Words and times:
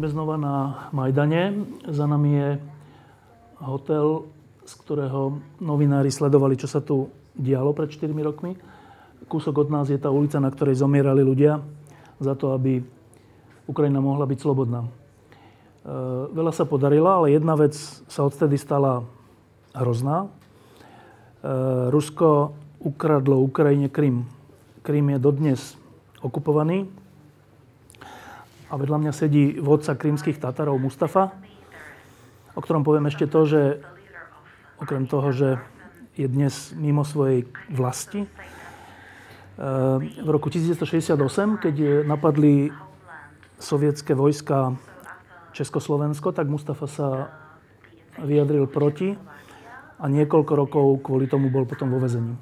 Sedíme 0.00 0.16
znova 0.16 0.40
na 0.40 0.88
Majdane. 0.96 1.60
Za 1.84 2.08
nami 2.08 2.32
je 2.32 2.48
hotel, 3.60 4.32
z 4.64 4.72
ktorého 4.80 5.44
novinári 5.60 6.08
sledovali, 6.08 6.56
čo 6.56 6.72
sa 6.72 6.80
tu 6.80 7.12
dialo 7.36 7.76
pred 7.76 7.92
4 7.92 8.08
rokmi. 8.08 8.56
Kúsok 9.28 9.60
od 9.60 9.68
nás 9.68 9.92
je 9.92 10.00
tá 10.00 10.08
ulica, 10.08 10.40
na 10.40 10.48
ktorej 10.48 10.80
zomierali 10.80 11.20
ľudia 11.20 11.60
za 12.16 12.32
to, 12.32 12.56
aby 12.56 12.80
Ukrajina 13.68 14.00
mohla 14.00 14.24
byť 14.24 14.40
slobodná. 14.40 14.88
E, 14.88 14.90
veľa 16.32 16.56
sa 16.56 16.64
podarilo, 16.64 17.12
ale 17.12 17.36
jedna 17.36 17.52
vec 17.60 17.76
sa 18.08 18.24
odtedy 18.24 18.56
stala 18.56 19.04
hrozná. 19.76 20.24
E, 20.24 20.28
Rusko 21.92 22.56
ukradlo 22.80 23.36
Ukrajine 23.44 23.92
Krym. 23.92 24.24
Krym 24.80 25.12
je 25.12 25.18
dodnes 25.20 25.60
okupovaný 26.24 26.88
a 28.70 28.78
vedľa 28.78 28.98
mňa 29.02 29.12
sedí 29.12 29.58
vodca 29.58 29.98
krymských 29.98 30.38
Tatarov 30.38 30.78
Mustafa, 30.78 31.34
o 32.54 32.60
ktorom 32.62 32.86
poviem 32.86 33.10
ešte 33.10 33.26
to, 33.26 33.42
že 33.42 33.82
okrem 34.78 35.10
toho, 35.10 35.34
že 35.34 35.58
je 36.14 36.30
dnes 36.30 36.54
mimo 36.78 37.02
svojej 37.02 37.50
vlasti, 37.66 38.24
eh, 38.24 38.30
v 39.98 40.28
roku 40.30 40.46
1968, 40.54 41.58
keď 41.58 42.06
napadli 42.06 42.70
sovietské 43.58 44.14
vojska 44.14 44.78
Československo, 45.52 46.30
tak 46.30 46.46
Mustafa 46.46 46.86
sa 46.86 47.08
vyjadril 48.22 48.70
proti 48.70 49.18
a 50.00 50.04
niekoľko 50.08 50.52
rokov 50.54 50.86
kvôli 51.04 51.26
tomu 51.26 51.50
bol 51.50 51.66
potom 51.66 51.90
vo 51.90 51.98
vezení. 51.98 52.38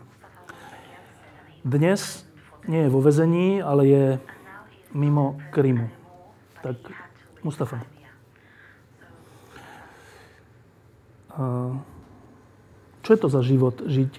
Dnes 1.65 2.23
nie 2.71 2.87
je 2.87 2.93
vo 2.93 3.03
vezení, 3.03 3.59
ale 3.59 3.83
je 3.89 4.05
mimo 4.95 5.41
Krymu. 5.51 5.98
Tak 6.63 6.77
Mustafa. 7.47 7.79
Čo 13.07 13.11
je 13.15 13.19
to 13.23 13.29
za 13.31 13.47
život 13.47 13.79
žiť 13.87 14.11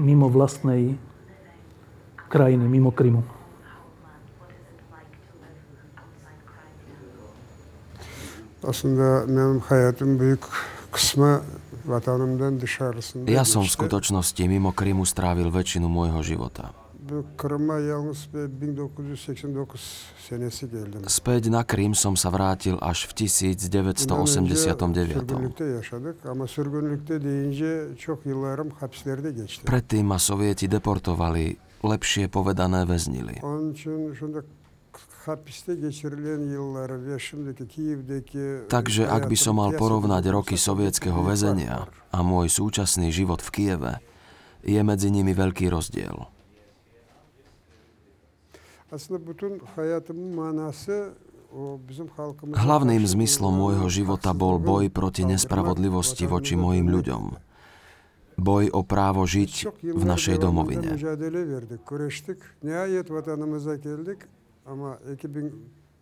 mimo 0.00 0.32
vlastnej 0.32 0.96
krajiny, 2.32 2.64
mimo 2.64 2.88
Krymu? 2.88 3.20
Aslında 8.64 9.28
benim 9.28 9.60
hayatım 9.60 10.20
büyük 10.20 10.40
kısmı 10.92 11.42
vatanımdan 11.84 12.60
dışarısında. 12.60 13.30
Ja 13.30 13.44
som 13.44 13.64
v 13.64 13.68
skutočnosti 13.68 14.48
mimo 14.48 14.72
Krymu 14.72 15.04
strávil 15.06 15.52
väčšinu 15.52 15.88
môjho 15.88 16.20
života. 16.24 16.72
Kırım'a 17.36 17.78
yalnız 17.78 18.28
1989 18.34 19.80
senesi 20.28 20.70
geldim. 20.70 21.02
Späť 21.06 21.50
na 21.50 21.66
Krym 21.66 21.94
som 21.94 22.16
sa 22.16 22.30
vrátil 22.30 22.78
až 22.80 23.06
v 23.06 23.14
1989. 23.14 25.14
Sürgünlükte 25.14 25.64
yaşadık 25.64 26.26
ama 26.26 26.46
sürgünlükte 26.46 27.22
deyince 27.22 27.88
çok 27.98 28.26
yıllarım 28.26 28.70
hapislerde 28.70 29.32
geçti. 29.32 29.66
Predtým 29.66 30.06
ma 30.06 30.18
sovieti 30.18 30.70
deportovali, 30.70 31.56
lepšie 31.84 32.28
povedané 32.28 32.88
väznili. 32.88 33.40
Onun 33.42 33.72
için 33.72 34.14
şunda 34.14 34.42
Takže 38.68 39.02
ak 39.04 39.22
by 39.28 39.36
som 39.36 39.54
mal 39.60 39.70
porovnať 39.76 40.24
roky 40.32 40.56
sovietského 40.56 41.20
väzenia 41.20 41.84
a 42.08 42.18
môj 42.24 42.48
súčasný 42.48 43.12
život 43.12 43.44
v 43.44 43.48
Kieve, 43.52 43.92
je 44.64 44.80
medzi 44.80 45.12
nimi 45.12 45.36
veľký 45.36 45.68
rozdiel. 45.68 46.39
Hlavným 52.50 53.02
zmyslom 53.06 53.54
môjho 53.54 53.86
života 53.86 54.34
bol 54.34 54.58
boj 54.58 54.90
proti 54.90 55.22
nespravodlivosti 55.22 56.26
voči 56.26 56.58
mojim 56.58 56.90
ľuďom. 56.90 57.24
Boj 58.40 58.72
o 58.72 58.80
právo 58.82 59.22
žiť 59.28 59.52
v 59.94 60.02
našej 60.02 60.36
domovine. 60.40 60.96
mücadele 60.96 61.44
verdik, 61.44 61.84
güreştik. 61.84 62.40
Nihayet 62.62 63.10
vatanımıza 63.10 63.76
geldik 63.76 64.28
ama 64.66 64.98
2000 65.06 65.52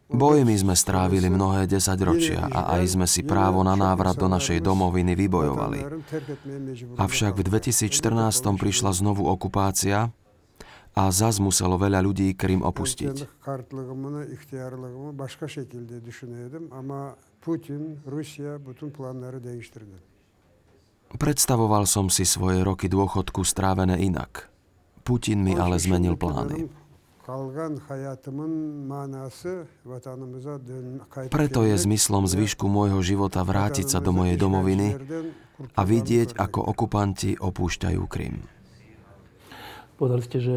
Bojmi 0.09 0.57
sme 0.57 0.73
strávili 0.73 1.29
mnohé 1.29 1.69
desaťročia 1.69 2.49
a 2.49 2.81
aj 2.81 2.97
sme 2.97 3.05
si 3.05 3.21
právo 3.21 3.61
na 3.61 3.77
návrat 3.77 4.17
do 4.17 4.25
našej 4.25 4.65
domoviny 4.65 5.13
vybojovali. 5.13 5.85
Avšak 6.97 7.37
v 7.37 7.43
2014 7.45 7.93
prišla 8.57 8.97
znovu 8.97 9.29
okupácia 9.29 10.09
a 10.99 11.15
zas 11.15 11.39
muselo 11.39 11.79
veľa 11.79 12.03
ľudí 12.03 12.35
Krym 12.35 12.67
opustiť. 12.67 13.39
Predstavoval 21.09 21.85
som 21.87 22.07
si 22.11 22.25
svoje 22.27 22.59
roky 22.67 22.87
dôchodku 22.91 23.41
strávené 23.47 23.97
inak. 24.03 24.51
Putin 25.07 25.47
mi 25.47 25.55
ale 25.55 25.79
zmenil 25.79 26.19
plány. 26.19 26.67
Preto 31.29 31.59
je 31.65 31.75
zmyslom 31.77 32.25
zvyšku 32.25 32.67
môjho 32.67 33.01
života 33.05 33.41
vrátiť 33.45 33.87
sa 33.87 34.01
do 34.03 34.11
mojej 34.17 34.37
domoviny 34.41 34.89
a 35.77 35.81
vidieť, 35.85 36.35
ako 36.35 36.59
okupanti 36.73 37.37
opúšťajú 37.37 38.03
Krym. 38.09 38.59
Povedali 39.99 40.23
ste, 40.23 40.39
že 40.39 40.57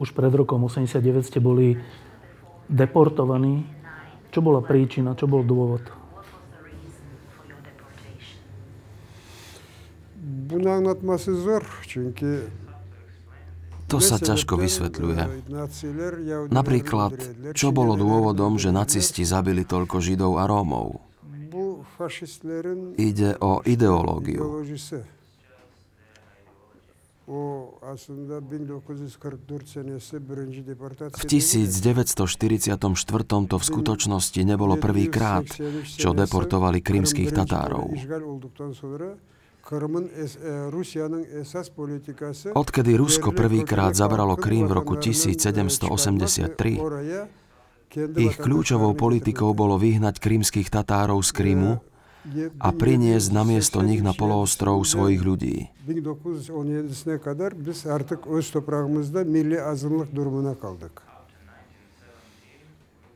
už 0.00 0.16
pred 0.16 0.32
rokom 0.32 0.64
89 0.64 1.28
ste 1.28 1.38
boli 1.44 1.76
deportovaní. 2.72 3.68
Čo 4.32 4.40
bola 4.40 4.64
príčina, 4.64 5.12
čo 5.12 5.28
bol 5.28 5.44
dôvod? 5.44 5.84
To 13.90 13.98
sa 13.98 14.16
ťažko 14.22 14.54
vysvetľuje. 14.54 15.22
Napríklad, 16.48 17.12
čo 17.58 17.74
bolo 17.74 17.98
dôvodom, 17.98 18.54
že 18.54 18.70
nacisti 18.70 19.26
zabili 19.26 19.66
toľko 19.66 19.98
Židov 19.98 20.38
a 20.38 20.46
Rómov? 20.46 21.02
Ide 22.96 23.30
o 23.42 23.52
ideológiu. 23.66 24.40
Ideolojisi. 27.30 27.32
O 27.32 27.78
aslında 27.82 28.40
1944 28.40 29.66
senesi 29.66 30.20
birinci 30.20 30.60
V 30.60 30.66
deportasyonu 30.66 31.28
1944 31.28 33.48
to 33.48 33.58
v 33.58 33.64
skutočnosti 33.64 34.44
nebolo 34.44 34.76
prvýkrát, 34.76 35.46
čo 35.86 36.10
deportovali 36.10 36.82
krymských 36.82 37.30
Tatárov. 37.30 37.94
Odkedy 42.54 42.96
Rusko 42.96 43.30
prvýkrát 43.30 43.94
zabralo 43.94 44.34
Krym 44.34 44.66
v 44.66 44.72
roku 44.72 44.98
1783, 44.98 46.80
ich 48.18 48.34
kľúčovou 48.38 48.94
politikou 48.94 49.54
bolo 49.54 49.78
vyhnať 49.78 50.18
krymských 50.18 50.70
Tatárov 50.70 51.22
z 51.22 51.30
Krymu 51.30 51.78
a 52.60 52.68
priniesť 52.72 53.32
namiesto 53.32 53.80
nich 53.80 54.04
na 54.04 54.12
poloostrov 54.12 54.84
svojich 54.84 55.24
ľudí. 55.24 55.72
1917'sine 55.88 57.18
kadar 57.18 57.56
biz 57.56 57.86
artık 57.86 58.26
öz 58.26 58.50
toprağımızda 58.50 59.24
milli 59.24 59.62
azınlık 59.62 60.14
durumuna 60.14 60.54
kaldık. 60.54 61.02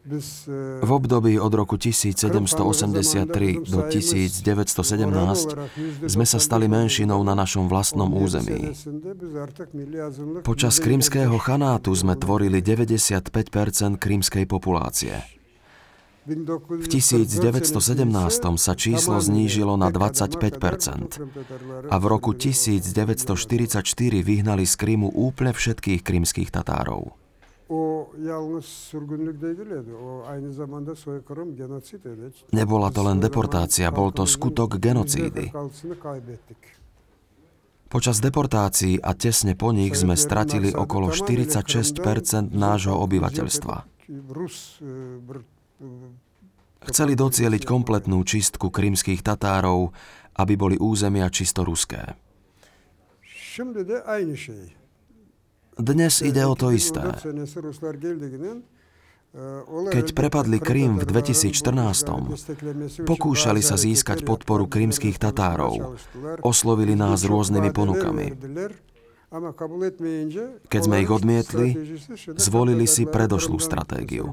Biz 0.05 0.45
V 0.83 0.93
období 0.93 1.41
od 1.41 1.55
roku 1.55 1.79
1783 1.79 3.73
do 3.73 3.89
1917 3.89 5.57
sme 6.05 6.27
sa 6.29 6.37
stali 6.37 6.69
menšinou 6.69 7.25
na 7.25 7.33
našom 7.33 7.73
vlastnom 7.73 8.13
území. 8.13 8.77
Počas 10.45 10.77
krymského 10.77 11.41
chanátu 11.41 11.97
sme 11.97 12.21
tvorili 12.21 12.61
95% 12.61 13.97
krymskej 13.97 14.45
populácie. 14.45 15.25
V 16.25 16.89
1917 16.89 17.77
sa 18.57 18.73
číslo 18.73 19.21
znížilo 19.21 19.77
na 19.77 19.93
25% 19.93 21.21
a 21.93 21.97
v 22.01 22.05
roku 22.09 22.33
1944 22.33 23.85
vyhnali 24.25 24.65
z 24.65 24.75
Krymu 24.81 25.13
úplne 25.13 25.53
všetkých 25.53 26.01
krymských 26.01 26.49
Tatárov. 26.49 27.13
Nebola 32.53 32.89
to 32.89 33.01
len 33.05 33.19
deportácia, 33.21 33.93
bol 33.93 34.09
to 34.13 34.25
skutok 34.25 34.81
genocídy. 34.81 35.53
%46'ını 35.53 35.97
kaybettik. 36.01 36.61
Počas 37.93 38.19
deportácií 38.19 38.99
a 38.99 39.13
tesne 39.15 39.55
po 39.55 39.71
nich 39.71 39.95
sme 39.95 40.19
stratili 40.19 40.73
okolo 40.73 41.13
46% 41.15 42.01
nášho 42.51 42.97
obyvateľstva. 42.97 43.77
Chceli 46.85 47.17
docieliť 47.17 47.63
kompletnú 47.65 48.21
čistku 48.29 48.69
krymských 48.69 49.25
Tatárov, 49.25 49.97
aby 50.37 50.53
boli 50.55 50.77
územia 50.77 51.33
čisto 51.33 51.65
ruské. 51.65 52.13
Dnes 55.75 56.15
ide 56.23 56.43
o 56.45 56.55
to 56.55 56.71
isté. 56.71 57.03
2014 57.03 57.23
senesi 57.23 57.59
Ruslar 57.61 57.95
geldiğinden 57.97 58.63
Keď 59.91 60.15
prepadli 60.15 60.63
Krím 60.63 61.03
v 61.03 61.11
2014, 61.11 63.03
pokúšali 63.03 63.67
sa 63.67 63.75
získať 63.75 64.23
podporu 64.23 64.71
krímskych 64.71 65.19
Tatárov. 65.19 65.99
Oslovili 66.47 66.95
nás 66.95 67.27
rôznymi 67.27 67.75
ponukami. 67.75 68.31
Keď 70.71 70.81
sme 70.87 71.03
ich 71.03 71.11
odmietli, 71.11 71.75
zvolili 72.39 72.87
si 72.87 73.11
predošlú 73.11 73.59
stratégiu. 73.59 74.31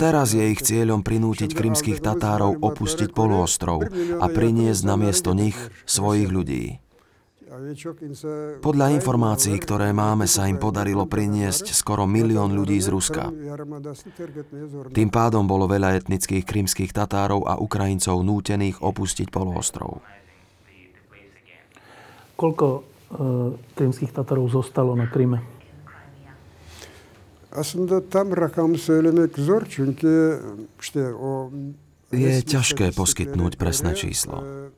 Teraz 0.00 0.32
je 0.32 0.44
ich 0.48 0.64
cieľom 0.64 1.04
prinútiť 1.04 1.52
krymských 1.52 2.00
Tatárov 2.00 2.56
opustiť 2.64 3.12
poloostrov 3.12 3.84
a 4.18 4.26
priniesť 4.32 4.82
na 4.88 4.96
miesto 4.96 5.36
nich 5.36 5.56
svojich 5.84 6.32
ľudí. 6.32 6.82
Podľa 8.64 8.96
informácií, 8.96 9.60
ktoré 9.60 9.92
máme, 9.92 10.24
sa 10.24 10.48
im 10.48 10.56
podarilo 10.56 11.04
priniesť 11.04 11.76
skoro 11.76 12.08
milión 12.08 12.56
ľudí 12.56 12.80
z 12.80 12.88
Ruska. 12.88 13.28
Tým 14.96 15.12
pádom 15.12 15.44
bolo 15.44 15.68
veľa 15.68 16.00
etnických 16.00 16.48
krymských 16.48 16.96
Tatárov 16.96 17.44
a 17.44 17.60
Ukrajincov 17.60 18.24
nútených 18.24 18.80
opustiť 18.80 19.28
poloostrov. 19.28 20.00
Koľko 22.40 22.66
e, 22.72 22.80
krymských 23.76 24.16
Tatárov 24.16 24.48
zostalo 24.48 24.96
na 24.96 25.04
Kryme? 25.04 25.51
Aslında 27.52 28.08
tam 28.08 28.36
rakamı 28.36 28.78
söylemek 28.78 29.38
zor 29.38 29.62
çünkü 29.70 30.40
işte 30.80 31.14
o 31.14 31.50
je 32.12 32.44
ťažké 32.44 32.92
poskytnúť 32.92 33.56
presné 33.56 33.96
číslo. 33.96 34.68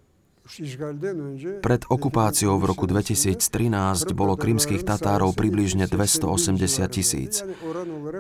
Pred 1.65 1.83
okupáciou 1.89 2.61
v 2.61 2.65
roku 2.69 2.85
2013 2.85 4.13
bolo 4.13 4.37
krymských 4.37 4.85
Tatárov 4.85 5.33
približne 5.33 5.89
280 5.89 6.85
tisíc, 6.93 7.41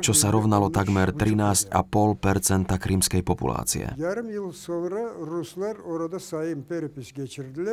čo 0.01 0.13
sa 0.17 0.33
rovnalo 0.33 0.73
takmer 0.73 1.13
13,5% 1.13 1.69
krymskej 2.81 3.21
populácie. 3.21 3.93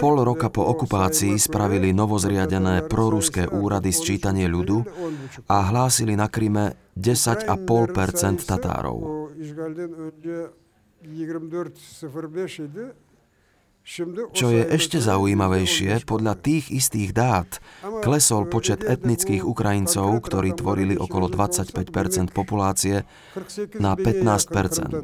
Pol 0.04 0.16
roka 0.20 0.48
po 0.52 0.64
okupácii 0.68 1.40
spravili 1.40 1.96
novozriadené 1.96 2.92
proruské 2.92 3.48
úrady 3.48 3.96
sčítanie 3.96 4.52
ľudu 4.52 4.84
a 5.48 5.72
hlásili 5.72 6.20
na 6.20 6.28
Kryme 6.28 6.76
10,5% 7.00 7.56
Tatárov. 8.44 9.00
Čo 14.32 14.48
je 14.54 14.64
ešte 14.72 15.02
zaujímavejšie, 15.02 16.06
podľa 16.06 16.38
tých 16.38 16.70
istých 16.70 17.18
dát 17.18 17.58
klesol 18.06 18.46
počet 18.46 18.86
etnických 18.86 19.42
Ukrajincov, 19.42 20.22
ktorí 20.22 20.54
tvorili 20.54 20.96
okolo 20.96 21.28
25% 21.28 22.30
populácie, 22.30 23.04
na 23.82 23.98
15% 23.98 25.02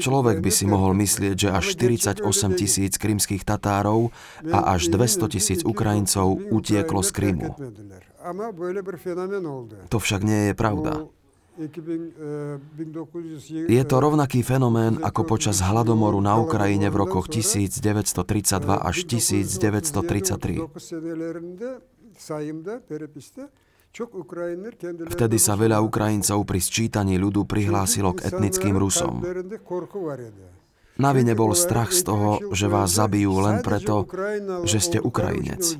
Človek 0.00 0.40
by 0.40 0.48
si 0.48 0.64
mohol 0.64 0.96
myslieť, 0.96 1.36
že 1.36 1.48
až 1.52 1.76
48 1.76 2.24
tisíc 2.56 2.96
krymských 2.96 3.44
Tatárov 3.44 4.08
a 4.48 4.72
až 4.72 4.88
200 4.88 5.28
tisíc 5.36 5.60
Ukrajincov 5.68 6.40
utieklo 6.48 7.04
z 7.04 7.10
Krymu. 7.12 7.52
To 9.92 9.98
však 10.00 10.20
nie 10.24 10.40
je 10.48 10.54
pravda. 10.56 10.92
Je 13.68 13.84
to 13.84 13.96
rovnaký 14.00 14.40
fenomén 14.40 14.96
ako 15.04 15.28
počas 15.28 15.60
hladomoru 15.60 16.16
na 16.24 16.40
Ukrajine 16.40 16.88
v 16.88 16.96
rokoch 17.04 17.28
1932 17.28 18.24
až 18.80 18.96
1933. 19.04 20.64
Vtedy 25.10 25.36
sa 25.36 25.52
veľa 25.58 25.82
Ukrajincov 25.84 26.38
pri 26.48 26.60
sčítaní 26.62 27.20
ľudu 27.20 27.44
prihlásilo 27.44 28.16
k 28.16 28.32
etnickým 28.32 28.78
Rusom. 28.80 29.20
Na 31.00 31.10
vine 31.16 31.32
bol 31.36 31.52
strach 31.56 31.92
z 31.92 32.08
toho, 32.08 32.40
že 32.56 32.68
vás 32.72 32.92
zabijú 32.96 33.36
len 33.40 33.60
preto, 33.60 34.08
že 34.64 34.78
ste 34.80 34.98
Ukrajinec. 35.00 35.76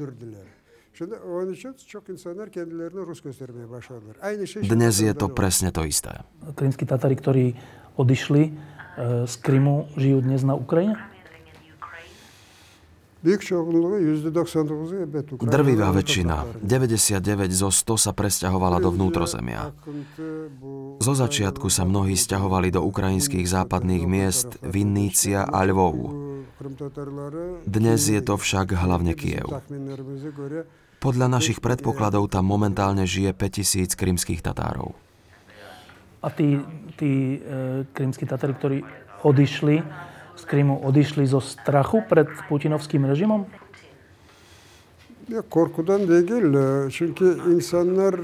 Dnes 4.60 4.94
je 5.00 5.12
to 5.16 5.26
presne 5.32 5.72
to 5.72 5.88
isté. 5.88 6.12
Krymskí 6.52 6.84
Tatári, 6.84 7.16
ktorí 7.16 7.56
odišli 7.96 8.42
e, 8.44 8.50
z 9.24 9.34
Krymu, 9.40 9.88
žijú 9.96 10.20
dnes 10.20 10.44
na 10.44 10.52
Ukrajine? 10.52 11.00
Drvivá 15.40 15.88
väčšina, 15.92 16.36
99 16.64 17.52
zo 17.52 17.68
100 17.68 17.96
sa 18.00 18.12
presťahovala 18.16 18.80
do 18.80 18.88
vnútrozemia. 18.88 19.76
Zo 21.00 21.12
začiatku 21.12 21.68
sa 21.68 21.84
mnohí 21.84 22.16
stiahovali 22.16 22.72
do 22.72 22.80
ukrajinských 22.80 23.44
západných 23.44 24.04
miest 24.08 24.56
Vinnícia 24.64 25.44
a 25.44 25.64
Lvov. 25.68 26.16
Dnes 27.68 28.00
je 28.08 28.20
to 28.24 28.40
však 28.40 28.72
hlavne 28.72 29.12
Kiev. 29.12 29.48
Podľa 31.00 31.32
našich 31.32 31.64
predpokladov 31.64 32.28
tam 32.28 32.44
momentálne 32.44 33.08
žije 33.08 33.32
5000 33.32 33.96
krymských 33.96 34.44
Tatárov. 34.44 34.92
A 36.20 36.28
tí, 36.28 36.60
tí 37.00 37.40
e, 37.40 37.88
krymskí 37.96 38.28
Tatári, 38.28 38.52
ktorí 38.52 38.78
odišli 39.24 39.80
z 40.36 40.42
Krymu, 40.44 40.84
odišli 40.84 41.24
zo 41.24 41.40
strachu 41.40 42.04
pred 42.04 42.28
putinovským 42.52 43.08
režimom? 43.08 43.48
Ya 45.28 45.42
korkudan 45.42 46.08
değil 46.08 46.42
çünkü 46.90 47.38
insanlar 47.48 48.14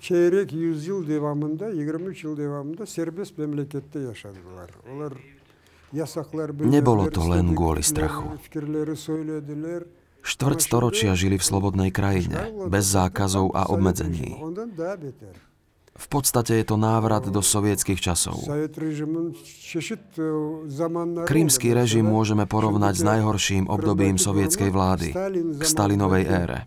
çeyrek 0.00 0.52
yüzyıl 0.52 1.08
devamında 1.08 1.70
23 1.70 2.24
yıl 2.24 2.36
devamında 2.36 2.86
serbest 2.86 3.38
memlekette 3.38 4.00
yaşadılar. 4.00 4.70
Onlar 4.94 5.12
yasaklar 5.92 6.50
Nebolo 6.70 7.10
to 7.10 7.30
len 7.30 7.54
kvôli 7.54 7.82
strachu. 7.82 8.24
Štvrť 10.22 10.58
storočia 10.60 11.12
žili 11.16 11.40
v 11.40 11.44
slobodnej 11.44 11.90
krajine, 11.90 12.52
bez 12.68 12.84
zákazov 12.90 13.54
a 13.54 13.70
obmedzení. 13.70 14.36
V 15.98 16.06
podstate 16.06 16.62
je 16.62 16.64
to 16.64 16.78
návrat 16.78 17.26
do 17.26 17.42
sovietských 17.42 17.98
časov. 17.98 18.46
Krímsky 21.26 21.74
režim 21.74 22.06
môžeme 22.06 22.46
porovnať 22.46 22.94
s 22.94 23.02
najhorším 23.02 23.66
obdobím 23.66 24.14
sovietskej 24.14 24.70
vlády, 24.70 25.10
k 25.58 25.62
Stalinovej 25.66 26.24
ére. 26.30 26.58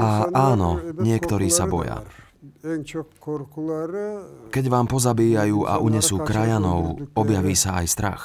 A 0.00 0.08
áno, 0.32 0.80
niektorí 0.96 1.52
sa 1.52 1.68
boja. 1.68 2.00
Keď 4.50 4.64
vám 4.68 4.86
pozabíjajú 4.86 5.58
a 5.66 5.78
unesú 5.78 6.20
krajanov, 6.22 7.10
objaví 7.14 7.54
sa 7.54 7.82
aj 7.82 7.86
strach. 7.86 8.24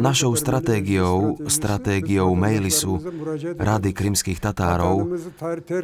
Našou 0.00 0.32
stratégiou, 0.32 1.36
stratégiou 1.44 2.32
Mejlisu, 2.32 2.96
Rady 3.60 3.92
krymských 3.92 4.40
Tatárov, 4.40 5.12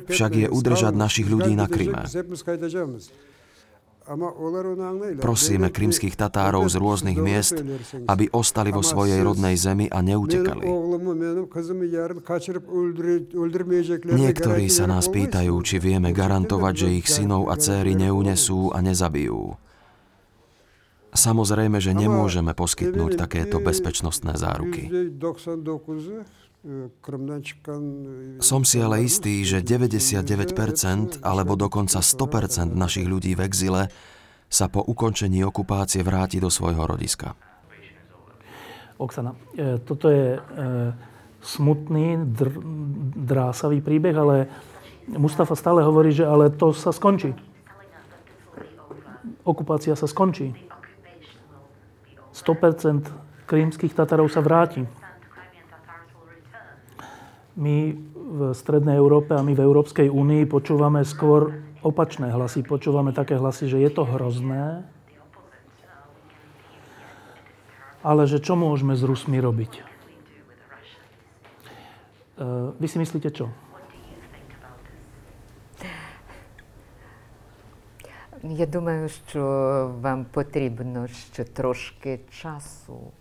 však 0.08 0.32
je 0.40 0.46
udržať 0.48 0.94
našich 0.96 1.28
ľudí 1.28 1.52
na 1.52 1.68
Kryme. 1.68 2.08
Prosíme 5.16 5.72
krymských 5.72 6.12
Tatárov 6.12 6.68
z 6.68 6.76
rôznych 6.76 7.16
miest, 7.16 7.56
aby 8.04 8.28
ostali 8.36 8.68
vo 8.68 8.84
svojej 8.84 9.24
rodnej 9.24 9.56
zemi 9.56 9.88
a 9.88 10.04
neutekali. 10.04 10.68
Niektorí 14.12 14.66
sa 14.68 14.84
nás 14.84 15.08
pýtajú, 15.08 15.54
či 15.64 15.76
vieme 15.80 16.12
garantovať, 16.12 16.74
že 16.76 16.88
ich 17.00 17.06
synov 17.08 17.48
a 17.48 17.56
céry 17.56 17.96
neunesú 17.96 18.76
a 18.76 18.84
nezabijú. 18.84 19.56
Samozrejme, 21.14 21.78
že 21.78 21.94
nemôžeme 21.94 22.52
poskytnúť 22.58 23.14
takéto 23.14 23.62
bezpečnostné 23.62 24.34
záruky. 24.34 24.90
Som 28.40 28.64
si 28.64 28.80
ale 28.80 29.04
istý, 29.04 29.44
že 29.44 29.60
99% 29.60 31.20
alebo 31.20 31.60
dokonca 31.60 32.00
100% 32.00 32.72
našich 32.72 33.04
ľudí 33.04 33.36
v 33.36 33.44
exile 33.44 33.92
sa 34.48 34.72
po 34.72 34.80
ukončení 34.80 35.44
okupácie 35.44 36.00
vráti 36.00 36.40
do 36.40 36.48
svojho 36.48 36.88
rodiska. 36.88 37.36
Oksana, 38.96 39.36
e, 39.52 39.76
toto 39.84 40.08
je 40.08 40.38
e, 40.38 40.40
smutný, 41.44 42.32
dr- 42.32 42.62
drásavý 43.12 43.84
príbeh, 43.84 44.16
ale 44.16 44.48
Mustafa 45.04 45.52
stále 45.52 45.84
hovorí, 45.84 46.16
že 46.16 46.24
ale 46.24 46.48
to 46.48 46.72
sa 46.72 46.96
skončí. 46.96 47.36
Okupácia 49.44 49.92
sa 49.92 50.08
skončí. 50.08 50.56
100% 52.32 53.04
krímskych 53.44 53.92
Tatarov 53.92 54.32
sa 54.32 54.40
vráti 54.40 55.03
my 57.59 57.97
v 58.15 58.39
Strednej 58.55 58.95
Európe 58.95 59.35
a 59.35 59.43
my 59.43 59.51
v 59.51 59.63
Európskej 59.65 60.07
únii 60.07 60.47
počúvame 60.47 61.03
skôr 61.03 61.59
opačné 61.83 62.31
hlasy. 62.31 62.63
Počúvame 62.63 63.11
také 63.11 63.35
hlasy, 63.35 63.67
že 63.67 63.79
je 63.81 63.89
to 63.91 64.07
hrozné, 64.07 64.87
ale 67.99 68.23
že 68.27 68.39
čo 68.39 68.55
môžeme 68.55 68.95
s 68.95 69.03
Rusmi 69.03 69.43
robiť? 69.43 69.73
E, 69.75 69.83
vy 72.79 72.87
si 72.87 72.97
myslíte 72.99 73.29
čo? 73.33 73.51
Я 78.43 78.65
думаю, 78.65 79.09
що 79.09 79.43
вам 79.99 80.25
потрібно 80.31 81.07
ще 81.07 81.43
трошки 81.43 82.19
часу. 82.31 83.11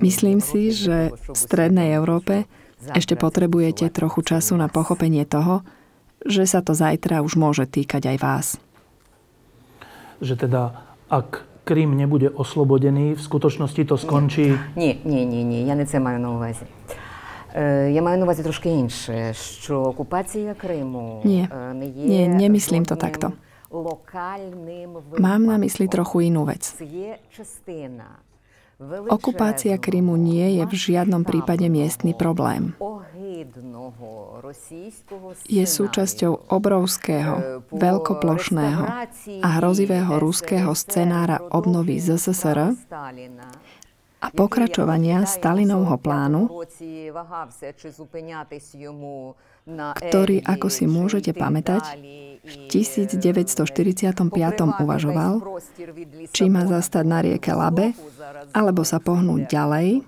Myslím 0.00 0.40
si, 0.40 0.70
že 0.72 1.10
v 1.10 1.36
Strednej 1.36 1.92
Európe 1.92 2.46
ešte 2.91 3.15
potrebujete 3.15 3.87
trochu 3.87 4.19
času 4.27 4.59
na 4.59 4.67
pochopenie 4.67 5.23
toho, 5.23 5.63
že 6.27 6.43
sa 6.43 6.59
to 6.59 6.75
zajtra 6.75 7.23
už 7.23 7.39
môže 7.39 7.63
týkať 7.63 8.11
aj 8.11 8.17
vás. 8.19 8.47
Že 10.19 10.47
teda, 10.47 10.61
ak 11.07 11.47
Krym 11.63 11.95
nebude 11.95 12.27
oslobodený, 12.27 13.15
v 13.15 13.21
skutočnosti 13.23 13.83
to 13.87 13.95
skončí... 13.95 14.59
Nie, 14.75 14.99
nie, 15.07 15.23
nie, 15.23 15.47
nie, 15.47 15.63
ja 15.63 15.79
nechcem 15.79 16.03
mať 16.03 16.19
na 16.19 16.29
úvazi. 16.35 16.67
E, 17.55 17.95
ja 17.95 18.03
mám 18.03 18.19
na 18.19 18.27
úvazi 18.27 18.43
trošku 18.43 18.67
inšie, 18.67 19.31
že 19.31 19.71
okupácia 19.71 20.51
Krymu... 20.59 21.23
Nie, 21.23 21.47
e, 21.47 21.71
nie, 21.87 22.27
nemyslím 22.27 22.83
to 22.83 22.99
takto. 22.99 23.31
Mám 25.17 25.41
na 25.49 25.57
mysli 25.57 25.87
trochu 25.89 26.29
inú 26.29 26.45
vec. 26.45 26.77
Okupácia 29.09 29.75
Krymu 29.79 30.15
nie 30.19 30.59
je 30.59 30.63
v 30.67 30.73
žiadnom 30.73 31.23
prípade 31.23 31.67
miestny 31.67 32.11
problém. 32.17 32.75
Je 35.47 35.65
súčasťou 35.65 36.51
obrovského, 36.51 37.65
veľkoplošného 37.73 38.83
a 39.41 39.47
hrozivého 39.59 40.13
ruského 40.19 40.71
scenára 40.77 41.41
obnovy 41.51 41.99
ZSSR 41.99 42.75
a 44.23 44.27
pokračovania 44.31 45.27
Stalinovho 45.27 45.99
plánu 45.99 46.47
ktorý, 49.69 50.43
ako 50.43 50.67
si 50.67 50.85
môžete 50.87 51.31
pamätať, 51.31 51.83
v 52.43 52.53
1945 52.67 54.19
uvažoval, 54.83 55.33
či 56.35 56.51
má 56.51 56.67
zastať 56.67 57.05
na 57.07 57.23
rieke 57.23 57.55
Labe, 57.55 57.95
alebo 58.51 58.83
sa 58.83 58.99
pohnúť 58.99 59.47
ďalej 59.47 60.03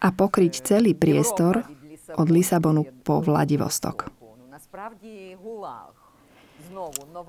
a 0.00 0.08
pokryť 0.08 0.52
celý 0.64 0.96
priestor 0.96 1.60
od 2.16 2.28
Lisabonu 2.32 2.88
po 3.04 3.20
Vladivostok. 3.20 4.08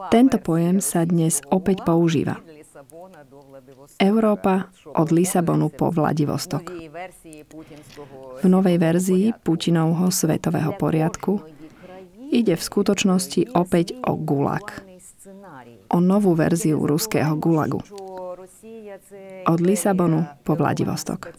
Tento 0.07 0.37
pojem 0.39 0.79
sa 0.79 1.03
dnes 1.03 1.43
opäť 1.51 1.83
používa. 1.83 2.39
Európa 3.97 4.69
od 4.93 5.07
Lisabonu 5.09 5.69
po 5.73 5.89
Vladivostok. 5.89 6.69
V 8.41 8.47
novej 8.47 8.77
verzii 8.77 9.25
Putinovho 9.41 10.11
svetového 10.13 10.77
poriadku 10.77 11.41
ide 12.33 12.53
v 12.57 12.63
skutočnosti 12.63 13.53
opäť 13.53 13.97
o 14.05 14.17
Gulag. 14.17 14.85
O 15.93 15.97
novú 16.01 16.33
verziu 16.33 16.81
ruského 16.81 17.37
Gulagu. 17.37 17.81
Od 19.45 19.59
Lisabonu 19.61 20.25
po 20.41 20.53
Vladivostok. 20.57 21.33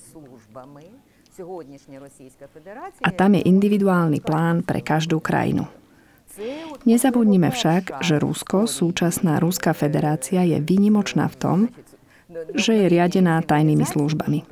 A 3.02 3.10
tam 3.10 3.34
je 3.34 3.42
individuálny 3.42 4.22
plán 4.22 4.62
pre 4.62 4.78
každú 4.78 5.18
krajinu. 5.18 5.66
Nezabudnime 6.84 7.50
však, 7.54 8.02
že 8.02 8.18
Rusko, 8.18 8.66
súčasná 8.66 9.38
Ruská 9.38 9.72
federácia, 9.72 10.42
je 10.42 10.58
výnimočná 10.58 11.30
v 11.30 11.36
tom, 11.38 11.58
že 12.54 12.74
je 12.74 12.86
riadená 12.90 13.38
tajnými 13.42 13.86
službami. 13.86 14.42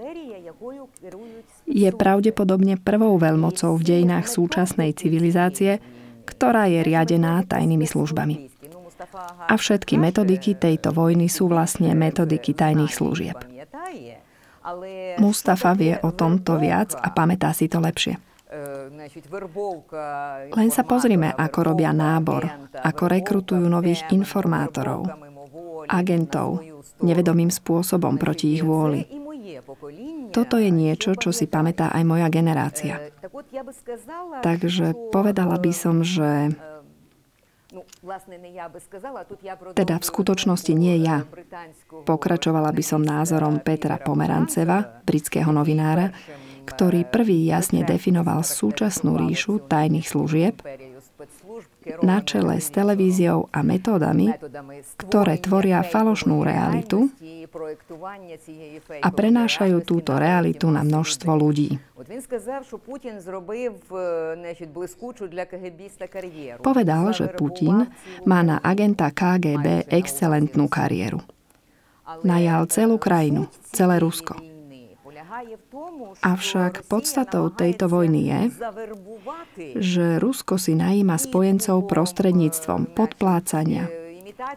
Je 1.66 1.88
pravdepodobne 1.90 2.78
prvou 2.78 3.16
veľmocou 3.18 3.74
v 3.80 3.82
dejinách 3.82 4.28
súčasnej 4.28 4.94
civilizácie, 4.94 5.80
ktorá 6.28 6.70
je 6.70 6.80
riadená 6.86 7.42
tajnými 7.42 7.86
službami. 7.88 8.52
A 9.50 9.54
všetky 9.58 9.98
metodiky 9.98 10.54
tejto 10.54 10.94
vojny 10.94 11.26
sú 11.26 11.50
vlastne 11.50 11.90
metodiky 11.98 12.54
tajných 12.54 12.92
služieb. 12.94 13.38
Mustafa 15.18 15.74
vie 15.74 15.98
o 16.06 16.14
tomto 16.14 16.54
viac 16.62 16.94
a 16.94 17.10
pamätá 17.10 17.50
si 17.50 17.66
to 17.66 17.82
lepšie. 17.82 18.31
Len 20.52 20.70
sa 20.70 20.82
pozrime, 20.84 21.32
ako 21.32 21.58
robia 21.72 21.90
nábor, 21.96 22.44
ako 22.84 23.04
rekrutujú 23.08 23.64
nových 23.64 24.04
informátorov, 24.12 25.08
agentov, 25.88 26.60
nevedomým 27.00 27.48
spôsobom 27.48 28.20
proti 28.20 28.54
ich 28.54 28.62
vôli. 28.62 29.08
Toto 30.32 30.56
je 30.56 30.68
niečo, 30.72 31.16
čo 31.16 31.32
si 31.32 31.48
pamätá 31.48 31.92
aj 31.92 32.04
moja 32.04 32.28
generácia. 32.28 33.12
Takže 34.44 34.96
povedala 35.12 35.56
by 35.60 35.72
som, 35.72 36.00
že 36.04 36.52
teda 39.72 39.96
v 39.96 40.04
skutočnosti 40.04 40.72
nie 40.76 41.00
ja. 41.00 41.24
Pokračovala 42.04 42.68
by 42.68 42.84
som 42.84 43.00
názorom 43.00 43.64
Petra 43.64 43.96
Pomeranceva, 43.96 45.00
britského 45.08 45.48
novinára, 45.48 46.12
ktorý 46.72 47.04
prvý 47.04 47.44
jasne 47.44 47.84
definoval 47.84 48.40
súčasnú 48.42 49.20
ríšu 49.20 49.60
tajných 49.68 50.06
služieb 50.08 50.64
na 52.02 52.22
čele 52.22 52.58
s 52.58 52.70
televíziou 52.70 53.50
a 53.50 53.60
metódami, 53.62 54.34
ktoré 54.98 55.38
tvoria 55.38 55.82
falošnú 55.82 56.42
realitu 56.42 57.10
a 59.02 59.08
prenášajú 59.10 59.78
túto 59.82 60.16
realitu 60.16 60.70
na 60.70 60.82
množstvo 60.86 61.30
ľudí. 61.34 61.78
Povedal, 66.62 67.02
že 67.12 67.26
Putin 67.34 67.76
má 68.26 68.40
na 68.42 68.56
agenta 68.62 69.08
KGB 69.10 69.90
excelentnú 69.90 70.66
kariéru. 70.66 71.20
Najal 72.26 72.66
celú 72.66 72.98
krajinu, 72.98 73.46
celé 73.70 74.02
Rusko. 74.02 74.51
Avšak 76.22 76.86
podstatou 76.86 77.50
tejto 77.50 77.90
vojny 77.90 78.20
je, 78.28 78.40
že 79.78 80.06
Rusko 80.22 80.56
si 80.58 80.78
najíma 80.78 81.18
spojencov 81.18 81.86
prostredníctvom 81.90 82.94
podplácania, 82.94 83.90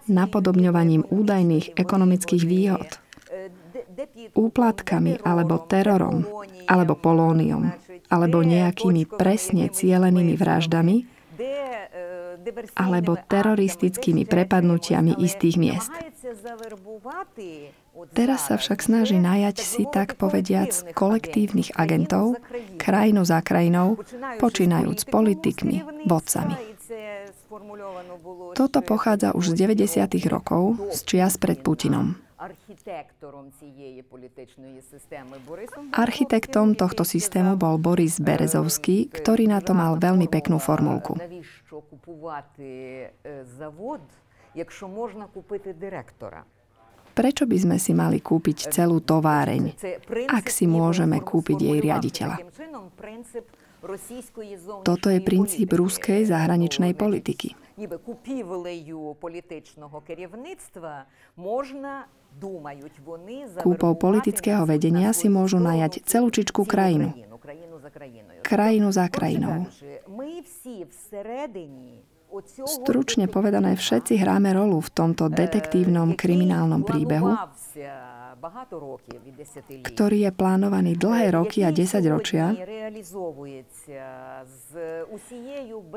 napodobňovaním 0.06 1.06
údajných 1.10 1.74
ekonomických 1.78 2.44
výhod, 2.46 2.90
úplatkami 4.36 5.22
alebo 5.26 5.62
terorom, 5.66 6.26
alebo 6.70 6.94
polóniom, 6.98 7.74
alebo 8.10 8.46
nejakými 8.46 9.10
presne 9.10 9.70
cielenými 9.70 10.38
vraždami, 10.38 11.06
alebo 12.78 13.18
teroristickými 13.18 14.30
prepadnutiami 14.30 15.18
istých 15.18 15.56
miest. 15.58 15.92
Teraz 18.12 18.52
sa 18.52 18.60
však 18.60 18.80
snaží 18.84 19.16
najať 19.16 19.58
si, 19.64 19.84
tak 19.88 20.20
povediac, 20.20 20.72
kolektívnych 20.92 21.72
agentov, 21.80 22.36
krajinu 22.76 23.24
za 23.24 23.40
krajinou, 23.40 23.96
počínajúc 24.40 25.08
politikmi, 25.08 26.04
vodcami. 26.04 26.56
Toto 28.56 28.80
pochádza 28.84 29.32
už 29.32 29.56
z 29.56 29.68
90. 29.68 30.28
rokov, 30.28 30.76
z 30.92 31.00
čias 31.08 31.40
pred 31.40 31.64
Putinom. 31.64 32.20
Architektom 35.96 36.68
tohto 36.76 37.04
systému 37.08 37.56
bol 37.56 37.80
Boris 37.80 38.20
Berezovský, 38.20 39.08
ktorý 39.08 39.48
na 39.50 39.64
to 39.64 39.72
mal 39.72 39.96
veľmi 39.96 40.28
peknú 40.28 40.60
formulku. 40.60 41.16
Prečo 47.16 47.48
by 47.48 47.58
sme 47.58 47.78
si 47.80 47.96
mali 47.96 48.20
kúpiť 48.20 48.76
celú 48.76 49.00
továreň, 49.00 49.72
ak 50.28 50.46
si 50.52 50.68
môžeme 50.68 51.24
kúpiť 51.24 51.58
jej 51.64 51.80
riaditeľa? 51.80 52.36
Toto 54.84 55.08
je 55.08 55.20
princíp 55.24 55.70
ruskej 55.72 56.28
zahraničnej 56.28 56.92
politiky. 56.98 57.56
Kúpou 63.62 63.94
politického 63.96 64.64
vedenia 64.68 65.10
si 65.16 65.28
môžu 65.32 65.60
najať 65.64 66.04
celú 66.04 66.28
čičku 66.32 66.68
krajinu. 66.68 67.16
Krajinu 68.44 68.90
za 68.92 69.06
krajinou. 69.08 69.70
Stručne 72.66 73.32
povedané, 73.32 73.80
všetci 73.80 74.20
hráme 74.20 74.52
rolu 74.52 74.84
v 74.84 74.90
tomto 74.92 75.32
detektívnom 75.32 76.20
kriminálnom 76.20 76.84
príbehu 76.84 77.32
ktorý 79.82 80.18
je 80.30 80.32
plánovaný 80.32 80.94
dlhé 81.00 81.34
roky 81.34 81.66
a 81.66 81.74
10 81.74 82.14
ročia 82.14 82.54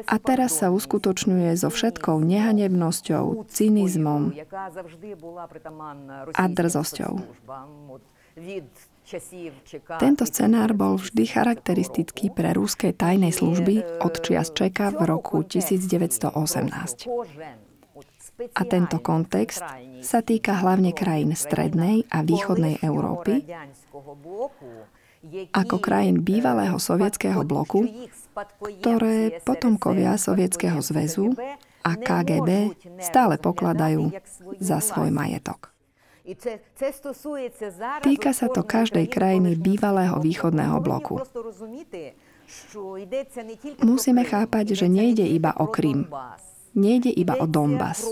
a 0.09 0.16
teraz 0.16 0.50
sa 0.57 0.73
uskutočňuje 0.73 1.50
so 1.59 1.68
všetkou 1.68 2.16
nehanebnosťou, 2.25 3.49
cynizmom 3.52 4.33
a 6.33 6.45
drzosťou. 6.49 7.12
Tento 9.96 10.24
scenár 10.28 10.76
bol 10.76 11.00
vždy 11.00 11.24
charakteristický 11.24 12.28
pre 12.28 12.52
rúskej 12.52 12.92
tajnej 12.92 13.32
služby 13.32 14.04
od 14.04 14.14
čias 14.20 14.52
Čeka 14.52 14.92
v 14.92 15.08
roku 15.08 15.40
1918. 15.40 17.08
A 18.54 18.62
tento 18.68 19.02
kontext 19.02 19.64
sa 20.04 20.20
týka 20.22 20.60
hlavne 20.60 20.92
krajín 20.94 21.34
strednej 21.34 22.06
a 22.12 22.22
východnej 22.22 22.78
Európy, 22.84 23.42
ako 25.50 25.76
krajín 25.82 26.22
bývalého 26.22 26.78
sovietského 26.78 27.42
bloku, 27.42 27.88
ktoré 28.60 29.42
potomkovia 29.42 30.14
Sovietskeho 30.14 30.78
zväzu 30.78 31.34
a 31.82 31.98
KGB 31.98 32.78
stále 33.02 33.40
pokladajú 33.42 34.14
za 34.62 34.78
svoj 34.78 35.10
majetok. 35.10 35.77
Týka 38.04 38.30
sa 38.37 38.47
to 38.52 38.61
každej 38.61 39.06
krajiny 39.08 39.56
bývalého 39.56 40.20
východného 40.20 40.76
bloku. 40.85 41.16
Musíme 43.85 44.23
chápať, 44.25 44.66
že 44.76 44.87
nejde 44.88 45.25
iba 45.25 45.56
o 45.56 45.68
Krym. 45.68 46.04
Nejde 46.76 47.10
iba 47.12 47.37
o 47.38 47.46
Donbass. 47.46 48.04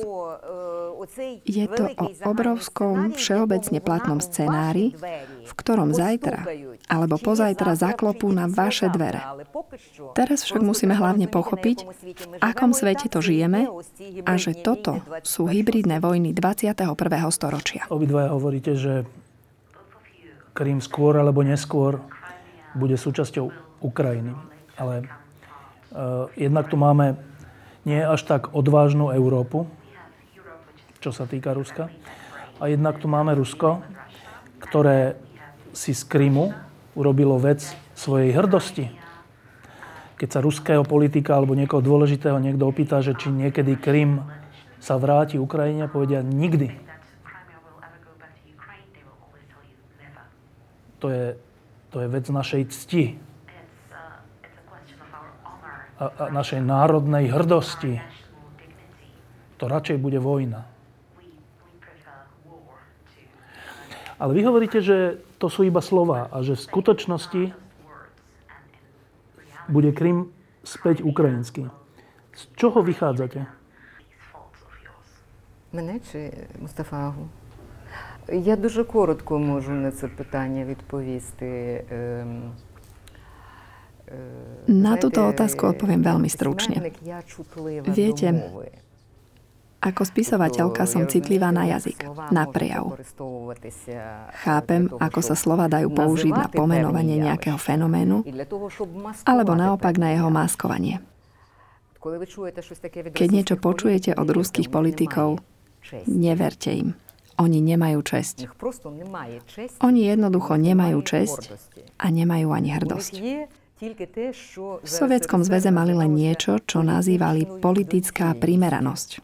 Je 1.47 1.65
to 1.71 1.93
o 1.97 2.07
obrovskom 2.27 3.15
všeobecne 3.15 3.79
platnom 3.79 4.19
scenári, 4.19 4.97
v 5.47 5.53
ktorom 5.55 5.95
zajtra 5.95 6.43
alebo 6.87 7.19
pozajtra 7.19 7.79
zaklopú 7.79 8.31
na 8.31 8.51
vaše 8.51 8.91
dvere. 8.91 9.23
Teraz 10.15 10.47
však 10.47 10.63
musíme 10.63 10.95
hlavne 10.95 11.31
pochopiť, 11.31 11.79
v 11.85 12.43
akom 12.43 12.75
svete 12.75 13.07
to 13.11 13.23
žijeme 13.23 13.71
a 14.27 14.33
že 14.39 14.55
toto 14.59 15.03
sú 15.23 15.47
hybridné 15.47 16.03
vojny 16.03 16.35
21. 16.35 16.75
storočia. 17.31 17.87
Obidvaja 17.91 18.31
hovoríte, 18.35 18.75
že 18.75 19.07
Krím 20.57 20.81
skôr 20.81 21.21
alebo 21.21 21.45
neskôr 21.45 22.01
bude 22.73 22.97
súčasťou 22.97 23.53
Ukrajiny. 23.85 24.33
Ale 24.81 25.05
uh, 25.05 26.33
jednak 26.33 26.73
tu 26.73 26.81
máme 26.81 27.21
nie 27.87 28.03
až 28.03 28.27
tak 28.27 28.51
odvážnu 28.51 29.15
Európu, 29.15 29.71
čo 30.99 31.15
sa 31.15 31.25
týka 31.25 31.55
Ruska. 31.55 31.87
A 32.59 32.67
jednak 32.67 32.99
tu 32.99 33.07
máme 33.07 33.31
Rusko, 33.39 33.81
ktoré 34.59 35.15
si 35.71 35.95
z 35.95 36.03
Krymu 36.03 36.51
urobilo 36.99 37.39
vec 37.39 37.63
svojej 37.95 38.35
hrdosti. 38.35 38.91
Keď 40.17 40.29
sa 40.33 40.41
ruského 40.41 40.81
politika 40.81 41.37
alebo 41.37 41.53
niekoho 41.53 41.85
dôležitého 41.85 42.41
niekto 42.41 42.65
opýta, 42.65 43.05
že 43.05 43.13
či 43.15 43.29
niekedy 43.29 43.77
Krym 43.77 44.25
sa 44.81 44.97
vráti 44.97 45.37
Ukrajine, 45.37 45.93
povedia 45.93 46.25
nikdy. 46.25 46.73
To 51.05 51.13
je, 51.13 51.37
to 51.93 51.97
je 52.01 52.09
vec 52.09 52.25
našej 52.33 52.63
cti. 52.73 53.21
A, 55.97 56.05
a 56.13 56.25
našej 56.29 56.61
národnej 56.61 57.33
hrdosti. 57.33 58.01
To 59.57 59.65
radšej 59.65 59.97
bude 59.97 60.21
vojna. 60.21 60.69
Ale 64.17 64.33
vy 64.33 64.43
hovoríte, 64.49 64.81
že 64.81 65.21
to 65.37 65.53
sú 65.53 65.69
iba 65.69 65.85
slova 65.85 66.33
a 66.33 66.41
že 66.41 66.57
v 66.57 66.65
skutočnosti 66.65 67.43
bude 69.69 69.91
Krym 69.93 70.33
späť 70.65 71.05
ukrajinský. 71.05 71.69
Z 72.37 72.43
čoho 72.57 72.85
vychádzate? 72.85 73.47
Мене 75.73 76.01
чи 76.01 76.33
Мустафагу? 76.61 77.29
Я 78.29 78.57
дуже 78.57 78.85
коротко 78.85 79.39
можу 79.39 79.73
на 79.73 79.91
це 79.91 80.09
питання 80.09 80.65
відповісти. 80.65 81.85
Na 84.67 84.95
túto 84.99 85.23
otázku 85.27 85.67
odpoviem 85.67 86.03
veľmi 86.03 86.31
stručne. 86.31 86.95
Viete, 87.91 88.29
ako 89.87 90.03
spisovateľka 90.03 90.83
som 90.89 91.07
citlivá 91.07 91.55
na 91.55 91.71
jazyk, 91.71 92.07
na 92.35 92.47
prejav. 92.51 92.99
Chápem, 94.43 94.91
ako 94.91 95.21
sa 95.23 95.39
slova 95.39 95.71
dajú 95.71 95.95
použiť 95.95 96.35
na 96.35 96.47
pomenovanie 96.51 97.19
nejakého 97.23 97.59
fenoménu, 97.59 98.27
alebo 99.23 99.53
naopak 99.55 99.95
na 99.99 100.15
jeho 100.15 100.31
maskovanie. 100.31 100.99
Keď 103.15 103.29
niečo 103.31 103.59
počujete 103.59 104.15
od 104.15 104.29
ruských 104.31 104.71
politikov, 104.71 105.43
neverte 106.07 106.71
im. 106.71 106.89
Oni 107.37 107.61
nemajú 107.61 108.01
česť. 108.01 108.49
Oni 109.85 110.01
jednoducho 110.09 110.57
nemajú 110.57 110.99
česť 111.05 111.41
a 112.01 112.07
nemajú 112.09 112.49
ani 112.49 112.69
hrdosť. 112.73 113.15
V 113.77 114.89
Sovietskom 114.89 115.45
zväze 115.45 115.69
mali 115.69 115.93
len 115.93 116.17
niečo, 116.17 116.57
čo 116.65 116.81
nazývali 116.81 117.61
politická 117.61 118.33
primeranosť. 118.33 119.21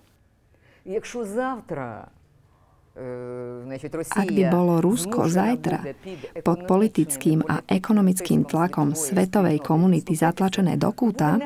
Ak 4.12 4.28
by 4.28 4.42
bolo 4.52 4.84
Rusko 4.84 5.24
zajtra 5.24 5.96
pod 6.44 6.68
politickým 6.68 7.40
a 7.48 7.64
ekonomickým 7.64 8.44
tlakom 8.44 8.92
svetovej 8.92 9.64
komunity 9.64 10.12
zatlačené 10.12 10.76
do 10.76 10.92
kúta, 10.92 11.40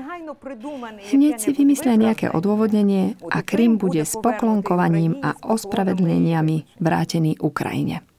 hneď 1.14 1.34
si 1.38 1.54
vymyslia 1.54 1.94
nejaké 1.94 2.34
odôvodnenie 2.34 3.14
a 3.30 3.38
Krym 3.46 3.78
bude 3.78 4.02
s 4.02 4.18
poklonkovaním 4.18 5.22
a 5.22 5.38
ospravedleniami 5.46 6.82
vrátený 6.82 7.38
Ukrajine. 7.38 8.15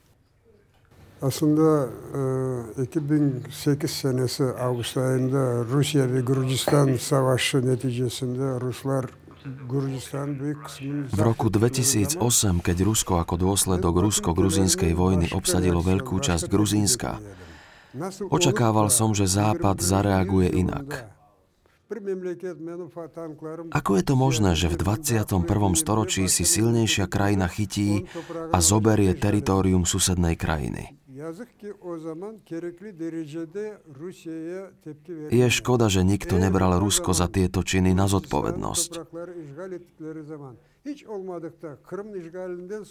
Aslında 1.22 1.88
2008 2.76 3.90
senesi 3.90 4.44
Ağustos 4.44 4.96
ayında 4.96 5.64
Rusya 5.64 6.12
ve 6.12 6.20
Gürcistan 6.20 6.96
savaşı 6.96 7.66
neticesinde 7.66 8.60
Ruslar 8.60 9.06
v 11.14 11.20
roku 11.22 11.48
2008, 11.48 12.60
keď 12.60 12.76
Rusko 12.84 13.22
ako 13.22 13.34
dôsledok 13.38 13.94
rusko-gruzínskej 14.04 14.92
vojny 14.92 15.32
obsadilo 15.32 15.80
veľkú 15.80 16.20
časť 16.20 16.50
Gruzínska, 16.52 17.16
očakával 18.28 18.92
som, 18.92 19.16
že 19.16 19.24
Západ 19.24 19.80
zareaguje 19.80 20.52
inak. 20.52 21.08
Ako 23.72 23.90
je 23.96 24.04
to 24.04 24.14
možné, 24.20 24.52
že 24.52 24.68
v 24.68 24.76
21. 24.76 25.24
storočí 25.72 26.28
si 26.28 26.44
silnejšia 26.44 27.08
krajina 27.08 27.48
chytí 27.48 28.04
a 28.52 28.58
zoberie 28.60 29.16
teritorium 29.16 29.88
susednej 29.88 30.36
krajiny? 30.36 30.98
Je 35.28 35.48
škoda, 35.50 35.86
že 35.90 36.06
nikto 36.06 36.38
nebral 36.38 36.78
Rusko 36.78 37.10
za 37.10 37.26
tieto 37.26 37.66
činy 37.66 37.90
na 37.90 38.06
zodpovednosť. 38.06 38.90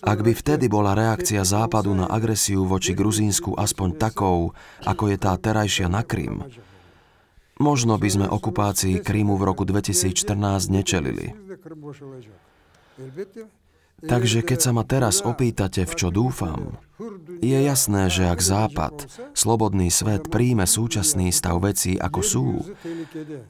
Ak 0.04 0.20
by 0.22 0.32
vtedy 0.36 0.66
bola 0.68 0.92
reakcia 0.92 1.42
Západu 1.48 1.96
na 1.96 2.06
agresiu 2.12 2.68
voči 2.68 2.92
Gruzínsku 2.92 3.56
aspoň 3.56 3.90
takou, 3.96 4.52
ako 4.84 5.04
je 5.08 5.18
tá 5.18 5.32
terajšia 5.40 5.88
na 5.88 6.04
Krym, 6.04 6.44
možno 7.64 7.96
by 7.96 8.10
sme 8.12 8.28
okupácii 8.28 9.00
Krymu 9.02 9.40
v 9.40 9.44
roku 9.48 9.64
2014 9.64 10.68
nečelili. 10.68 11.32
Takže 13.98 14.46
keď 14.46 14.60
sa 14.62 14.72
ma 14.78 14.86
teraz 14.86 15.26
opýtate, 15.26 15.82
v 15.90 15.94
čo 15.98 16.14
dúfam, 16.14 16.78
je 17.42 17.58
jasné, 17.66 18.14
že 18.14 18.30
ak 18.30 18.38
Západ, 18.38 18.96
slobodný 19.34 19.90
svet, 19.90 20.30
príjme 20.30 20.70
súčasný 20.70 21.34
stav 21.34 21.58
vecí 21.66 21.98
ako 21.98 22.22
sú, 22.22 22.48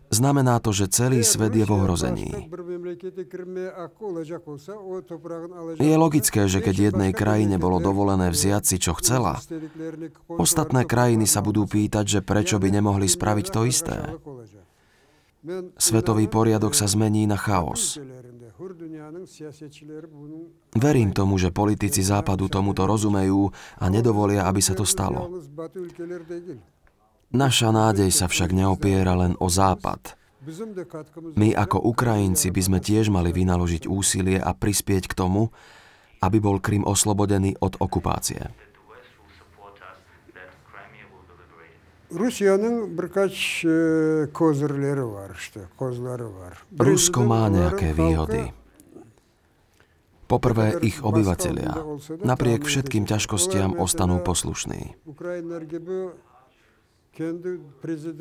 znamená 0.08 0.64
to, 0.64 0.72
že 0.72 0.88
celý 0.88 1.20
svet 1.28 1.52
je 1.52 1.68
v 1.68 1.72
ohrození. 1.76 2.32
Je 5.80 5.96
logické, 6.00 6.42
že 6.48 6.60
keď 6.64 6.76
jednej 6.96 7.12
krajine 7.12 7.60
bolo 7.60 7.84
dovolené 7.84 8.32
vziať 8.32 8.64
si, 8.64 8.78
čo 8.80 8.96
chcela, 8.96 9.44
ostatné 10.32 10.88
krajiny 10.88 11.28
sa 11.28 11.44
budú 11.44 11.68
pýtať, 11.68 12.08
že 12.08 12.20
prečo 12.24 12.56
by 12.56 12.72
nemohli 12.72 13.12
spraviť 13.12 13.48
to 13.52 13.62
isté. 13.68 14.00
Svetový 15.80 16.28
poriadok 16.32 16.76
sa 16.76 16.88
zmení 16.88 17.28
na 17.28 17.36
chaos. 17.36 18.00
Verím 20.74 21.10
tomu, 21.14 21.38
že 21.38 21.54
politici 21.54 22.02
Západu 22.02 22.50
tomuto 22.50 22.90
rozumejú 22.90 23.54
a 23.78 23.86
nedovolia, 23.94 24.50
aby 24.50 24.62
sa 24.66 24.74
to 24.74 24.82
stalo. 24.82 25.30
Naša 27.28 27.70
nádej 27.70 28.10
sa 28.10 28.26
však 28.26 28.56
neopiera 28.56 29.14
len 29.14 29.38
o 29.38 29.48
Západ. 29.52 30.18
My 31.36 31.50
ako 31.52 31.78
Ukrajinci 31.92 32.56
by 32.56 32.62
sme 32.64 32.80
tiež 32.80 33.12
mali 33.12 33.36
vynaložiť 33.36 33.84
úsilie 33.86 34.40
a 34.40 34.56
prispieť 34.56 35.12
k 35.12 35.18
tomu, 35.18 35.52
aby 36.24 36.38
bol 36.42 36.58
Krym 36.64 36.88
oslobodený 36.88 37.60
od 37.62 37.78
okupácie. 37.78 38.48
Rusko 46.78 47.20
má 47.28 47.42
nejaké 47.52 47.92
výhody. 47.92 48.42
Poprvé, 50.28 50.80
ich 50.84 51.04
obyvatelia 51.04 51.72
napriek 52.24 52.64
všetkým 52.64 53.04
ťažkostiam 53.08 53.76
ostanú 53.76 54.24
poslušní. 54.24 54.96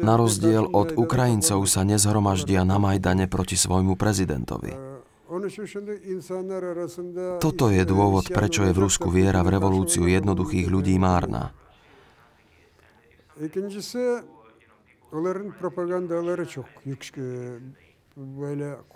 Na 0.03 0.15
rozdiel 0.19 0.65
od 0.67 0.89
Ukrajincov 0.99 1.63
sa 1.71 1.87
nezhromaždia 1.87 2.67
na 2.67 2.83
Majdane 2.83 3.31
proti 3.31 3.55
svojmu 3.55 3.95
prezidentovi. 3.95 4.75
Toto 7.39 7.65
je 7.71 7.83
dôvod, 7.87 8.27
prečo 8.31 8.63
je 8.67 8.73
v 8.75 8.83
Rusku 8.83 9.11
viera 9.15 9.43
v 9.47 9.53
revolúciu 9.59 10.11
jednoduchých 10.11 10.67
ľudí 10.71 10.99
márna. 10.99 11.55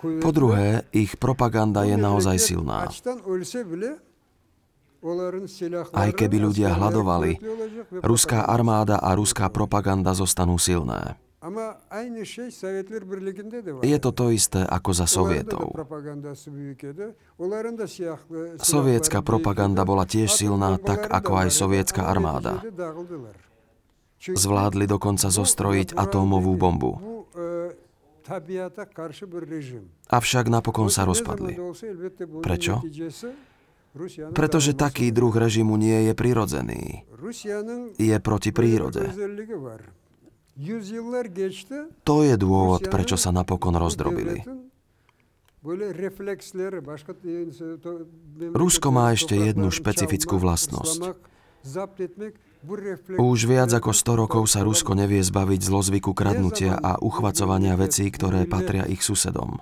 Po 0.01 0.31
druhé, 0.33 0.81
ich 0.89 1.13
propaganda 1.21 1.85
je 1.85 1.93
naozaj 1.93 2.37
silná. 2.41 2.89
Aj 5.93 6.11
keby 6.13 6.37
ľudia 6.41 6.73
hľadovali, 6.73 7.37
ruská 8.01 8.45
armáda 8.49 8.97
a 9.01 9.13
ruská 9.13 9.49
propaganda 9.49 10.13
zostanú 10.13 10.57
silné. 10.57 11.17
Je 13.81 13.97
to 13.97 14.11
to 14.13 14.25
isté 14.29 14.61
ako 14.61 14.91
za 14.93 15.09
sovietov. 15.09 15.73
Sovietská 18.61 19.19
propaganda 19.25 19.81
bola 19.81 20.05
tiež 20.05 20.29
silná, 20.29 20.77
tak 20.77 21.09
ako 21.09 21.31
aj 21.41 21.49
sovietská 21.49 22.05
armáda. 22.05 22.61
Zvládli 24.21 24.85
dokonca 24.85 25.33
zostrojiť 25.33 25.97
atómovú 25.97 26.53
bombu. 26.53 26.93
Avšak 30.07 30.45
napokon 30.45 30.93
sa 30.93 31.09
rozpadli. 31.09 31.57
Prečo? 32.45 32.85
Pretože 34.31 34.71
taký 34.77 35.09
druh 35.11 35.33
režimu 35.33 35.75
nie 35.75 36.07
je 36.07 36.13
prirodzený. 36.13 37.03
Je 37.97 38.15
proti 38.21 38.53
prírode. 38.53 39.09
To 42.05 42.15
je 42.21 42.35
dôvod, 42.37 42.81
prečo 42.87 43.17
sa 43.17 43.33
napokon 43.33 43.75
rozdrobili. 43.75 44.45
Rusko 48.53 48.87
má 48.89 49.05
ešte 49.13 49.35
jednu 49.37 49.69
špecifickú 49.69 50.37
vlastnosť. 50.37 51.01
Už 53.17 53.49
viac 53.49 53.73
ako 53.73 53.89
100 53.89 54.21
rokov 54.21 54.43
sa 54.45 54.61
Rusko 54.61 54.93
nevie 54.93 55.17
zbaviť 55.25 55.61
zlozvyku 55.65 56.13
kradnutia 56.13 56.77
a 56.77 57.01
uchvacovania 57.01 57.73
vecí, 57.73 58.05
ktoré 58.13 58.45
patria 58.45 58.85
ich 58.85 59.01
susedom. 59.01 59.57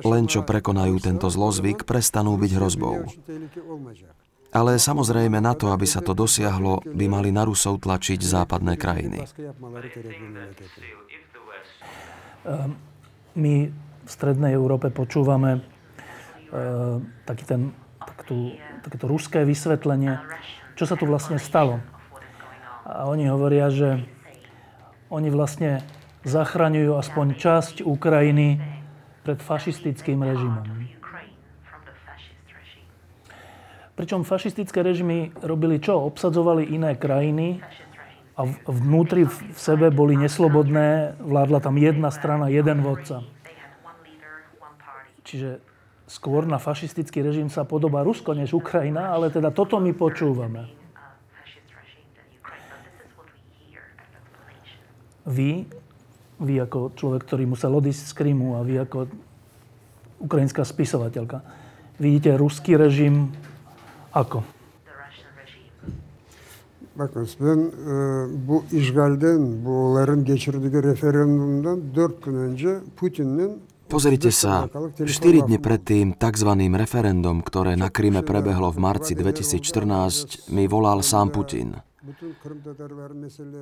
Len 0.00 0.24
čo 0.24 0.40
prekonajú 0.48 0.96
tento 0.96 1.28
zlozvyk, 1.28 1.84
prestanú 1.84 2.40
byť 2.40 2.50
hrozbou. 2.56 3.04
Ale 4.56 4.80
samozrejme 4.80 5.36
na 5.44 5.52
to, 5.52 5.68
aby 5.68 5.84
sa 5.84 6.00
to 6.00 6.16
dosiahlo, 6.16 6.80
by 6.88 7.04
mali 7.04 7.28
na 7.28 7.44
Rusov 7.44 7.84
tlačiť 7.84 8.24
západné 8.24 8.80
krajiny. 8.80 9.28
Ehm, 12.46 12.78
my 13.36 13.54
v 14.06 14.08
Strednej 14.08 14.56
Európe 14.56 14.88
počúvame 14.88 15.60
ehm, 16.48 17.04
taký 17.28 17.44
ten, 17.44 17.76
takú 18.00 18.56
takéto 18.86 19.10
ruské 19.10 19.42
vysvetlenie, 19.42 20.22
čo 20.78 20.86
sa 20.86 20.94
tu 20.94 21.10
vlastne 21.10 21.42
stalo. 21.42 21.82
A 22.86 23.10
oni 23.10 23.26
hovoria, 23.26 23.66
že 23.66 24.06
oni 25.10 25.26
vlastne 25.34 25.82
zachraňujú 26.22 26.94
aspoň 26.94 27.26
časť 27.34 27.74
Ukrajiny 27.82 28.62
pred 29.26 29.42
fašistickým 29.42 30.22
režimom. 30.22 30.62
Pričom 33.98 34.22
fašistické 34.22 34.84
režimy 34.86 35.34
robili 35.42 35.82
čo? 35.82 35.98
Obsadzovali 36.06 36.68
iné 36.68 36.94
krajiny 36.94 37.64
a 38.36 38.44
vnútri 38.68 39.24
v 39.24 39.56
sebe 39.56 39.88
boli 39.88 40.14
neslobodné, 40.20 41.16
vládla 41.16 41.58
tam 41.64 41.80
jedna 41.80 42.12
strana, 42.12 42.52
jeden 42.52 42.84
vodca. 42.84 43.24
Čiže 45.24 45.58
skôr 46.06 46.46
na 46.46 46.62
fašistický 46.62 47.22
režim 47.22 47.50
sa 47.50 47.66
podobá 47.66 48.06
Rusko 48.06 48.30
než 48.32 48.54
Ukrajina, 48.54 49.10
ale 49.10 49.30
teda 49.30 49.50
toto 49.50 49.82
my 49.82 49.90
počúvame. 49.90 50.70
Vy, 55.26 55.66
vy 56.38 56.54
ako 56.62 56.94
človek, 56.94 57.26
ktorý 57.26 57.50
musel 57.50 57.74
odísť 57.74 58.06
z 58.06 58.12
Krymu 58.14 58.54
a 58.54 58.62
vy 58.62 58.78
ako 58.78 59.10
ukrajinská 60.22 60.62
spisovateľka, 60.62 61.42
vidíte 61.98 62.38
ruský 62.38 62.78
režim 62.78 63.34
ako? 64.14 64.46
Bakınız 66.96 67.36
ben 67.40 67.58
e, 67.58 68.48
bu 68.48 68.64
işgalden, 68.72 69.64
bu 69.64 69.70
onların 69.70 70.24
geçirdiği 70.24 70.82
referandumdan 70.82 71.94
dört 71.94 72.24
gün 72.24 72.34
önce 72.34 72.80
Putin'in 72.96 73.60
Pozrite 73.86 74.34
sa, 74.34 74.66
4 74.66 75.46
dni 75.46 75.58
predtým 75.62 76.18
tzv. 76.18 76.50
referendum, 76.74 77.38
ktoré 77.38 77.78
na 77.78 77.86
Kryme 77.86 78.26
prebehlo 78.26 78.74
v 78.74 78.82
marci 78.82 79.14
2014, 79.14 80.50
mi 80.50 80.66
volal 80.66 81.06
sám 81.06 81.30
Putin. 81.30 81.78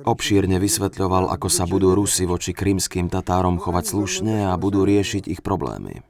Obšírne 0.05 0.57
vysvetľoval, 0.61 1.29
ako 1.33 1.47
sa 1.49 1.65
budú 1.65 1.93
Rusi 1.97 2.29
voči 2.29 2.53
krymským 2.53 3.09
Tatárom 3.09 3.57
chovať 3.57 3.85
slušne 3.85 4.35
a 4.49 4.53
budú 4.57 4.85
riešiť 4.85 5.29
ich 5.29 5.41
problémy. 5.41 6.05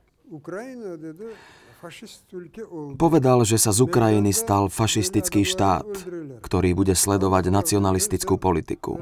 Povedal, 2.98 3.40
že 3.46 3.58
sa 3.62 3.72
z 3.72 3.80
Ukrajiny 3.86 4.32
stal 4.34 4.74
fašistický 4.74 5.46
štát, 5.46 5.86
ktorý 6.42 6.74
bude 6.74 6.98
sledovať 6.98 7.54
nacionalistickú 7.54 8.42
politiku. 8.42 9.00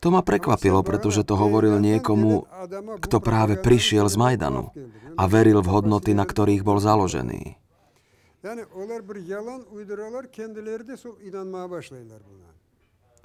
To 0.00 0.08
ma 0.08 0.24
prekvapilo, 0.24 0.80
pretože 0.80 1.28
to 1.28 1.36
hovoril 1.36 1.76
niekomu, 1.76 2.48
kto 3.04 3.16
práve 3.20 3.60
prišiel 3.60 4.08
z 4.08 4.16
Majdanu 4.16 4.72
a 5.20 5.22
veril 5.28 5.60
v 5.60 5.68
hodnoty, 5.68 6.16
na 6.16 6.24
ktorých 6.24 6.64
bol 6.64 6.80
založený. 6.80 7.60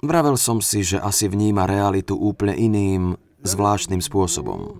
Vravel 0.04 0.36
som 0.36 0.60
si, 0.60 0.84
že 0.84 1.00
asi 1.00 1.24
vníma 1.32 1.64
realitu 1.64 2.12
úplne 2.12 2.52
iným, 2.52 3.16
zvláštnym 3.40 4.04
spôsobom. 4.04 4.76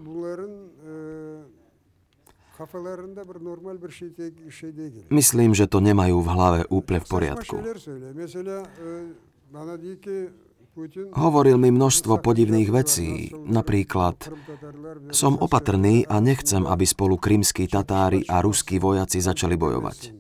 Myslím, 5.09 5.51
že 5.57 5.65
to 5.69 5.79
nemajú 5.81 6.17
v 6.21 6.29
hlave 6.29 6.61
úplne 6.69 7.01
v 7.01 7.09
poriadku. 7.09 7.57
Hovoril 11.17 11.57
mi 11.57 11.73
množstvo 11.73 12.21
podivných 12.21 12.69
vecí, 12.69 13.33
napríklad 13.33 14.29
som 15.09 15.41
opatrný 15.41 16.05
a 16.05 16.21
nechcem, 16.21 16.69
aby 16.69 16.85
spolu 16.85 17.17
krymskí 17.17 17.65
Tatári 17.65 18.29
a 18.29 18.45
ruskí 18.45 18.77
vojaci 18.77 19.25
začali 19.25 19.57
bojovať. 19.57 20.13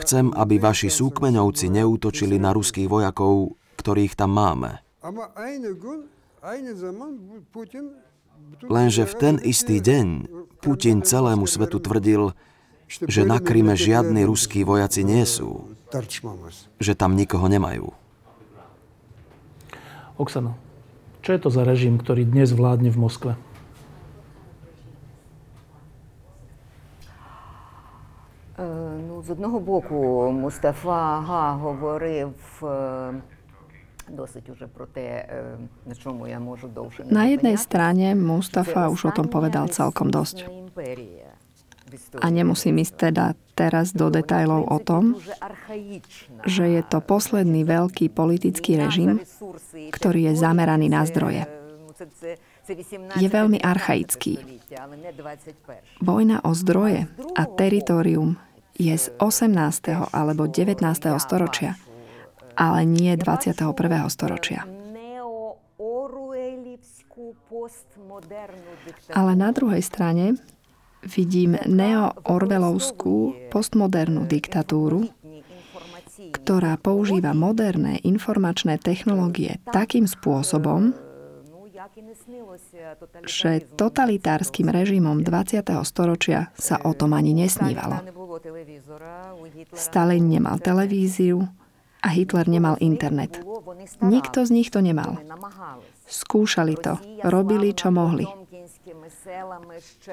Chcem, 0.00 0.32
aby 0.32 0.56
vaši 0.56 0.88
súkmeňovci 0.88 1.68
neútočili 1.68 2.40
na 2.40 2.56
ruských 2.56 2.88
vojakov, 2.88 3.60
ktorých 3.76 4.16
tam 4.16 4.32
máme. 4.32 4.80
Lenže 8.64 9.04
v 9.04 9.14
ten 9.20 9.34
istý 9.44 9.84
deň 9.84 10.06
Putin 10.64 11.04
celému 11.04 11.44
svetu 11.44 11.84
tvrdil, 11.84 12.32
že 12.88 13.28
na 13.28 13.44
Kryme 13.44 13.76
žiadni 13.76 14.24
ruskí 14.24 14.64
vojaci 14.64 15.04
nie 15.04 15.28
sú, 15.28 15.68
že 16.80 16.96
tam 16.96 17.12
nikoho 17.12 17.44
nemajú. 17.52 18.01
Oksana, 20.17 20.57
čo 21.21 21.33
je 21.33 21.39
to 21.39 21.49
za 21.53 21.61
režim, 21.61 22.01
ktorý 22.01 22.25
dnes 22.25 22.49
vládne 22.55 22.89
v 22.89 22.97
Moskve? 22.97 23.31
Ну, 28.57 29.21
з 29.21 29.29
одного 29.29 29.59
боку, 29.59 30.31
Мустафа 30.33 31.21
Га 31.21 31.57
говорив 31.61 32.33
dosť 34.09 34.49
уже 34.49 34.67
про 34.67 34.87
те, 34.87 35.27
на 35.85 35.95
чому 35.95 36.25
я 36.25 36.39
можу 36.39 36.67
довше. 36.67 37.03
Na 37.11 37.27
jednej 37.27 37.59
strane 37.59 38.15
Mustafa 38.15 38.87
už 38.89 39.05
o 39.05 39.11
tom 39.11 39.27
povedal 39.27 39.67
celkom 39.67 40.09
dosť. 40.09 40.47
A 42.20 42.26
nemusím 42.32 42.80
ísť 42.80 43.12
teda 43.12 43.36
teraz 43.52 43.92
do 43.92 44.08
detajlov 44.08 44.68
o 44.68 44.78
tom, 44.80 45.16
že 46.48 46.64
je 46.66 46.82
to 46.84 47.04
posledný 47.04 47.68
veľký 47.68 48.08
politický 48.12 48.80
režim, 48.80 49.20
ktorý 49.92 50.32
je 50.32 50.34
zameraný 50.36 50.88
na 50.88 51.04
zdroje. 51.04 51.44
Je 53.20 53.28
veľmi 53.28 53.58
archaický. 53.60 54.40
Vojna 56.00 56.40
o 56.42 56.52
zdroje 56.56 57.10
a 57.36 57.42
teritorium 57.44 58.40
je 58.78 58.94
z 58.96 59.06
18. 59.20 60.14
alebo 60.14 60.48
19. 60.48 60.80
storočia, 61.20 61.76
ale 62.56 62.88
nie 62.88 63.12
21. 63.14 63.60
storočia. 64.08 64.64
Ale 69.12 69.32
na 69.36 69.50
druhej 69.52 69.82
strane 69.84 70.40
vidím 71.02 71.58
neo-orvelovskú 71.66 73.48
postmodernú 73.50 74.26
diktatúru, 74.26 75.10
ktorá 76.32 76.78
používa 76.78 77.34
moderné 77.34 78.00
informačné 78.06 78.78
technológie 78.78 79.58
takým 79.68 80.06
spôsobom, 80.06 80.94
že 83.26 83.66
totalitárskym 83.74 84.70
režimom 84.70 85.26
20. 85.26 85.66
storočia 85.82 86.54
sa 86.54 86.78
o 86.86 86.94
tom 86.94 87.12
ani 87.12 87.34
nesnívalo. 87.34 88.00
Stalin 89.74 90.30
nemal 90.30 90.62
televíziu 90.62 91.42
a 92.02 92.08
Hitler 92.10 92.46
nemal 92.46 92.78
internet. 92.78 93.42
Nikto 94.02 94.46
z 94.46 94.50
nich 94.50 94.70
to 94.70 94.82
nemal. 94.82 95.18
Skúšali 96.06 96.74
to, 96.78 96.98
robili 97.26 97.74
čo 97.74 97.90
mohli. 97.94 98.41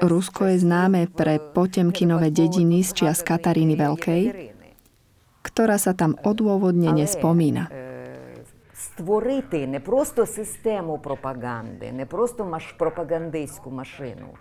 Rusko 0.01 0.51
je 0.51 0.57
známe 0.59 1.07
pre 1.07 1.39
Potemkinové 1.39 2.27
dediny 2.27 2.83
z 2.83 2.91
čias 2.91 3.23
Kataríny 3.23 3.79
Veľkej, 3.79 4.23
ktorá 5.43 5.79
sa 5.79 5.95
tam 5.95 6.19
odôvodne 6.19 6.91
nespomína. 6.91 7.71
Створити 8.75 9.67
не 9.67 9.79
просто 9.79 10.25
систему 10.25 10.97
пропаганди, 10.97 11.91
не 11.91 12.05
просто 12.05 12.45
маш 12.45 12.75
пропагандистську 12.75 13.71
машину, 13.71 14.35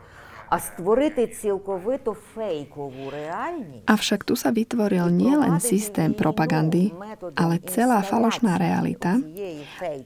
a 0.49 0.57
stvoriti 0.57 1.29
cieľkovito 1.29 2.17
fejkovú 2.17 3.13
reálnosť. 3.13 3.85
Avšak 3.85 4.25
tu 4.25 4.33
sa 4.33 4.49
vytvoril 4.49 5.13
nielen 5.13 5.61
systém 5.61 6.17
propagandy, 6.17 6.89
ale 7.37 7.61
celá 7.69 8.01
falošná 8.01 8.57
realita 8.57 9.21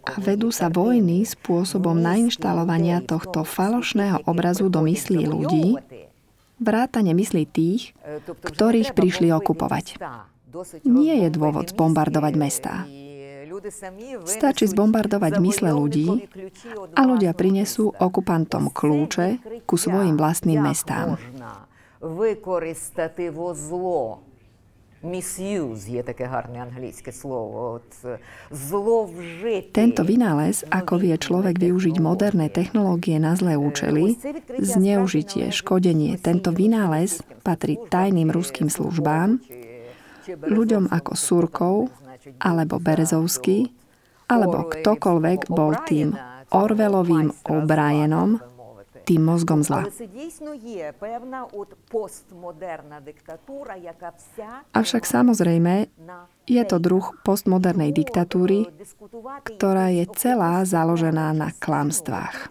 a 0.03 0.13
vedú 0.19 0.51
sa 0.51 0.67
vojny 0.67 1.23
spôsobom 1.23 1.95
nainštalovania 1.95 2.99
tohto 2.99 3.47
falošného 3.47 4.27
obrazu 4.27 4.67
do 4.67 4.83
myslí 4.83 5.23
ľudí, 5.23 5.79
vrátane 6.59 7.15
myslí 7.15 7.43
tých, 7.47 7.95
ktorých 8.43 8.91
prišli 8.91 9.31
okupovať. 9.31 9.95
Nie 10.85 11.25
je 11.25 11.29
dôvod 11.33 11.73
bombardovať 11.73 12.33
mestá. 12.37 12.85
Stačí 14.24 14.64
zbombardovať 14.66 15.32
mysle 15.42 15.70
ľudí 15.74 16.26
a 16.94 17.00
ľudia 17.06 17.32
prinesú 17.36 17.92
okupantom 17.94 18.70
kľúče 18.72 19.62
ku 19.64 19.76
svojim 19.76 20.16
vlastným 20.16 20.62
mestám. 20.62 21.16
Misuse 25.02 25.94
je 25.94 26.02
také 26.02 26.26
гарне 26.26 26.58
англійське 26.58 27.12
слово. 27.12 27.78
От, 27.78 28.18
зловжити. 28.50 29.70
Tento 29.70 30.02
vynález, 30.02 30.66
ako 30.74 30.98
vie 30.98 31.14
človek 31.14 31.54
využiť 31.54 32.02
moderné 32.02 32.50
technológie 32.50 33.22
na 33.22 33.38
zlé 33.38 33.54
účely, 33.54 34.18
zneužitie, 34.58 35.54
škodenie, 35.54 36.18
tento 36.18 36.50
vynález 36.50 37.22
patrí 37.46 37.78
tajným 37.78 38.34
ruským 38.34 38.66
službám, 38.66 39.38
ľuďom 40.27 40.89
ako 40.91 41.13
Surkov, 41.15 41.75
alebo 42.39 42.79
Berezovský, 42.79 43.71
alebo 44.31 44.71
ktokoľvek 44.71 45.51
bol 45.51 45.75
tým 45.83 46.15
Orvelovým 46.53 47.33
O'Brienom, 47.49 48.39
tým 49.03 49.19
mozgom 49.19 49.59
zla. 49.59 49.83
Avšak 54.71 55.03
samozrejme, 55.03 55.73
je 56.47 56.63
to 56.63 56.77
druh 56.79 57.05
postmodernej 57.27 57.91
diktatúry, 57.91 58.71
ktorá 59.43 59.91
je 59.91 60.07
celá 60.15 60.63
založená 60.63 61.35
na 61.35 61.51
klamstvách. 61.51 62.47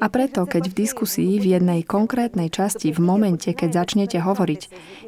A 0.00 0.06
preto, 0.08 0.48
keď 0.48 0.72
v 0.72 0.78
diskusii 0.88 1.36
v 1.36 1.60
jednej 1.60 1.84
konkrétnej 1.84 2.48
časti 2.48 2.96
v 2.96 3.00
momente, 3.04 3.52
keď 3.52 3.84
začnete 3.84 4.18
hovoriť, 4.24 4.62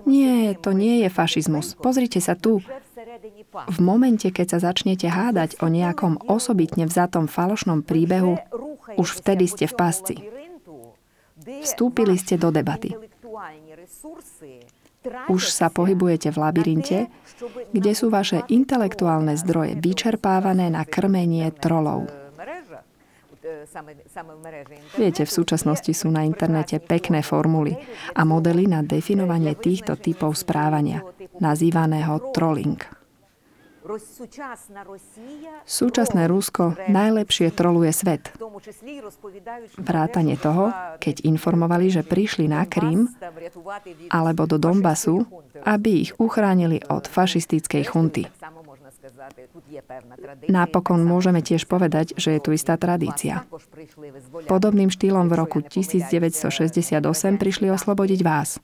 nie, 0.04 0.52
to 0.60 0.76
nie 0.76 1.04
je 1.04 1.08
fašizmus, 1.08 1.72
pozrite 1.80 2.20
sa 2.20 2.36
tu, 2.36 2.60
v 3.66 3.78
momente, 3.80 4.28
keď 4.28 4.46
sa 4.56 4.58
začnete 4.70 5.08
hádať 5.08 5.64
o 5.64 5.72
nejakom 5.72 6.20
osobitne 6.28 6.84
vzatom 6.84 7.32
falošnom 7.32 7.80
príbehu, 7.80 8.36
už 9.00 9.24
vtedy 9.24 9.48
ste 9.48 9.64
v 9.64 9.74
pasci. 9.74 10.16
Vstúpili 11.64 12.20
ste 12.20 12.36
do 12.36 12.52
debaty. 12.52 12.92
Už 15.30 15.48
sa 15.48 15.70
pohybujete 15.70 16.34
v 16.34 16.40
labyrinte, 16.42 16.98
kde 17.70 17.92
sú 17.94 18.10
vaše 18.10 18.42
intelektuálne 18.50 19.38
zdroje 19.38 19.78
vyčerpávané 19.78 20.68
na 20.68 20.82
krmenie 20.82 21.48
trolov. 21.54 22.25
Viete, 24.96 25.22
v 25.22 25.32
súčasnosti 25.32 25.92
sú 25.94 26.08
na 26.10 26.26
internete 26.26 26.82
pekné 26.82 27.22
formuly 27.22 27.78
a 28.14 28.22
modely 28.26 28.66
na 28.66 28.82
definovanie 28.82 29.54
týchto 29.54 29.94
typov 29.94 30.34
správania, 30.34 31.02
nazývaného 31.38 32.32
trolling. 32.34 32.78
Súčasné 35.62 36.26
Rusko 36.26 36.74
najlepšie 36.90 37.54
troluje 37.54 37.94
svet. 37.94 38.34
Vrátanie 39.78 40.34
toho, 40.34 40.74
keď 40.98 41.22
informovali, 41.22 41.94
že 41.94 42.02
prišli 42.02 42.50
na 42.50 42.66
Krym 42.66 43.06
alebo 44.10 44.50
do 44.50 44.58
Donbasu, 44.58 45.22
aby 45.62 46.02
ich 46.02 46.12
uchránili 46.18 46.82
od 46.90 47.06
fašistickej 47.06 47.86
chunty. 47.86 48.26
Napokon 50.46 51.00
môžeme 51.02 51.40
tiež 51.42 51.66
povedať, 51.66 52.14
že 52.18 52.36
je 52.36 52.40
tu 52.42 52.50
istá 52.54 52.74
tradícia. 52.78 53.46
Podobným 54.46 54.90
štýlom 54.90 55.26
v 55.30 55.34
roku 55.34 55.58
1968 55.62 57.02
prišli 57.36 57.66
oslobodiť 57.70 58.20
vás. 58.22 58.58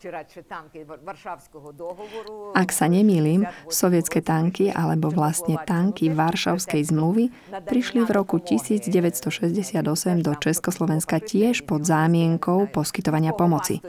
Ak 2.53 2.69
sa 2.71 2.87
nemýlim, 2.87 3.47
sovietské 3.69 4.21
tanky 4.23 4.71
alebo 4.71 5.11
vlastne 5.11 5.59
tanky 5.63 6.11
Varšavskej 6.13 6.83
zmluvy 6.91 7.31
prišli 7.67 8.03
v 8.07 8.11
roku 8.11 8.39
1968 8.39 9.83
do 10.23 10.33
Československa 10.39 11.19
tiež 11.23 11.67
pod 11.67 11.87
zámienkou 11.87 12.71
poskytovania 12.71 13.35
pomoci. 13.35 13.83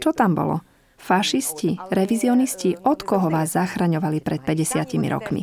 Čo 0.00 0.10
tam 0.12 0.34
bolo? 0.34 0.60
Fašisti, 1.02 1.74
revizionisti, 1.90 2.78
od 2.86 3.02
koho 3.02 3.26
vás 3.26 3.58
zachraňovali 3.58 4.22
pred 4.22 4.38
50 4.46 4.86
rokmi. 5.10 5.42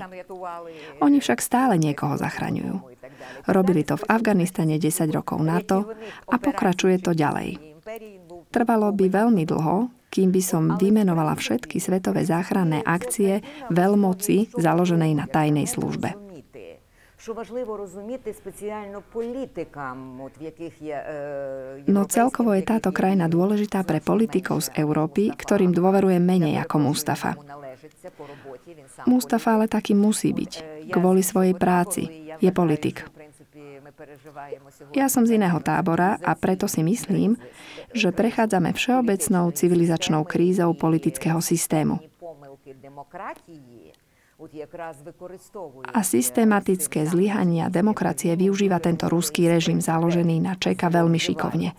Oni 1.04 1.20
však 1.20 1.44
stále 1.44 1.76
niekoho 1.76 2.16
zachraňujú. 2.16 2.80
Robili 3.52 3.84
to 3.84 4.00
v 4.00 4.08
Afganistane 4.08 4.80
10 4.80 5.12
rokov 5.12 5.44
na 5.44 5.60
to 5.60 5.92
a 6.32 6.36
pokračuje 6.40 7.04
to 7.04 7.12
ďalej. 7.12 7.60
Trvalo 8.56 8.96
by 8.96 9.06
veľmi 9.12 9.44
dlho, 9.44 9.92
kým 10.08 10.32
by 10.32 10.42
som 10.42 10.64
vymenovala 10.80 11.36
všetky 11.36 11.78
svetové 11.78 12.24
záchranné 12.24 12.80
akcie 12.88 13.44
veľmoci 13.68 14.56
založenej 14.56 15.12
na 15.12 15.28
tajnej 15.28 15.68
službe 15.68 16.29
що 17.19 17.33
важливо 17.33 17.77
розуміти 17.77 18.35
спеціально 18.35 19.03
політикам, 19.13 20.21
от 20.21 20.33
в 20.41 20.43
яких 20.43 20.83
є 20.83 20.97
No 21.87 22.05
celkovo 22.05 22.53
je 22.59 22.63
táto 22.63 22.91
krajina 22.93 23.27
dôležitá 23.29 23.81
pre 23.87 24.01
politikov 24.01 24.67
z 24.67 24.69
Európy, 24.77 25.33
ktorým 25.33 25.73
dôveruje 25.73 26.19
menej 26.19 26.59
ako 26.65 26.77
Mustafa. 26.91 27.33
Mustafa 29.07 29.51
ale 29.57 29.67
taký 29.69 29.95
musí 29.95 30.31
byť. 30.33 30.53
Kvôli 30.93 31.23
svojej 31.23 31.55
práci. 31.55 32.03
Je 32.41 32.51
politik. 32.51 33.09
Ja 34.95 35.07
som 35.07 35.23
z 35.23 35.39
iného 35.39 35.59
tábora 35.63 36.19
a 36.19 36.35
preto 36.35 36.67
si 36.67 36.83
myslím, 36.83 37.39
že 37.95 38.11
prechádzame 38.11 38.75
všeobecnou 38.75 39.55
civilizačnou 39.55 40.27
krízou 40.27 40.75
politického 40.75 41.39
systému. 41.39 42.03
A 45.95 46.01
systematické 46.03 47.07
zlyhania 47.07 47.71
demokracie 47.71 48.35
využíva 48.35 48.83
tento 48.83 49.07
ruský 49.07 49.47
režim 49.47 49.79
založený 49.79 50.43
na 50.43 50.59
Čeka 50.59 50.91
veľmi 50.91 51.19
šikovne. 51.23 51.73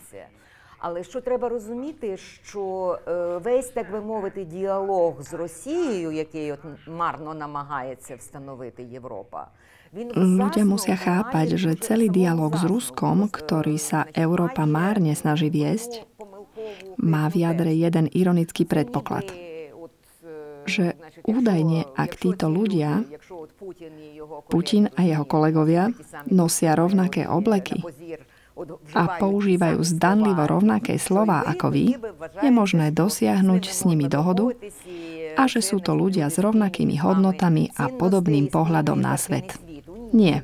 Але 0.79 1.03
що 1.03 1.21
треба 1.21 1.49
розуміти, 1.49 2.17
що 2.17 2.97
весь, 3.43 3.69
так 3.69 3.91
би 3.91 4.01
мовити, 4.01 4.45
діалог 4.45 5.21
з 5.21 5.33
Росією, 5.33 6.11
який 6.11 6.51
от 6.51 6.59
марно 6.87 7.33
намагається 7.33 8.15
встановити 8.15 8.83
Європа, 8.83 9.47
Ľudia 9.95 10.67
musia 10.67 10.99
chápať, 10.99 11.55
že 11.55 11.79
celý 11.79 12.11
dialog 12.11 12.51
s 12.59 12.67
Ruskom, 12.67 13.31
ktorý 13.31 13.79
sa 13.79 14.03
Európa 14.11 14.67
márne 14.67 15.15
snaží 15.15 15.47
viesť, 15.47 16.03
má 16.99 17.31
v 17.31 17.47
jadre 17.47 17.71
jeden 17.71 18.11
ironický 18.11 18.67
predpoklad – 18.67 19.48
že 20.70 20.86
údajne, 21.26 21.90
ak 21.98 22.14
títo 22.14 22.46
ľudia, 22.46 23.02
Putin 24.46 24.86
a 24.94 25.00
jeho 25.02 25.26
kolegovia, 25.26 25.90
nosia 26.30 26.78
rovnaké 26.78 27.26
obleky, 27.26 27.82
a 28.92 29.16
používajú 29.16 29.80
zdanlivo 29.80 30.44
rovnaké 30.44 31.00
slova 31.00 31.40
ako 31.48 31.72
vy, 31.72 31.84
je 32.44 32.50
možné 32.52 32.92
dosiahnuť 32.92 33.62
s 33.72 33.80
nimi 33.88 34.04
dohodu 34.04 34.52
a 35.38 35.42
že 35.48 35.64
sú 35.64 35.80
to 35.80 35.96
ľudia 35.96 36.28
s 36.28 36.36
rovnakými 36.36 37.00
hodnotami 37.00 37.72
a 37.78 37.88
podobným 37.88 38.52
pohľadom 38.52 39.00
na 39.00 39.16
svet. 39.16 39.56
Nie. 40.12 40.42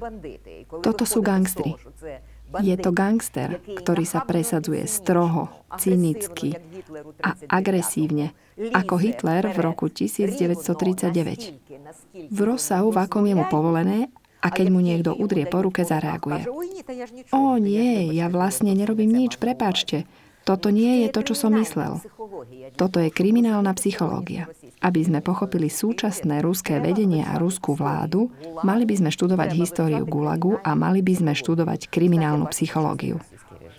Toto 0.80 1.04
sú 1.04 1.20
gangstri. 1.20 1.74
Je 2.62 2.78
to 2.78 2.94
gangster, 2.94 3.58
ktorý 3.58 4.06
sa 4.06 4.22
presadzuje 4.22 4.86
stroho, 4.86 5.50
cynicky 5.76 6.54
a 7.20 7.34
agresívne, 7.50 8.32
ako 8.56 8.96
Hitler 9.02 9.50
v 9.50 9.58
roku 9.60 9.90
1939. 9.90 12.30
V 12.30 12.40
rozsahu, 12.40 12.94
v 12.94 12.98
akom 13.02 13.26
je 13.26 13.34
mu 13.34 13.44
povolené 13.50 14.08
a 14.40 14.48
keď 14.54 14.66
mu 14.70 14.78
niekto 14.78 15.10
udrie 15.12 15.44
po 15.50 15.66
ruke, 15.66 15.82
zareaguje. 15.82 16.46
O 17.34 17.58
nie, 17.58 18.14
ja 18.14 18.30
vlastne 18.30 18.70
nerobím 18.72 19.10
nič, 19.10 19.42
prepáčte. 19.42 20.06
Toto 20.46 20.70
nie 20.70 21.02
je 21.02 21.10
to, 21.10 21.26
čo 21.26 21.34
som 21.34 21.50
myslel. 21.58 21.98
Toto 22.78 23.02
je 23.02 23.10
kriminálna 23.10 23.74
psychológia. 23.74 24.46
Aby 24.84 25.00
sme 25.08 25.24
pochopili 25.24 25.72
súčasné 25.72 26.44
ruské 26.44 26.76
vedenie 26.84 27.24
a 27.24 27.40
ruskú 27.40 27.72
vládu, 27.72 28.28
mali 28.60 28.84
by 28.84 28.94
sme 29.00 29.10
študovať 29.10 29.56
históriu 29.56 30.04
Gulagu 30.04 30.60
a 30.60 30.76
mali 30.76 31.00
by 31.00 31.16
sme 31.16 31.32
študovať 31.32 31.88
kriminálnu 31.88 32.44
psychológiu. 32.52 33.16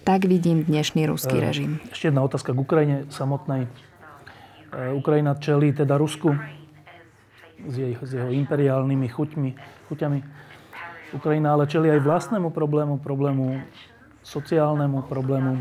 Tak 0.07 0.25
vidím 0.25 0.63
dnešný 0.63 1.05
ruský 1.05 1.37
režim. 1.37 1.83
Ešte 1.91 2.09
jedna 2.09 2.23
otázka 2.23 2.55
k 2.55 2.63
Ukrajine 2.63 2.97
samotnej. 3.11 3.67
E, 3.67 4.95
Ukrajina 4.95 5.35
čelí 5.35 5.75
teda 5.75 5.99
Rusku 5.99 6.31
s, 7.67 7.75
jej, 7.75 7.93
s 7.99 8.15
jeho 8.15 8.31
imperiálnymi 8.31 9.07
chuťmi, 9.11 9.49
chuťami. 9.91 10.19
Ukrajina 11.11 11.59
ale 11.59 11.67
čelí 11.67 11.91
aj 11.91 12.07
vlastnému 12.07 12.55
problému, 12.55 13.03
problému 13.03 13.59
sociálnemu, 14.23 15.05
problému 15.11 15.59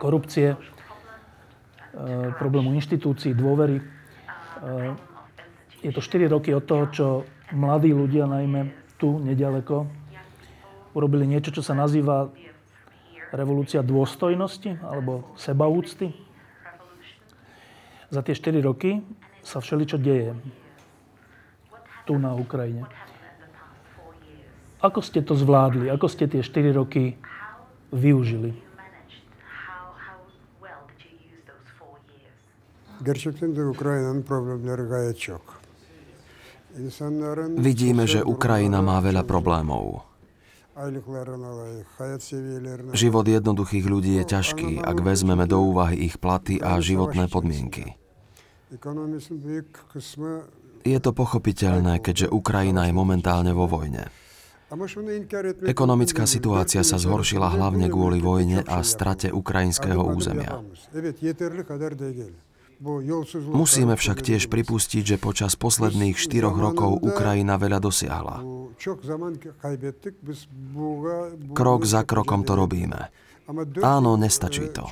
korupcie, 0.00 0.56
e, 0.56 0.58
problému 2.40 2.72
inštitúcií, 2.72 3.36
dôvery. 3.36 3.99
E, 4.60 4.94
je 5.80 5.90
to 5.92 6.00
4 6.04 6.28
roky 6.28 6.52
od 6.52 6.64
toho, 6.68 6.84
čo 6.92 7.06
mladí 7.56 7.96
ľudia, 7.96 8.28
najmä 8.28 8.68
tu, 9.00 9.16
nedaleko, 9.16 9.88
urobili 10.92 11.24
niečo, 11.24 11.54
čo 11.54 11.62
sa 11.64 11.72
nazýva 11.72 12.28
revolúcia 13.32 13.80
dôstojnosti 13.80 14.76
alebo 14.82 15.32
sebaúcty. 15.38 16.12
Za 18.10 18.20
tie 18.26 18.34
4 18.34 18.60
roky 18.60 19.00
sa 19.40 19.62
všeličo 19.62 19.96
deje 19.96 20.34
tu 22.04 22.18
na 22.18 22.34
Ukrajine. 22.34 22.84
Ako 24.80 25.04
ste 25.04 25.20
to 25.22 25.36
zvládli? 25.36 25.92
Ako 25.92 26.08
ste 26.08 26.26
tie 26.26 26.42
4 26.42 26.74
roky 26.74 27.20
využili? 27.94 28.69
Gerçekten 33.04 33.56
de 33.56 33.64
Ukrayna'nın 33.66 34.22
problemleri 34.22 34.82
gayet 34.82 35.18
çok. 35.18 35.60
Vidíme, 37.58 38.06
že 38.06 38.22
Ukrajina 38.22 38.78
má 38.78 39.02
veľa 39.02 39.26
problémov. 39.26 40.06
Život 42.94 43.26
jednoduchých 43.26 43.86
ľudí 43.90 44.12
je 44.22 44.24
ťažký, 44.24 44.70
ak 44.80 44.96
vezmeme 45.02 45.44
do 45.50 45.58
úvahy 45.60 46.06
ich 46.06 46.16
platy 46.22 46.62
a 46.62 46.78
životné 46.78 47.26
podmienky. 47.26 47.98
Je 50.86 50.98
to 51.02 51.10
pochopiteľné, 51.12 52.00
keďže 52.00 52.26
Ukrajina 52.30 52.86
je 52.86 52.94
momentálne 52.94 53.52
vo 53.52 53.66
vojne. 53.66 54.06
Ekonomická 55.66 56.30
situácia 56.30 56.86
sa 56.86 56.96
zhoršila 57.02 57.50
hlavne 57.50 57.90
kvôli 57.90 58.22
vojne 58.22 58.62
a 58.62 58.86
strate 58.86 59.34
ukrajinského 59.34 59.98
územia. 59.98 60.62
Musíme 63.52 63.92
však 63.92 64.24
tiež 64.24 64.48
pripustiť, 64.48 65.04
že 65.04 65.16
počas 65.20 65.52
posledných 65.52 66.16
štyroch 66.16 66.56
rokov 66.56 67.04
Ukrajina 67.04 67.60
veľa 67.60 67.76
dosiahla. 67.76 68.40
Krok 71.52 71.80
za 71.84 72.02
krokom 72.08 72.40
to 72.40 72.56
robíme. 72.56 73.12
Áno, 73.84 74.16
nestačí 74.16 74.72
to. 74.72 74.88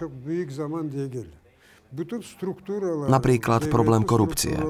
Napríklad 3.09 3.73
problém 3.73 4.05
korupcie. 4.05 4.61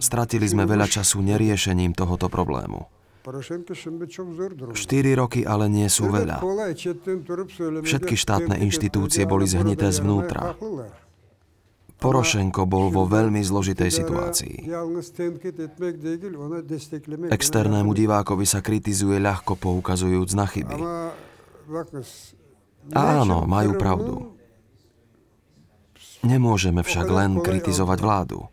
Stratili 0.00 0.48
sme 0.48 0.64
veľa 0.64 0.88
času 0.88 1.20
neriešením 1.20 1.92
tohoto 1.92 2.32
problému. 2.32 2.88
Štyri 4.72 5.12
roky 5.12 5.44
ale 5.44 5.68
nie 5.68 5.84
sú 5.92 6.08
veľa. 6.08 6.40
Všetky 7.84 8.14
štátne 8.16 8.56
inštitúcie 8.64 9.28
boli 9.28 9.44
zhnité 9.44 9.92
zvnútra. 9.92 10.56
Porošenko 11.98 12.62
bol 12.70 12.94
vo 12.94 13.10
veľmi 13.10 13.42
zložitej 13.42 13.90
situácii. 13.90 14.54
Externému 17.26 17.90
divákovi 17.90 18.46
sa 18.46 18.62
kritizuje 18.62 19.18
ľahko 19.18 19.58
poukazujúc 19.58 20.30
na 20.38 20.46
chyby. 20.46 20.78
Áno, 22.94 23.44
majú 23.50 23.72
pravdu. 23.74 24.14
Nemôžeme 26.22 26.86
však 26.86 27.06
len 27.10 27.42
kritizovať 27.42 27.98
vládu. 27.98 28.46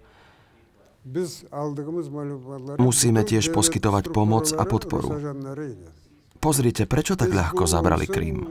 Musíme 2.82 3.22
tiež 3.22 3.54
poskytovať 3.54 4.10
pomoc 4.10 4.50
a 4.58 4.64
podporu. 4.66 5.14
Pozrite, 6.46 6.86
prečo 6.86 7.18
tak 7.18 7.34
ľahko 7.34 7.66
zabrali 7.66 8.06
Krym? 8.06 8.46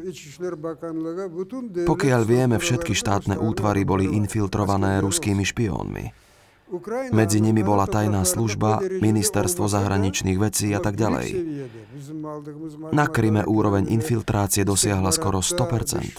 Pokiaľ 1.86 2.22
vieme, 2.26 2.58
všetky 2.58 2.90
štátne 2.90 3.38
útvary 3.38 3.86
boli 3.86 4.10
infiltrované 4.18 4.98
ruskými 4.98 5.46
špiónmi. 5.46 6.26
Medzi 7.14 7.38
nimi 7.38 7.62
bola 7.62 7.86
tajná 7.86 8.26
služba, 8.26 8.82
ministerstvo 8.82 9.70
zahraničných 9.70 10.34
vecí 10.42 10.74
a 10.74 10.82
tak 10.82 10.98
ďalej. 10.98 11.38
Na 12.90 13.06
Kryme 13.06 13.46
úroveň 13.46 13.86
infiltrácie 13.94 14.66
dosiahla 14.66 15.14
skoro 15.14 15.38
100%. 15.38 16.18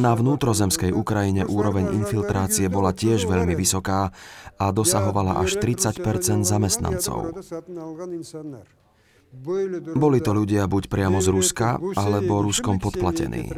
Na 0.00 0.16
vnútrozemskej 0.16 0.94
Ukrajine 0.96 1.44
úroveň 1.44 1.92
infiltrácie 2.00 2.72
bola 2.72 2.96
tiež 2.96 3.28
veľmi 3.28 3.52
vysoká 3.52 4.08
a 4.56 4.72
dosahovala 4.72 5.36
až 5.42 5.60
30% 5.60 6.48
zamestnancov. 6.48 7.36
Boli 9.96 10.18
to 10.24 10.32
ľudia 10.32 10.64
buď 10.64 10.88
priamo 10.88 11.18
z 11.20 11.28
Ruska, 11.28 11.76
alebo 11.94 12.40
Ruskom 12.40 12.80
podplatení. 12.80 13.52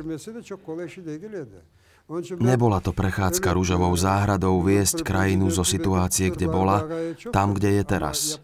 Nebola 2.41 2.81
to 2.81 2.97
prechádzka 2.97 3.53
rúžovou 3.53 3.93
záhradou 3.93 4.57
viesť 4.65 5.05
krajinu 5.05 5.53
zo 5.53 5.61
situácie, 5.61 6.33
kde 6.33 6.49
bola, 6.49 6.89
tam, 7.37 7.53
kde 7.53 7.81
je 7.81 7.85
teraz. 7.85 8.41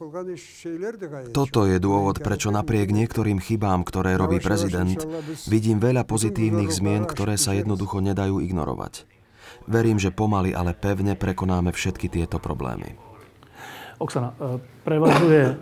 Toto 1.32 1.64
je 1.64 1.80
dôvod, 1.80 2.20
prečo 2.20 2.52
napriek 2.52 2.92
niektorým 2.92 3.40
chybám, 3.40 3.88
ktoré 3.88 4.20
robí 4.20 4.36
prezident, 4.36 5.00
vidím 5.48 5.80
veľa 5.80 6.04
pozitívnych 6.04 6.68
zmien, 6.68 7.08
ktoré 7.08 7.40
sa 7.40 7.56
jednoducho 7.56 8.04
nedajú 8.04 8.44
ignorovať. 8.44 9.08
Verím, 9.64 9.96
že 9.96 10.12
pomaly, 10.12 10.52
ale 10.52 10.76
pevne 10.76 11.16
prekonáme 11.16 11.72
všetky 11.72 12.12
tieto 12.12 12.36
problémy. 12.36 13.00
Oksana, 13.96 14.36
e, 14.36 14.60
prevažuje 14.84 15.56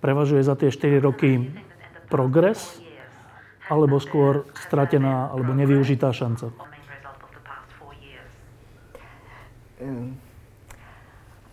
prevažuje 0.00 0.42
za 0.42 0.54
tie 0.56 0.70
4 0.70 1.00
roky 1.00 1.52
progres, 2.08 2.80
alebo 3.70 4.02
skôr 4.02 4.50
stratená 4.58 5.30
alebo 5.30 5.54
nevyužitá 5.54 6.10
šanca? 6.10 6.50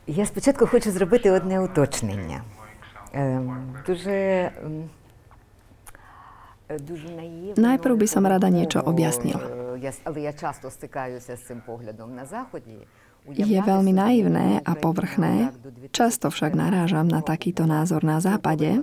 Я 0.07 0.25
спочатку 0.25 0.67
хочу 0.67 0.91
зробити 0.91 1.31
одне 1.31 1.59
уточнення. 1.59 2.41
Дуже 3.87 4.51
Najprv 7.55 7.95
by 7.95 8.07
som 8.11 8.27
rada 8.27 8.51
niečo 8.51 8.83
objasnila. 8.83 9.39
Але 10.03 10.21
я 10.21 10.33
часто 10.33 10.71
стикаюся 10.71 11.35
з 11.35 11.41
цим 11.47 11.61
поглядом 11.65 12.15
на 12.15 12.25
Заході. 12.25 12.87
Je 13.30 13.58
veľmi 13.62 13.94
naivné 13.94 14.58
a 14.66 14.72
povrchné, 14.74 15.54
často 15.94 16.26
však 16.26 16.58
narážam 16.58 17.06
na 17.06 17.22
takýto 17.22 17.70
názor 17.70 18.02
na 18.02 18.18
západe, 18.18 18.82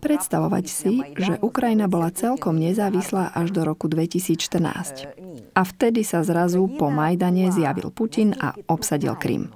predstavovať 0.00 0.64
si, 0.64 1.04
že 1.20 1.36
Ukrajina 1.44 1.92
bola 1.92 2.08
celkom 2.08 2.56
nezávislá 2.56 3.36
až 3.36 3.52
do 3.52 3.68
roku 3.68 3.92
2014. 3.92 5.52
A 5.52 5.60
vtedy 5.60 6.00
sa 6.08 6.24
zrazu 6.24 6.64
po 6.80 6.88
Majdane 6.88 7.52
zjavil 7.52 7.92
Putin 7.92 8.32
a 8.40 8.56
obsadil 8.64 9.12
Krym. 9.20 9.52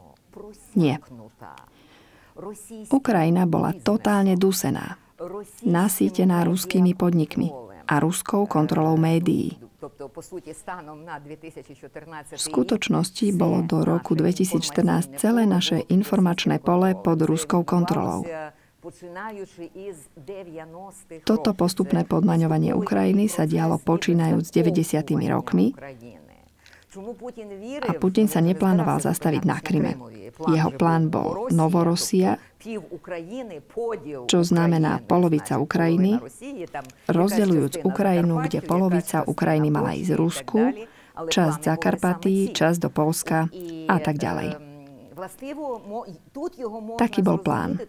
Nie. 0.76 1.00
Ukrajina 2.92 3.48
bola 3.48 3.72
totálne 3.72 4.36
dusená, 4.36 5.00
nasýtená 5.64 6.44
ruskými 6.44 6.92
podnikmi 6.92 7.48
a 7.88 7.96
ruskou 8.04 8.44
kontrolou 8.44 9.00
médií. 9.00 9.56
V 12.26 12.40
skutočnosti 12.40 13.26
bolo 13.32 13.58
do 13.62 13.78
roku 13.86 14.12
2014 14.18 15.18
celé 15.18 15.42
naše 15.46 15.82
informačné 15.86 16.58
pole 16.58 16.98
pod 16.98 17.18
ruskou 17.22 17.62
kontrolou. 17.62 18.26
Toto 21.26 21.50
postupné 21.58 22.06
podmaňovanie 22.06 22.70
Ukrajiny 22.70 23.26
sa 23.26 23.42
dialo 23.42 23.82
počínajúc 23.82 24.46
90. 24.46 25.10
rokmi 25.26 25.74
a 27.86 27.92
Putin 27.96 28.26
sa 28.26 28.40
neplánoval 28.42 28.98
zastaviť 29.04 29.42
na 29.46 29.60
Kryme. 29.60 29.94
Jeho 30.36 30.70
plán 30.74 31.08
bol 31.12 31.48
Novorosia, 31.52 32.40
čo 34.26 34.40
znamená 34.42 35.00
polovica 35.06 35.60
Ukrajiny, 35.62 36.18
rozdeľujúc 37.06 37.86
Ukrajinu, 37.86 38.42
kde 38.42 38.58
polovica 38.64 39.22
Ukrajiny 39.22 39.68
mala 39.70 39.94
ísť 39.94 40.12
Rusku, 40.18 40.74
časť 41.16 41.58
Zakarpatí, 41.62 42.52
časť 42.52 42.78
do 42.82 42.90
Polska 42.92 43.48
a 43.86 43.96
tak 44.02 44.18
ďalej. 44.18 44.65
Taký 47.00 47.20
bol 47.24 47.38
plán. 47.40 47.80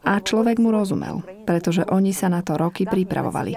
A 0.00 0.12
človek 0.24 0.56
mu 0.56 0.72
rozumel, 0.72 1.20
pretože 1.44 1.84
oni 1.84 2.16
sa 2.16 2.32
na 2.32 2.40
to 2.40 2.56
roky 2.56 2.88
pripravovali. 2.88 3.52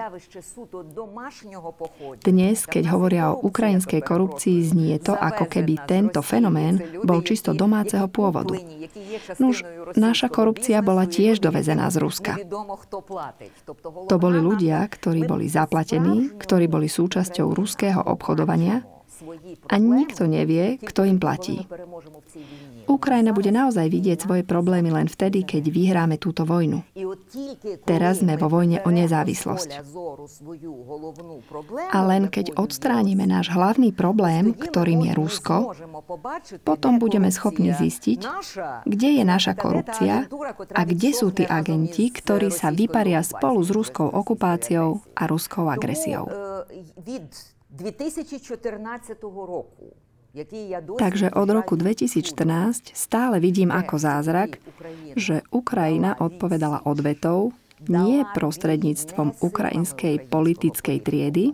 Dnes, 2.20 2.68
keď 2.68 2.84
hovoria 2.92 3.32
o 3.32 3.40
ukrajinskej 3.40 4.04
korupcii, 4.04 4.56
znie 4.60 5.00
to, 5.00 5.16
ako 5.16 5.48
keby 5.48 5.80
tento 5.88 6.20
fenomén 6.20 6.76
bol 7.00 7.24
čisto 7.24 7.56
domáceho 7.56 8.04
pôvodu. 8.12 8.60
Nuž, 9.40 9.64
naša 9.96 10.28
korupcia 10.28 10.84
bola 10.84 11.08
tiež 11.08 11.40
dovezená 11.40 11.88
z 11.88 11.96
Ruska. 12.04 12.36
To 14.12 14.16
boli 14.20 14.38
ľudia, 14.44 14.84
ktorí 14.92 15.24
boli 15.24 15.48
zaplatení, 15.48 16.36
ktorí 16.36 16.68
boli 16.68 16.92
súčasťou 16.92 17.56
ruského 17.56 18.04
obchodovania 18.04 18.84
a 19.70 19.74
nikto 19.76 20.24
nevie, 20.26 20.80
kto 20.80 21.04
im 21.04 21.18
platí. 21.20 21.64
Ukrajina 22.90 23.30
bude 23.30 23.54
naozaj 23.54 23.86
vidieť 23.86 24.18
svoje 24.26 24.42
problémy 24.42 24.90
len 24.90 25.06
vtedy, 25.06 25.46
keď 25.46 25.62
vyhráme 25.70 26.16
túto 26.18 26.42
vojnu. 26.42 26.82
Teraz 27.86 28.24
sme 28.24 28.34
vo 28.34 28.50
vojne 28.50 28.82
o 28.82 28.90
nezávislosť. 28.90 29.70
A 31.90 31.98
len 32.02 32.26
keď 32.26 32.58
odstránime 32.58 33.24
náš 33.30 33.52
hlavný 33.54 33.94
problém, 33.94 34.56
ktorým 34.56 35.06
je 35.06 35.12
Rusko, 35.14 35.56
potom 36.66 36.98
budeme 36.98 37.30
schopní 37.30 37.70
zistiť, 37.70 38.20
kde 38.86 39.08
je 39.20 39.24
naša 39.24 39.54
korupcia 39.54 40.26
a 40.74 40.80
kde 40.82 41.10
sú 41.14 41.30
tí 41.30 41.46
agenti, 41.46 42.10
ktorí 42.10 42.50
sa 42.50 42.74
vyparia 42.74 43.22
spolu 43.22 43.62
s 43.62 43.70
ruskou 43.70 44.08
okupáciou 44.10 45.04
a 45.14 45.22
ruskou 45.30 45.70
agresiou. 45.70 46.26
2014 47.70 49.22
roku. 49.22 49.94
Takže 50.98 51.34
od 51.34 51.48
roku 51.50 51.74
2014 51.74 52.94
stále 52.94 53.42
vidím 53.42 53.74
ako 53.74 53.98
zázrak, 53.98 54.62
že 55.18 55.42
Ukrajina 55.50 56.14
odpovedala 56.14 56.86
odvetou 56.86 57.50
nie 57.90 58.22
prostredníctvom 58.38 59.42
ukrajinskej 59.42 60.30
politickej 60.30 60.98
triedy, 61.02 61.44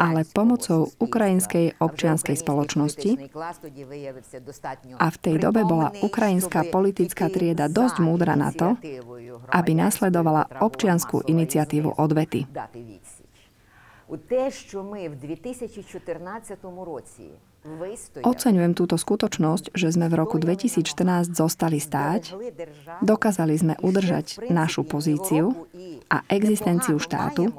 ale 0.00 0.24
pomocou 0.24 0.88
ukrajinskej 0.96 1.76
občianskej 1.76 2.36
spoločnosti. 2.40 3.10
A 4.96 5.06
v 5.12 5.18
tej 5.20 5.36
dobe 5.36 5.68
bola 5.68 5.92
ukrajinská 6.00 6.72
politická 6.72 7.28
trieda 7.28 7.68
dosť 7.68 8.00
múdra 8.00 8.32
na 8.32 8.48
to, 8.56 8.80
aby 9.52 9.70
nasledovala 9.76 10.48
občianskú 10.64 11.28
iniciatívu 11.28 12.00
odvety. 12.00 12.48
у 14.08 14.16
те, 14.16 14.50
що 14.50 14.84
ми 14.84 15.08
в 15.08 15.16
2014 15.16 16.58
році 16.64 17.30
Oceňujem 18.24 18.72
túto 18.74 18.96
skutočnosť, 18.96 19.74
že 19.74 19.88
sme 19.92 20.06
v 20.10 20.14
roku 20.18 20.36
2014 20.40 21.32
zostali 21.32 21.78
stáť, 21.78 22.34
dokázali 23.04 23.54
sme 23.54 23.74
udržať 23.80 24.48
našu 24.48 24.84
pozíciu 24.84 25.68
a 26.08 26.24
existenciu 26.32 26.96
štátu. 26.96 27.52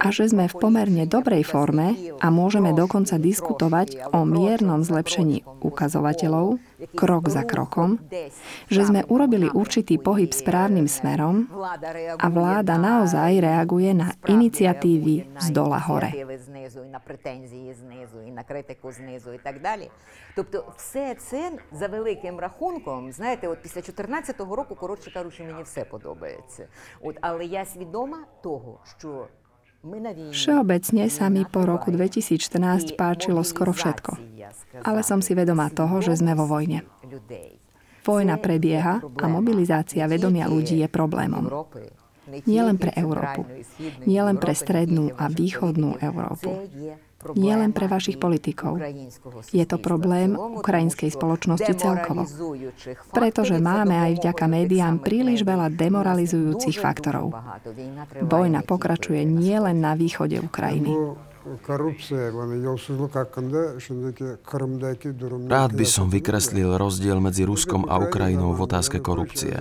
a 0.00 0.08
že 0.08 0.32
sme 0.32 0.48
v 0.48 0.54
pomerne 0.56 1.04
dobrej 1.04 1.44
forme 1.44 2.16
a 2.18 2.26
môžeme 2.32 2.72
dokonca 2.72 3.20
diskutovať 3.20 4.12
o 4.16 4.24
miernom 4.24 4.80
zlepšení 4.80 5.44
ukazovateľov, 5.60 6.58
krok 6.92 7.32
za 7.32 7.46
krokom, 7.46 7.96
že 8.68 8.82
sme 8.84 9.06
urobili 9.08 9.48
určitý 9.48 9.96
pohyb 9.96 10.28
správnym 10.32 10.84
smerom 10.84 11.48
a 12.20 12.26
vláda 12.28 12.76
naozaj 12.76 13.40
reaguje 13.40 13.96
na 13.96 14.12
iniciatívy 14.28 15.40
z 15.40 15.46
dola 15.54 15.80
hore 15.80 16.12
Тобто 20.35 20.73
все 20.77 21.15
це 21.15 21.51
за 21.71 21.87
великим 21.87 22.39
рахунком, 22.39 23.11
знаєте, 23.11 23.47
от 23.47 23.61
після 23.61 23.81
2014 23.81 24.39
року, 24.39 24.75
коротше 24.75 25.11
кажучи, 25.11 25.43
мені 25.43 25.63
все 25.63 25.85
подобається. 25.85 26.67
От, 27.01 27.17
але 27.21 27.45
я 27.45 27.65
свідома 27.65 28.25
того, 28.41 28.79
що 28.97 29.27
Všeobecne 30.35 31.07
sa 31.07 31.31
mi 31.31 31.47
po 31.47 31.63
roku 31.63 31.87
2014 31.87 32.99
páčilo 32.99 33.47
skoro 33.47 33.71
všetko. 33.71 34.19
Ale 34.83 35.07
som 35.07 35.23
si 35.23 35.31
vedomá 35.31 35.71
toho, 35.71 36.03
že 36.03 36.19
sme 36.19 36.35
vo 36.35 36.43
vojne. 36.43 36.83
Vojna 38.03 38.35
prebieha 38.43 38.99
a 38.99 39.25
mobilizácia 39.31 40.03
vedomia 40.11 40.51
ľudí 40.51 40.83
je 40.83 40.87
problémom. 40.91 41.47
Nie 42.43 42.61
len 42.61 42.75
pre 42.75 42.91
Európu, 42.91 43.47
nie 44.03 44.19
len 44.19 44.35
pre 44.35 44.51
strednú 44.51 45.15
a 45.15 45.31
východnú 45.31 45.95
Európu 46.03 46.67
nie 47.32 47.56
len 47.56 47.72
pre 47.72 47.88
vašich 47.88 48.20
politikov. 48.20 48.76
Je 49.48 49.64
to 49.64 49.80
problém 49.80 50.36
ukrajinskej 50.36 51.08
spoločnosti 51.08 51.72
celkovo. 51.80 52.28
Pretože 53.16 53.56
máme 53.56 53.96
aj 53.96 54.12
vďaka 54.20 54.44
médiám 54.44 55.00
príliš 55.00 55.42
veľa 55.48 55.72
demoralizujúcich 55.72 56.76
faktorov. 56.76 57.32
Vojna 58.20 58.60
pokračuje 58.60 59.24
nielen 59.24 59.80
na 59.80 59.96
východe 59.96 60.36
Ukrajiny. 60.44 60.92
Rád 65.44 65.70
by 65.76 65.84
som 65.84 66.06
vykreslil 66.08 66.70
rozdiel 66.80 67.20
medzi 67.20 67.44
Ruskom 67.44 67.84
a 67.84 68.00
Ukrajinou 68.00 68.56
v 68.56 68.64
otázke 68.64 69.04
korupcie. 69.04 69.52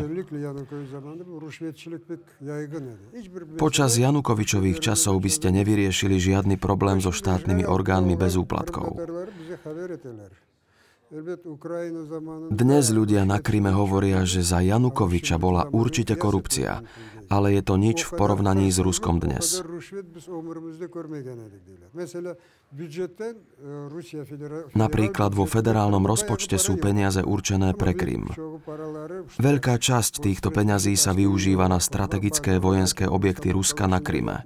Počas 3.59 3.91
Janukovičových 3.99 4.79
časov 4.79 5.19
by 5.19 5.27
ste 5.27 5.51
nevyriešili 5.51 6.15
žiadny 6.23 6.55
problém 6.55 7.03
so 7.03 7.11
štátnymi 7.11 7.67
orgánmi 7.67 8.15
bez 8.15 8.39
úplatkov. 8.39 9.03
Dnes 12.49 12.89
ľudia 12.89 13.21
na 13.21 13.37
Kryme 13.37 13.69
hovoria, 13.69 14.25
že 14.25 14.41
za 14.41 14.65
Janukoviča 14.65 15.37
bola 15.37 15.69
určite 15.69 16.17
korupcia, 16.17 16.81
ale 17.33 17.57
je 17.57 17.63
to 17.65 17.81
nič 17.81 18.05
v 18.05 18.11
porovnaní 18.13 18.69
s 18.69 18.77
Ruskom 18.77 19.17
dnes. 19.17 19.65
Napríklad 24.73 25.31
vo 25.33 25.45
federálnom 25.49 26.05
rozpočte 26.05 26.57
sú 26.61 26.77
peniaze 26.77 27.21
určené 27.25 27.73
pre 27.73 27.97
Krym. 27.97 28.29
Veľká 29.41 29.75
časť 29.81 30.21
týchto 30.21 30.53
peňazí 30.53 30.93
sa 30.93 31.17
využíva 31.17 31.65
na 31.65 31.81
strategické 31.81 32.61
vojenské 32.61 33.09
objekty 33.09 33.49
Ruska 33.49 33.89
na 33.89 33.97
Kryme. 33.97 34.45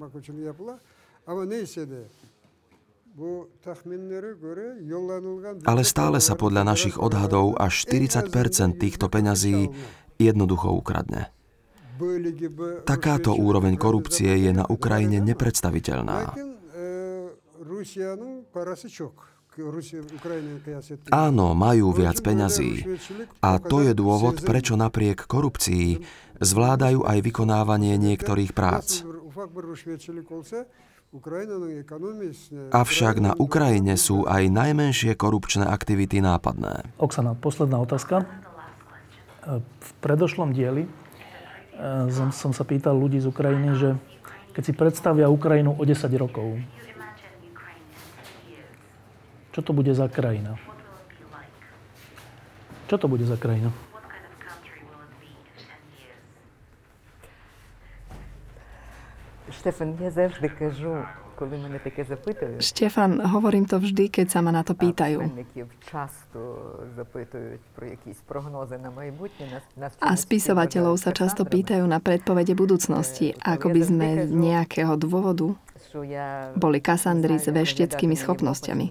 Ale 5.66 5.82
stále 5.84 6.18
sa 6.22 6.34
podľa 6.38 6.64
našich 6.64 6.96
odhadov 7.02 7.58
až 7.58 7.74
40% 7.90 8.78
týchto 8.78 9.10
peňazí 9.10 9.74
jednoducho 10.22 10.70
ukradne. 10.72 11.34
Takáto 12.86 13.34
úroveň 13.34 13.74
korupcie 13.76 14.30
je 14.48 14.52
na 14.54 14.66
Ukrajine 14.70 15.18
nepredstaviteľná. 15.22 16.34
Áno, 21.10 21.46
majú 21.58 21.88
viac 21.90 22.22
peňazí. 22.22 22.86
A 23.42 23.58
to 23.58 23.82
je 23.82 23.98
dôvod, 23.98 24.46
prečo 24.46 24.78
napriek 24.78 25.26
korupcii 25.26 26.06
zvládajú 26.38 27.02
aj 27.02 27.18
vykonávanie 27.26 27.98
niektorých 27.98 28.54
prác. 28.54 29.02
Avšak 32.70 33.16
na 33.24 33.32
Ukrajine 33.40 33.96
sú 33.98 34.28
aj 34.30 34.44
najmenšie 34.52 35.18
korupčné 35.18 35.66
aktivity 35.66 36.22
nápadné. 36.22 36.94
Oksana, 37.02 37.34
posledná 37.34 37.82
otázka. 37.82 38.28
V 39.58 39.90
predošlom 40.04 40.52
dieli 40.54 40.86
som, 42.13 42.29
som 42.31 42.51
sa 42.53 42.63
pýtal 42.63 42.95
ľudí 42.95 43.19
z 43.19 43.27
Ukrajiny, 43.27 43.69
že 43.75 43.91
keď 44.53 44.63
si 44.63 44.73
predstavia 44.77 45.33
Ukrajinu 45.33 45.73
o 45.75 45.83
10 45.83 45.97
rokov, 46.21 46.61
čo 49.53 49.61
to 49.61 49.73
bude 49.77 49.93
za 49.93 50.09
krajina? 50.09 50.57
Čo 52.89 52.97
to 53.01 53.07
bude 53.09 53.25
za 53.25 53.37
krajina? 53.37 53.73
Штефан, 59.53 59.97
я 60.01 60.11
завжди 60.11 60.49
кажу, 60.49 61.05
Štefan, 62.58 63.12
hovorím 63.22 63.70
to 63.70 63.78
vždy, 63.78 64.10
keď 64.10 64.28
sa 64.34 64.40
ma 64.42 64.50
na 64.50 64.66
to 64.66 64.74
pýtajú. 64.74 65.22
A 70.02 70.12
spisovateľov 70.18 70.96
sa 70.98 71.14
často 71.14 71.46
pýtajú 71.46 71.86
na 71.86 72.02
predpovede 72.02 72.58
budúcnosti, 72.58 73.38
ako 73.38 73.70
by 73.70 73.82
sme 73.86 74.08
z 74.26 74.34
nejakého 74.34 74.98
dôvodu 74.98 75.54
boli 76.58 76.80
Kasandry 76.82 77.38
s 77.38 77.48
vešteckými 77.50 78.16
schopnosťami. 78.18 78.86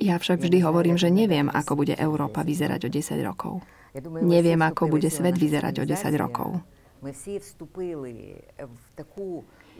Ja 0.00 0.16
však 0.16 0.40
vždy 0.40 0.64
hovorím, 0.64 0.96
že 0.96 1.12
neviem, 1.12 1.52
ako 1.52 1.84
bude 1.84 1.92
Európa 1.96 2.40
vyzerať 2.40 2.88
o 2.88 2.90
10 2.92 3.20
rokov. 3.20 3.60
Neviem, 4.24 4.60
ako 4.64 4.88
bude 4.88 5.12
svet 5.12 5.36
vyzerať 5.36 5.82
o 5.82 5.84
10 5.84 6.08
rokov. 6.16 6.64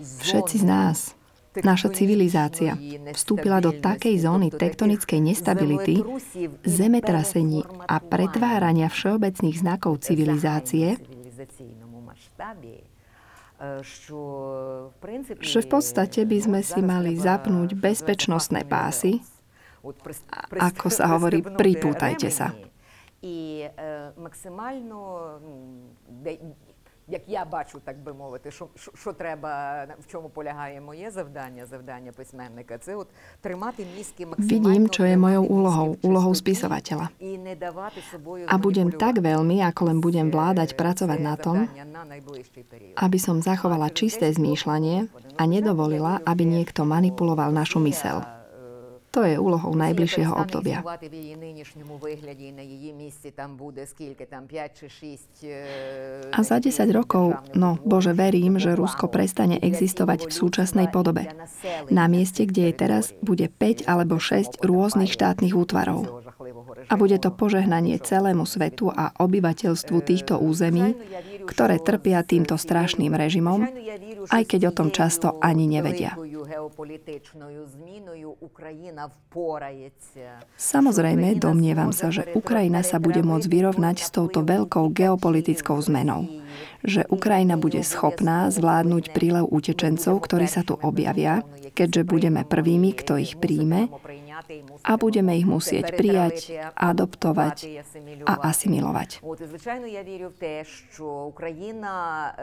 Všetci 0.00 0.56
z 0.60 0.64
nás, 0.64 0.98
naša 1.60 1.92
civilizácia 1.92 2.78
vstúpila 3.12 3.60
do 3.60 3.76
takej 3.76 4.16
zóny 4.24 4.48
tektonickej 4.48 5.20
nestability, 5.20 6.00
zemetrasení 6.64 7.66
a 7.84 8.00
pretvárania 8.00 8.88
všeobecných 8.88 9.60
znakov 9.60 10.00
civilizácie, 10.00 10.96
že 15.44 15.58
v 15.60 15.68
podstate 15.68 16.24
by 16.24 16.38
sme 16.40 16.60
si 16.64 16.80
mali 16.80 17.12
zapnúť 17.20 17.76
bezpečnostné 17.76 18.64
pásy, 18.64 19.20
ako 20.56 20.88
sa 20.88 21.12
hovorí, 21.12 21.44
pripútajte 21.44 22.32
sa 22.32 22.56
І 27.09 27.11
максимально 27.11 27.15
як 27.15 27.21
я 27.27 27.45
бачу, 27.45 27.79
так 27.85 27.97
би 28.03 28.13
мовити, 28.13 28.51
що, 28.51 28.67
що, 28.75 28.91
що 28.95 29.13
треба, 29.13 29.83
в 29.99 30.11
чому 30.11 30.29
полягає 30.29 30.81
моє 30.81 31.11
завдання, 31.11 31.65
завдання 31.65 32.11
письменника, 32.11 32.77
це 32.77 32.95
от 32.95 33.07
тримати 33.41 33.85
мізки 33.97 34.25
максимально... 34.25 34.69
Vidím, 34.69 34.89
čo 34.89 35.05
je 35.05 35.17
mojou 35.17 35.43
úlohou, 35.45 35.97
úlohou 36.01 36.33
spisovateľa. 36.33 37.09
A 38.47 38.55
budem 38.57 38.89
tak 38.91 39.21
veľmi, 39.21 39.61
ako 39.61 39.81
len 39.85 39.97
budem 40.01 40.31
vládať, 40.31 40.73
pracovať 40.75 41.19
na 41.21 41.35
tom, 41.37 41.69
aby 42.95 43.17
som 43.19 43.41
zachovala 43.41 43.93
čisté 43.93 44.33
zmýšľanie 44.33 45.07
a 45.37 45.43
nedovolila, 45.45 46.25
aby 46.25 46.43
niekto 46.45 46.85
manipuloval 46.85 47.53
našu 47.53 47.79
mysel. 47.85 48.25
To 49.10 49.26
je 49.26 49.34
úlohou 49.42 49.74
najbližšieho 49.74 50.30
obdobia. 50.30 50.86
A 56.30 56.40
za 56.46 56.56
10 56.62 56.94
rokov, 56.94 57.26
no 57.58 57.70
bože 57.82 58.12
verím, 58.14 58.62
že 58.62 58.78
Rusko 58.78 59.10
prestane 59.10 59.58
existovať 59.58 60.30
v 60.30 60.32
súčasnej 60.32 60.86
podobe. 60.94 61.26
Na 61.90 62.06
mieste, 62.06 62.46
kde 62.46 62.70
je 62.70 62.74
teraz, 62.74 63.04
bude 63.18 63.50
5 63.50 63.90
alebo 63.90 64.22
6 64.22 64.62
rôznych 64.62 65.10
štátnych 65.10 65.58
útvarov. 65.58 66.22
A 66.86 66.94
bude 66.94 67.18
to 67.18 67.34
požehnanie 67.34 67.98
celému 67.98 68.46
svetu 68.46 68.94
a 68.94 69.10
obyvateľstvu 69.18 69.98
týchto 70.06 70.38
území, 70.38 70.94
ktoré 71.46 71.80
trpia 71.80 72.20
týmto 72.24 72.56
strašným 72.56 73.12
režimom, 73.14 73.64
aj 74.28 74.42
keď 74.44 74.70
o 74.70 74.72
tom 74.72 74.88
často 74.92 75.36
ani 75.40 75.64
nevedia. 75.66 76.16
Samozrejme, 80.56 81.28
domnievam 81.38 81.92
sa, 81.94 82.08
že 82.10 82.26
Ukrajina 82.34 82.80
sa 82.82 82.98
bude 82.98 83.22
môcť 83.22 83.46
vyrovnať 83.48 83.96
s 84.02 84.08
touto 84.10 84.42
veľkou 84.42 84.90
geopolitickou 84.92 85.78
zmenou. 85.80 86.26
Že 86.80 87.06
Ukrajina 87.12 87.60
bude 87.60 87.80
schopná 87.84 88.48
zvládnuť 88.48 89.12
prílev 89.12 89.46
utečencov, 89.48 90.20
ktorí 90.24 90.48
sa 90.48 90.64
tu 90.64 90.76
objavia, 90.80 91.44
keďže 91.76 92.02
budeme 92.08 92.42
prvými, 92.44 92.90
kto 92.96 93.20
ich 93.20 93.36
príjme 93.38 93.92
a 94.82 94.92
budeme 94.96 95.36
ich 95.38 95.46
musieť 95.46 95.94
prijať, 95.96 96.70
adoptovať 96.74 97.84
a 98.26 98.34
asimilovať. 98.50 99.20
Звичайно, 99.48 99.86
я 99.86 100.02
вірю 100.02 100.28
в 100.28 100.38
те, 100.38 100.64
що 100.64 101.06
Україна 101.06 102.34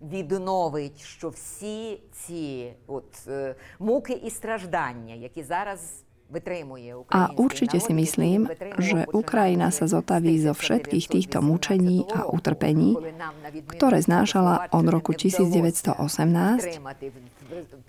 відновить, 0.00 1.00
що 1.00 1.28
всі 1.28 2.00
ці 2.12 2.72
от 2.86 3.28
муки 3.78 4.12
і 4.12 4.30
страждання, 4.30 5.14
які 5.14 5.42
зараз 5.42 6.04
a 7.10 7.20
určite 7.38 7.78
si 7.78 7.92
myslím, 7.94 8.50
že 8.78 9.06
Ukrajina 9.14 9.70
sa 9.70 9.86
zotaví 9.86 10.34
zo 10.42 10.52
všetkých 10.54 11.06
týchto 11.06 11.38
mučení 11.44 12.06
a 12.10 12.26
utrpení, 12.26 12.98
ktoré 13.70 14.02
znášala 14.02 14.68
od 14.74 14.86
roku 14.90 15.14
1918, 15.14 15.94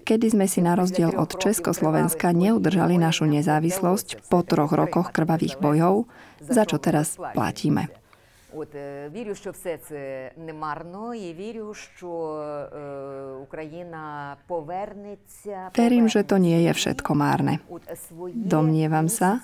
kedy 0.05 0.25
sme 0.29 0.45
si 0.45 0.61
na 0.61 0.77
rozdiel 0.77 1.09
od 1.17 1.41
Československa 1.41 2.29
neudržali 2.31 3.01
našu 3.01 3.25
nezávislosť 3.25 4.29
po 4.29 4.45
troch 4.45 4.71
rokoch 4.71 5.09
krvavých 5.09 5.57
bojov, 5.57 6.05
za 6.45 6.69
čo 6.69 6.77
teraz 6.77 7.17
platíme. 7.17 8.04
От 8.54 8.74
вірю, 9.14 9.34
що 9.34 9.50
все 9.50 9.78
це 9.78 10.30
не 10.36 10.52
марно, 10.52 11.14
і 11.14 11.34
вірю, 11.34 11.74
що 11.74 12.10
Україна 13.42 14.36
повернеться. 14.46 15.70
Verím, 15.78 16.08
že 16.10 16.26
to 16.26 16.36
nie 16.42 16.58
je 16.66 16.72
všetko 16.74 17.14
márne. 17.14 17.62
Domnievam 18.34 19.06
sa, 19.06 19.38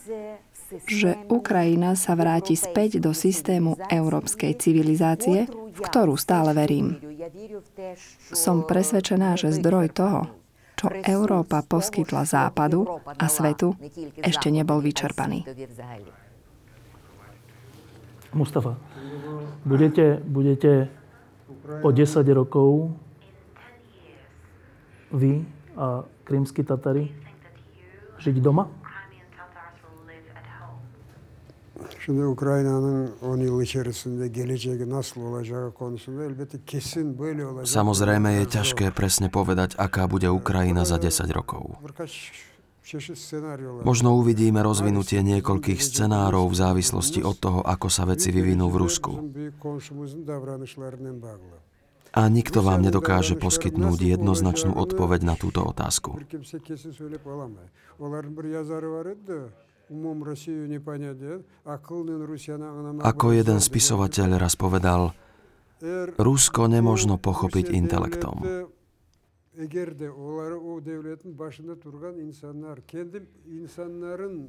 že 0.91 1.15
Ukrajina 1.31 1.95
sa 1.95 2.19
vráti 2.19 2.59
späť 2.59 2.99
do 2.99 3.15
systému 3.15 3.79
európskej 3.87 4.59
civilizácie, 4.59 5.47
v 5.47 5.81
ktorú 5.87 6.19
stále 6.19 6.51
verím. 6.51 6.99
Som 8.35 8.67
presvedčená, 8.67 9.39
že 9.39 9.55
zdroj 9.55 9.95
toho, 9.95 10.35
čo 10.75 10.91
Európa 10.91 11.63
poskytla 11.63 12.27
Západu 12.27 12.99
a 13.07 13.27
svetu, 13.31 13.79
ešte 14.19 14.51
nebol 14.51 14.83
vyčerpaný. 14.83 15.47
Mustafa, 18.37 18.77
budete, 19.66 20.20
budete 20.26 20.90
o 21.84 21.92
10 21.92 22.28
rokov 22.34 22.92
vy 25.12 25.46
a 25.78 26.04
krímsky 26.26 26.64
Tatari 26.64 27.12
žiť 28.22 28.38
doma? 28.44 28.68
Şimdi 32.06 32.26
Ukrayna'nın 32.26 33.12
10 33.22 33.38
yıl 33.38 33.62
içerisinde 33.62 34.28
geleceği 34.28 34.90
nasıl 34.90 35.22
olacağı 35.22 35.72
konusunda 35.74 36.24
elbette 36.24 36.58
kesin 36.66 37.20
böyle 37.20 37.46
olacak. 37.46 37.68
Samozrejme 37.68 38.30
je 38.42 38.46
ťažké 38.50 38.90
presne 38.90 39.30
povedať, 39.30 39.78
aká 39.78 40.10
bude 40.10 40.26
Ukrajina 40.30 40.82
za 40.82 40.98
10 40.98 41.30
rokov. 41.30 41.78
Možno 43.86 44.18
uvidíme 44.18 44.60
rozvinutie 44.66 45.22
niekoľkých 45.22 45.80
scenárov 45.80 46.50
v 46.50 46.56
závislosti 46.58 47.22
od 47.22 47.38
toho, 47.38 47.60
ako 47.62 47.88
sa 47.94 48.10
veci 48.10 48.34
vyvinú 48.34 48.68
v 48.74 48.80
Rusku. 48.82 49.12
A 52.12 52.22
nikto 52.28 52.60
vám 52.60 52.82
nedokáže 52.84 53.40
poskytnúť 53.40 54.00
jednoznačnú 54.18 54.76
odpoveď 54.76 55.22
na 55.24 55.36
túto 55.40 55.64
otázku. 55.64 56.20
Ako 63.02 63.26
jeden 63.32 63.60
spisovateľ 63.60 64.30
raz 64.36 64.54
povedal, 64.60 65.16
Rusko 66.20 66.62
nemožno 66.68 67.16
pochopiť 67.18 67.74
intelektom. 67.74 68.44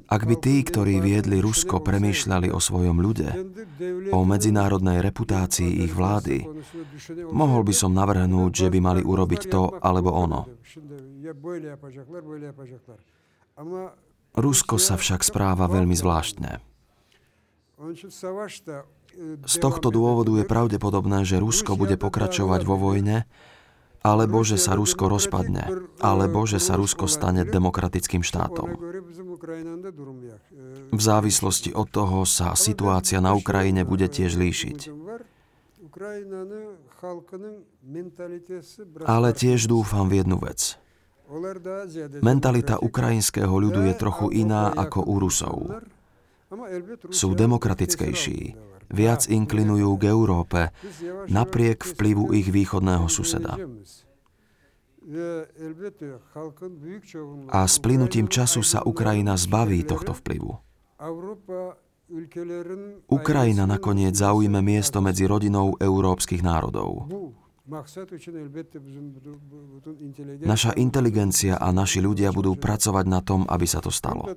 Ak 0.07 0.23
by 0.23 0.35
tí, 0.39 0.55
ktorí 0.63 0.95
viedli 1.03 1.37
Rusko, 1.43 1.83
premýšľali 1.83 2.47
o 2.47 2.59
svojom 2.63 3.03
ľude, 3.03 3.27
o 4.15 4.19
medzinárodnej 4.23 5.03
reputácii 5.03 5.83
ich 5.83 5.91
vlády, 5.91 6.47
mohol 7.35 7.67
by 7.67 7.73
som 7.75 7.91
navrhnúť, 7.91 8.51
že 8.55 8.67
by 8.71 8.79
mali 8.79 9.01
urobiť 9.03 9.51
to 9.51 9.75
alebo 9.83 10.15
ono. 10.15 10.47
Rusko 14.39 14.75
sa 14.79 14.95
však 14.95 15.19
správa 15.19 15.67
veľmi 15.67 15.99
zvláštne. 15.99 16.63
Z 19.43 19.55
tohto 19.59 19.91
dôvodu 19.91 20.31
je 20.39 20.47
pravdepodobné, 20.47 21.27
že 21.27 21.43
Rusko 21.43 21.75
bude 21.75 21.99
pokračovať 21.99 22.61
vo 22.63 22.79
vojne, 22.79 23.27
alebo 24.03 24.43
že 24.43 24.59
sa 24.59 24.75
Rusko 24.75 25.07
rozpadne, 25.07 25.87
alebo 26.03 26.43
že 26.43 26.59
sa 26.59 26.75
Rusko 26.75 27.07
stane 27.07 27.47
demokratickým 27.47 28.19
štátom. 28.19 28.75
V 30.91 31.01
závislosti 31.01 31.71
od 31.71 31.87
toho 31.87 32.27
sa 32.27 32.51
situácia 32.59 33.23
na 33.23 33.31
Ukrajine 33.31 33.87
bude 33.87 34.11
tiež 34.11 34.35
líšiť. 34.35 34.79
Ale 39.07 39.29
tiež 39.31 39.59
dúfam 39.71 40.11
v 40.11 40.19
jednu 40.19 40.37
vec. 40.43 40.75
Mentalita 42.19 42.77
ukrajinského 42.77 43.55
ľudu 43.55 43.87
je 43.87 43.93
trochu 43.95 44.27
iná 44.35 44.69
ako 44.69 44.99
u 45.07 45.15
Rusov. 45.17 45.57
Sú 47.09 47.33
demokratickejší, 47.33 48.39
viac 48.93 49.25
inklinujú 49.25 49.89
k 49.97 50.03
Európe 50.09 50.69
napriek 51.27 51.81
vplyvu 51.81 52.33
ich 52.37 52.47
východného 52.53 53.09
suseda. 53.09 53.57
A 57.51 57.59
s 57.67 57.75
plynutím 57.83 58.31
času 58.31 58.63
sa 58.63 58.79
Ukrajina 58.87 59.35
zbaví 59.35 59.83
tohto 59.83 60.15
vplyvu. 60.15 60.55
Ukrajina 63.11 63.63
nakoniec 63.67 64.15
zaujme 64.15 64.63
miesto 64.63 65.03
medzi 65.03 65.27
rodinou 65.27 65.75
európskych 65.75 66.39
národov. 66.39 67.09
Naša 70.43 70.71
inteligencia 70.75 71.55
a 71.55 71.71
naši 71.71 72.03
ľudia 72.03 72.35
budú 72.35 72.59
pracovať 72.59 73.05
na 73.07 73.23
tom, 73.23 73.47
aby 73.47 73.63
sa 73.63 73.79
to 73.79 73.87
stalo. 73.87 74.27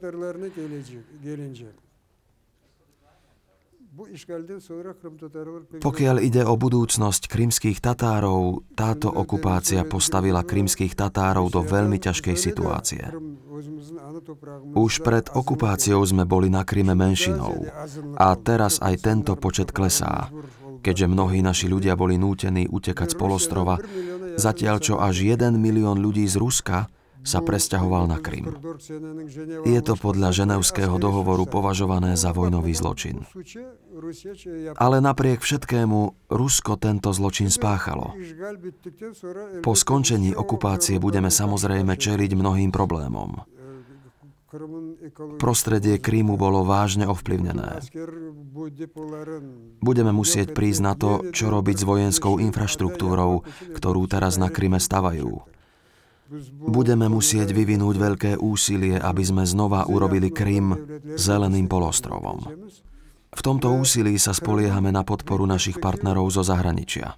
Pokiaľ 5.80 6.16
ide 6.20 6.42
o 6.44 6.54
budúcnosť 6.54 7.22
krymských 7.32 7.80
Tatárov, 7.80 8.60
táto 8.76 9.08
okupácia 9.08 9.88
postavila 9.88 10.44
krymských 10.44 10.92
Tatárov 10.92 11.48
do 11.48 11.64
veľmi 11.64 11.96
ťažkej 11.96 12.36
situácie. 12.36 13.04
Už 14.76 15.00
pred 15.00 15.32
okupáciou 15.32 16.04
sme 16.04 16.28
boli 16.28 16.52
na 16.52 16.60
Kryme 16.68 16.92
menšinou. 16.92 17.64
A 18.20 18.36
teraz 18.36 18.84
aj 18.84 19.00
tento 19.00 19.32
počet 19.32 19.72
klesá, 19.72 20.28
keďže 20.84 21.08
mnohí 21.08 21.40
naši 21.40 21.72
ľudia 21.72 21.96
boli 21.96 22.20
nútení 22.20 22.68
utekať 22.68 23.16
z 23.16 23.16
polostrova, 23.16 23.80
zatiaľ 24.36 24.76
čo 24.84 25.00
až 25.00 25.24
1 25.24 25.56
milión 25.56 26.04
ľudí 26.04 26.28
z 26.28 26.36
Ruska 26.36 26.92
sa 27.26 27.42
presťahoval 27.42 28.06
na 28.06 28.22
Krym. 28.22 28.54
Je 29.66 29.80
to 29.82 29.98
podľa 29.98 30.30
ženevského 30.30 30.94
dohovoru 31.02 31.42
považované 31.50 32.14
za 32.14 32.30
vojnový 32.30 32.70
zločin. 32.72 33.26
Ale 34.78 35.02
napriek 35.02 35.42
všetkému 35.42 36.30
Rusko 36.30 36.78
tento 36.78 37.10
zločin 37.10 37.50
spáchalo. 37.50 38.14
Po 39.66 39.72
skončení 39.74 40.38
okupácie 40.38 41.02
budeme 41.02 41.28
samozrejme 41.28 41.98
čeliť 41.98 42.30
mnohým 42.38 42.70
problémom. 42.70 43.42
Prostredie 45.36 45.98
Krímu 45.98 46.38
bolo 46.38 46.62
vážne 46.62 47.04
ovplyvnené. 47.04 47.82
Budeme 49.82 50.12
musieť 50.14 50.54
prísť 50.54 50.80
na 50.80 50.94
to, 50.94 51.28
čo 51.34 51.50
robiť 51.50 51.76
s 51.82 51.84
vojenskou 51.84 52.38
infraštruktúrou, 52.40 53.42
ktorú 53.74 54.02
teraz 54.06 54.38
na 54.38 54.48
Kryme 54.48 54.80
stavajú. 54.80 55.55
Budeme 56.58 57.06
musieť 57.06 57.54
vyvinúť 57.54 57.94
veľké 57.96 58.32
úsilie, 58.42 58.98
aby 58.98 59.22
sme 59.22 59.46
znova 59.46 59.86
urobili 59.86 60.34
Krym 60.34 60.74
zeleným 61.14 61.70
polostrovom. 61.70 62.42
V 63.36 63.40
tomto 63.44 63.70
úsilí 63.70 64.16
sa 64.16 64.34
spoliehame 64.34 64.90
na 64.90 65.06
podporu 65.06 65.46
našich 65.46 65.78
partnerov 65.78 66.32
zo 66.34 66.42
zahraničia. 66.42 67.14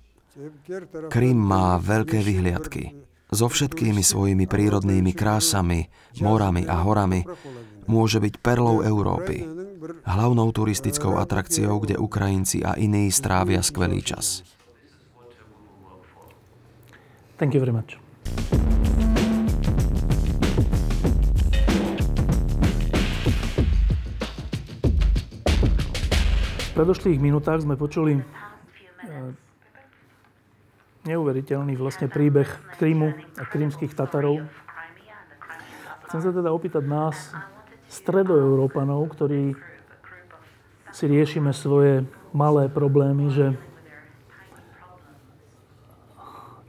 Krym 1.09 1.39
má 1.39 1.81
veľké 1.81 2.21
vyhliadky. 2.21 3.07
So 3.29 3.49
všetkými 3.49 4.01
svojimi 4.01 4.49
prírodnými 4.49 5.13
krásami, 5.13 5.93
morami 6.25 6.65
a 6.65 6.81
horami 6.81 7.29
môže 7.85 8.25
byť 8.25 8.35
perlou 8.41 8.81
Európy, 8.81 9.45
hlavnou 10.09 10.49
turistickou 10.53 11.21
atrakciou, 11.21 11.77
kde 11.85 12.01
Ukrajinci 12.01 12.65
a 12.65 12.77
iní 12.81 13.13
strávia 13.13 13.61
skvelý 13.61 14.01
čas. 14.01 14.45
Thank 17.37 17.55
you 17.55 17.61
very 17.63 17.71
much. 17.71 18.08
Predošlých 26.79 27.19
minútach 27.19 27.59
sme 27.59 27.75
počuli 27.75 28.17
e, 28.17 28.23
neuveriteľný 31.11 31.75
vlastne 31.75 32.07
príbeh 32.07 32.47
Krymu 32.79 33.19
a 33.35 33.45
krymských 33.51 33.99
Tatarov. 33.99 34.47
Chcem 36.07 36.21
sa 36.23 36.31
teda 36.31 36.55
opýtať 36.55 36.87
nás, 36.87 37.35
stredoeurópanov, 37.91 39.11
ktorí 39.11 39.59
si 40.95 41.05
riešime 41.11 41.51
svoje 41.51 42.07
malé 42.31 42.71
problémy, 42.71 43.35
že 43.35 43.59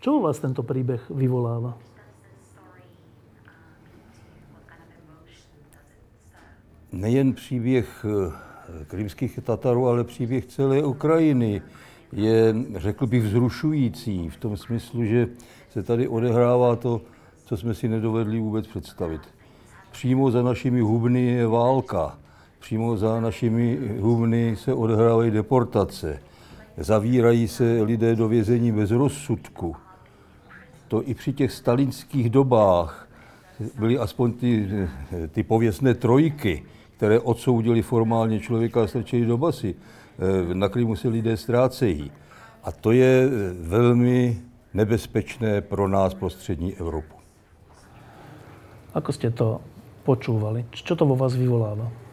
čo 0.10 0.18
u 0.18 0.26
vás 0.26 0.42
tento 0.42 0.66
príbeh 0.66 1.06
vyvoláva? 1.14 1.78
Nejen 6.92 7.34
příběh 7.34 8.06
krymských 8.88 9.40
Tatarů, 9.46 9.88
ale 9.88 10.04
příběh 10.04 10.46
celé 10.46 10.82
Ukrajiny 10.84 11.62
je, 12.12 12.56
řekl 12.76 13.08
bych, 13.08 13.24
vzrušující 13.24 14.30
v 14.30 14.38
tom 14.38 14.58
smyslu, 14.58 15.06
že 15.06 15.28
se 15.70 15.84
tady 15.84 16.08
odehrává 16.08 16.76
to, 16.76 17.02
co 17.46 17.58
jsme 17.58 17.74
si 17.74 17.88
nedovedli 17.88 18.40
vůbec 18.40 18.68
představit. 18.68 19.22
Přímo 19.92 20.32
za 20.32 20.42
našimi 20.42 20.82
hubny 20.82 21.22
je 21.22 21.48
válka. 21.48 22.18
Přímo 22.60 22.98
za 22.98 23.22
našimi 23.22 23.98
hubny 24.00 24.56
se 24.58 24.74
odehrávají 24.74 25.32
deportace. 25.32 26.20
Zavírají 26.78 27.48
se 27.48 27.82
lidé 27.82 28.16
do 28.16 28.28
vězení 28.28 28.72
bez 28.72 28.92
rozsudku. 28.92 29.76
To 30.90 31.06
i 31.06 31.14
při 31.14 31.34
těch 31.34 31.52
stalinských 31.52 32.30
dobách 32.30 33.08
byly 33.80 33.98
aspoň 33.98 34.34
ty, 34.34 34.70
ty 35.32 35.44
pověstné 35.44 35.94
trojky, 35.94 36.64
které 36.98 37.20
odsoudili 37.20 37.82
formálně 37.82 38.40
člověka 38.40 38.84
a 38.84 38.88
strčili 38.88 39.26
do 39.26 39.38
basy. 39.38 39.76
Eh, 40.20 40.54
na 40.54 40.70
Krymu 40.70 40.96
se 40.96 41.08
lidé 41.08 41.38
ztrácejí. 41.38 42.12
A 42.64 42.72
to 42.72 42.92
je 42.92 43.24
eh, 43.24 43.30
velmi 43.62 44.42
nebezpečné 44.74 45.62
pro 45.62 45.88
nás, 45.88 46.14
pro 46.14 46.30
střední 46.30 46.76
Evropu. 46.76 47.16
Ako 48.90 49.14
ste 49.14 49.30
to 49.30 49.62
počúvali? 50.02 50.66
Čo 50.74 50.98
to 50.98 51.06
vo 51.06 51.14
vás 51.14 51.38
vyvoláva? 51.38 52.09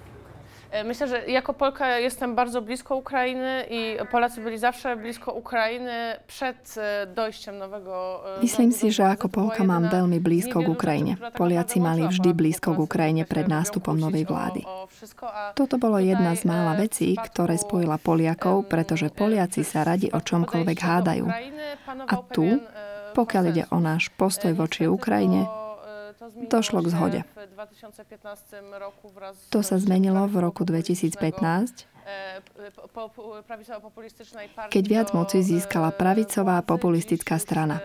E, 0.76 0.84
myślę, 0.84 1.08
że 1.08 1.26
jako 1.26 1.54
Polka 1.54 1.98
jestem 1.98 2.34
bardzo 2.34 2.62
blisko 2.62 2.96
Ukrainy 2.96 3.64
i 3.70 3.96
Polacy 4.10 4.40
byli 4.40 4.58
zawsze 4.58 4.96
blisko 4.96 5.32
Ukrainy 5.32 6.16
przed 6.26 6.74
e, 6.76 7.06
dojściem 7.06 7.58
nowego... 7.58 8.22
E, 8.38 8.40
Myslím 8.40 8.72
si, 8.72 8.92
že 8.92 9.08
ako 9.08 9.28
Polka 9.28 9.64
mám 9.64 9.88
veľmi 9.88 10.20
blízko 10.20 10.60
k 10.60 10.68
Ukrajine. 10.68 11.16
Poliaci 11.32 11.80
mali 11.80 12.04
vždy 12.04 12.36
blízko 12.36 12.76
k 12.76 12.78
Ukrajine 12.84 13.24
pred 13.24 13.48
nástupom 13.48 13.96
novej 13.96 14.28
vlády. 14.28 14.68
Toto 15.56 15.80
bolo 15.80 15.96
jedna 15.96 16.36
z 16.36 16.44
mála 16.44 16.76
vecí, 16.76 17.16
ktoré 17.16 17.56
spojila 17.56 17.96
Poliakov, 17.96 18.68
pretože 18.68 19.08
Poliaci 19.08 19.64
sa 19.64 19.80
radi 19.80 20.12
o 20.12 20.20
čomkoľvek 20.20 20.78
hádajú. 20.78 21.26
A 22.04 22.14
tu, 22.28 22.60
pokiaľ 23.16 23.44
ide 23.48 23.64
o 23.72 23.80
náš 23.80 24.12
postoj 24.12 24.52
voči 24.52 24.84
Ukrajine, 24.84 25.65
došlo 26.44 26.84
k 26.84 26.88
zhode. 26.92 27.20
To 29.50 29.60
sa 29.64 29.76
zmenilo 29.80 30.28
v 30.28 30.36
roku 30.44 30.62
2015, 30.68 31.96
keď 34.70 34.84
viac 34.86 35.10
moci 35.10 35.42
získala 35.42 35.90
pravicová 35.90 36.62
populistická 36.62 37.34
strana. 37.34 37.82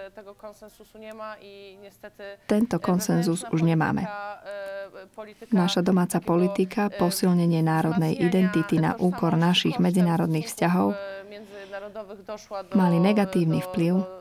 Tento 2.46 2.78
konsenzus 2.78 3.42
už 3.50 3.66
nemáme. 3.66 4.06
Naša 5.50 5.82
domáca 5.82 6.22
politika, 6.22 6.94
posilnenie 6.94 7.66
národnej 7.66 8.14
identity 8.14 8.78
na 8.78 8.94
úkor 8.94 9.34
našich 9.34 9.82
medzinárodných 9.82 10.46
vzťahov 10.46 10.94
mali 12.78 12.98
negatívny 13.02 13.66
vplyv 13.74 14.21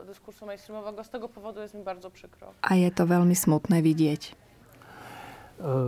a 2.66 2.72
je 2.74 2.90
to 2.90 3.02
veľmi 3.06 3.36
smutné 3.36 3.78
vidieť. 3.78 4.22
E, 4.26 4.32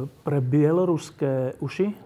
pre 0.07 0.39
bieloruské 0.39 1.57
uši, 1.59 1.97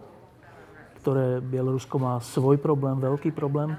ktoré 1.03 1.39
Bielorusko 1.43 1.97
má 1.99 2.19
svoj 2.19 2.59
problém, 2.59 2.99
veľký 2.99 3.31
problém, 3.35 3.75
e, 3.75 3.79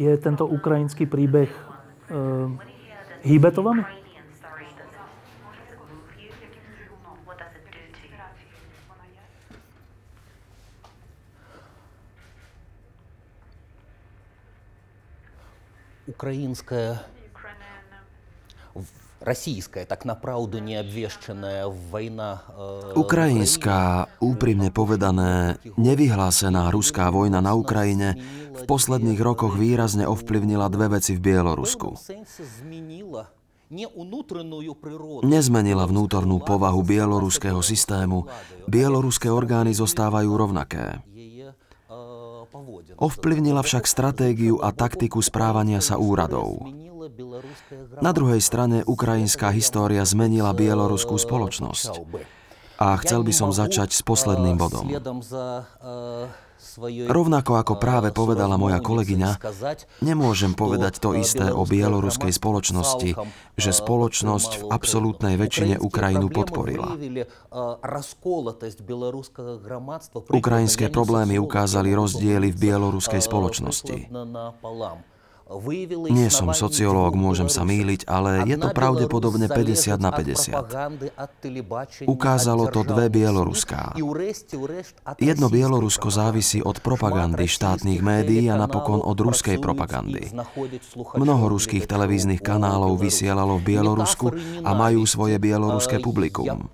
je 0.00 0.12
tento 0.16 0.48
ukrajinský 0.48 1.04
príbeh 1.04 1.50
e, 1.50 1.60
hýbe 3.26 3.50
to 3.52 3.60
vami? 3.60 3.99
украинская 16.09 17.01
российская, 19.25 19.89
tak 19.89 20.05
направду 20.05 20.61
neobvieštená 20.61 21.65
vojna... 21.89 22.45
Ukrajinská, 22.93 24.05
úprimne 24.21 24.69
povedané, 24.69 25.57
nevyhlásená 25.81 26.69
ruská 26.69 27.09
vojna 27.09 27.41
na 27.41 27.57
Ukrajine 27.57 28.21
v 28.53 28.61
posledných 28.69 29.17
rokoch 29.17 29.57
výrazne 29.57 30.05
ovplyvnila 30.05 30.69
dve 30.69 31.01
veci 31.01 31.17
v 31.17 31.25
Bielorusku. 31.25 31.97
Nezmenila 35.25 35.83
vnútornú 35.89 36.37
povahu 36.45 36.85
bieloruského 36.85 37.65
systému. 37.65 38.29
Bieloruské 38.69 39.33
orgány 39.33 39.73
zostávajú 39.73 40.29
rovnaké. 40.37 41.01
Ovplyvnila 43.00 43.62
však 43.64 43.84
stratégiu 43.88 44.60
a 44.60 44.72
taktiku 44.74 45.20
správania 45.24 45.80
sa 45.80 45.96
úradov. 45.96 46.64
Na 48.00 48.12
druhej 48.12 48.40
strane 48.40 48.84
ukrajinská 48.84 49.52
história 49.52 50.04
zmenila 50.04 50.52
bieloruskú 50.52 51.16
spoločnosť. 51.16 52.04
A 52.80 52.96
chcel 53.04 53.20
by 53.20 53.32
som 53.32 53.52
začať 53.52 53.92
s 53.92 54.00
posledným 54.00 54.56
bodom. 54.56 54.88
Rovnako 57.08 57.52
ako 57.56 57.74
práve 57.80 58.08
povedala 58.12 58.60
moja 58.60 58.78
kolegyňa, 58.84 59.30
nemôžem 60.04 60.52
povedať 60.52 61.00
to 61.00 61.16
isté 61.16 61.48
o 61.48 61.64
bieloruskej 61.64 62.30
spoločnosti, 62.30 63.16
že 63.56 63.70
spoločnosť 63.72 64.50
v 64.60 64.64
absolútnej 64.68 65.34
väčšine 65.40 65.80
Ukrajinu 65.80 66.28
podporila. 66.28 66.94
Ukrajinské 70.30 70.86
problémy 70.92 71.36
ukázali 71.40 71.90
rozdiely 71.96 72.48
v 72.52 72.56
bieloruskej 72.60 73.20
spoločnosti. 73.24 74.12
Nie 76.14 76.30
som 76.30 76.54
sociológ, 76.54 77.18
môžem 77.18 77.50
sa 77.50 77.66
míliť, 77.66 78.06
ale 78.06 78.46
je 78.46 78.54
to 78.54 78.70
pravdepodobne 78.70 79.50
50 79.50 79.98
na 79.98 80.14
50. 80.14 80.54
Ukázalo 82.06 82.70
to 82.70 82.86
dve 82.86 83.10
Bieloruská. 83.10 83.98
Jedno 85.18 85.50
Bielorusko 85.50 86.06
závisí 86.14 86.62
od 86.62 86.78
propagandy 86.78 87.50
štátnych 87.50 87.98
médií 87.98 88.46
a 88.46 88.54
napokon 88.54 89.02
od 89.02 89.18
ruskej 89.18 89.58
propagandy. 89.58 90.30
Mnoho 91.18 91.44
ruských 91.50 91.90
televíznych 91.90 92.38
kanálov 92.38 93.02
vysielalo 93.02 93.58
v 93.58 93.74
Bielorusku 93.74 94.30
a 94.62 94.70
majú 94.70 95.02
svoje 95.02 95.42
bieloruské 95.42 95.98
publikum. 95.98 96.70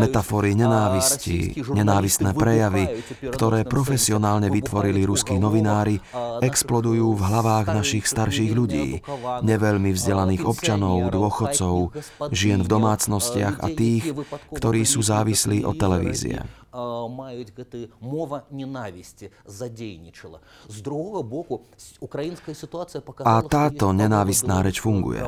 Metafory 0.00 0.56
nenávisti, 0.56 1.52
nenávistné 1.60 2.32
prejavy, 2.32 3.04
ktoré 3.28 3.68
profesionálne 3.68 4.48
vytvorili 4.48 5.04
ruskí 5.04 5.36
novinári, 5.36 6.00
explodujú 6.40 7.12
v 7.12 7.22
hlavách 7.22 7.76
našich 7.76 8.08
starších 8.08 8.56
ľudí, 8.56 9.04
neveľmi 9.44 9.92
vzdelaných 9.92 10.48
občanov, 10.48 11.12
dôchodcov, 11.12 11.92
žien 12.32 12.64
v 12.64 12.68
domácnostiach 12.72 13.60
a 13.60 13.68
tých, 13.68 14.16
ktorí 14.56 14.88
sú 14.88 15.04
závislí 15.04 15.68
od 15.68 15.76
televízie 15.76 16.63
мають 17.09 17.53
гэты 17.57 17.89
мова 17.99 18.43
ненависти 18.51 19.31
задейничала. 19.45 20.39
З 20.69 20.81
другого 20.81 21.23
боку, 21.23 21.61
украинская 21.99 22.55
ситуация 22.55 23.01
показала, 23.01 23.41
A 23.41 23.47
táto 23.49 23.91
nenávistná 23.91 24.61
reč 24.61 24.79
funguje. 24.79 25.25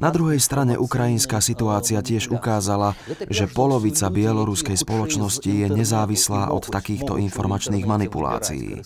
Na 0.00 0.10
druhej 0.10 0.40
strane 0.40 0.80
ukrajinská 0.80 1.44
situácia 1.44 2.00
tiež 2.00 2.32
ukázala, 2.32 2.96
že 3.28 3.46
polovica 3.46 4.08
bieloruskej 4.08 4.80
spoločnosti 4.80 5.50
je 5.50 5.68
nezávislá 5.68 6.50
od 6.50 6.66
takýchto 6.72 7.20
informačných 7.20 7.84
manipulácií. 7.84 8.80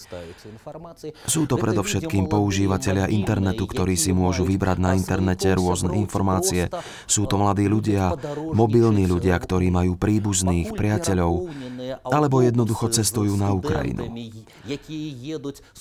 Sú 1.31 1.47
to 1.47 1.55
predovšetkým 1.55 2.27
používateľia 2.27 3.07
internetu, 3.15 3.71
ktorí 3.71 3.95
si 3.95 4.11
môžu 4.11 4.43
vybrať 4.43 4.79
na 4.83 4.99
internete 4.99 5.55
rôzne 5.55 5.95
informácie. 5.95 6.67
Sú 7.07 7.31
to 7.31 7.39
mladí 7.39 7.71
ľudia, 7.71 8.19
mobilní 8.53 9.07
ľudia, 9.07 9.39
ktorí 9.39 9.71
majú 9.71 9.95
príbuzných, 9.95 10.68
svojich 10.70 10.78
priateľov, 10.78 11.50
alebo 12.06 12.46
jednoducho 12.46 12.94
cestujú 12.94 13.34
na 13.34 13.50
Ukrajinu. 13.50 14.06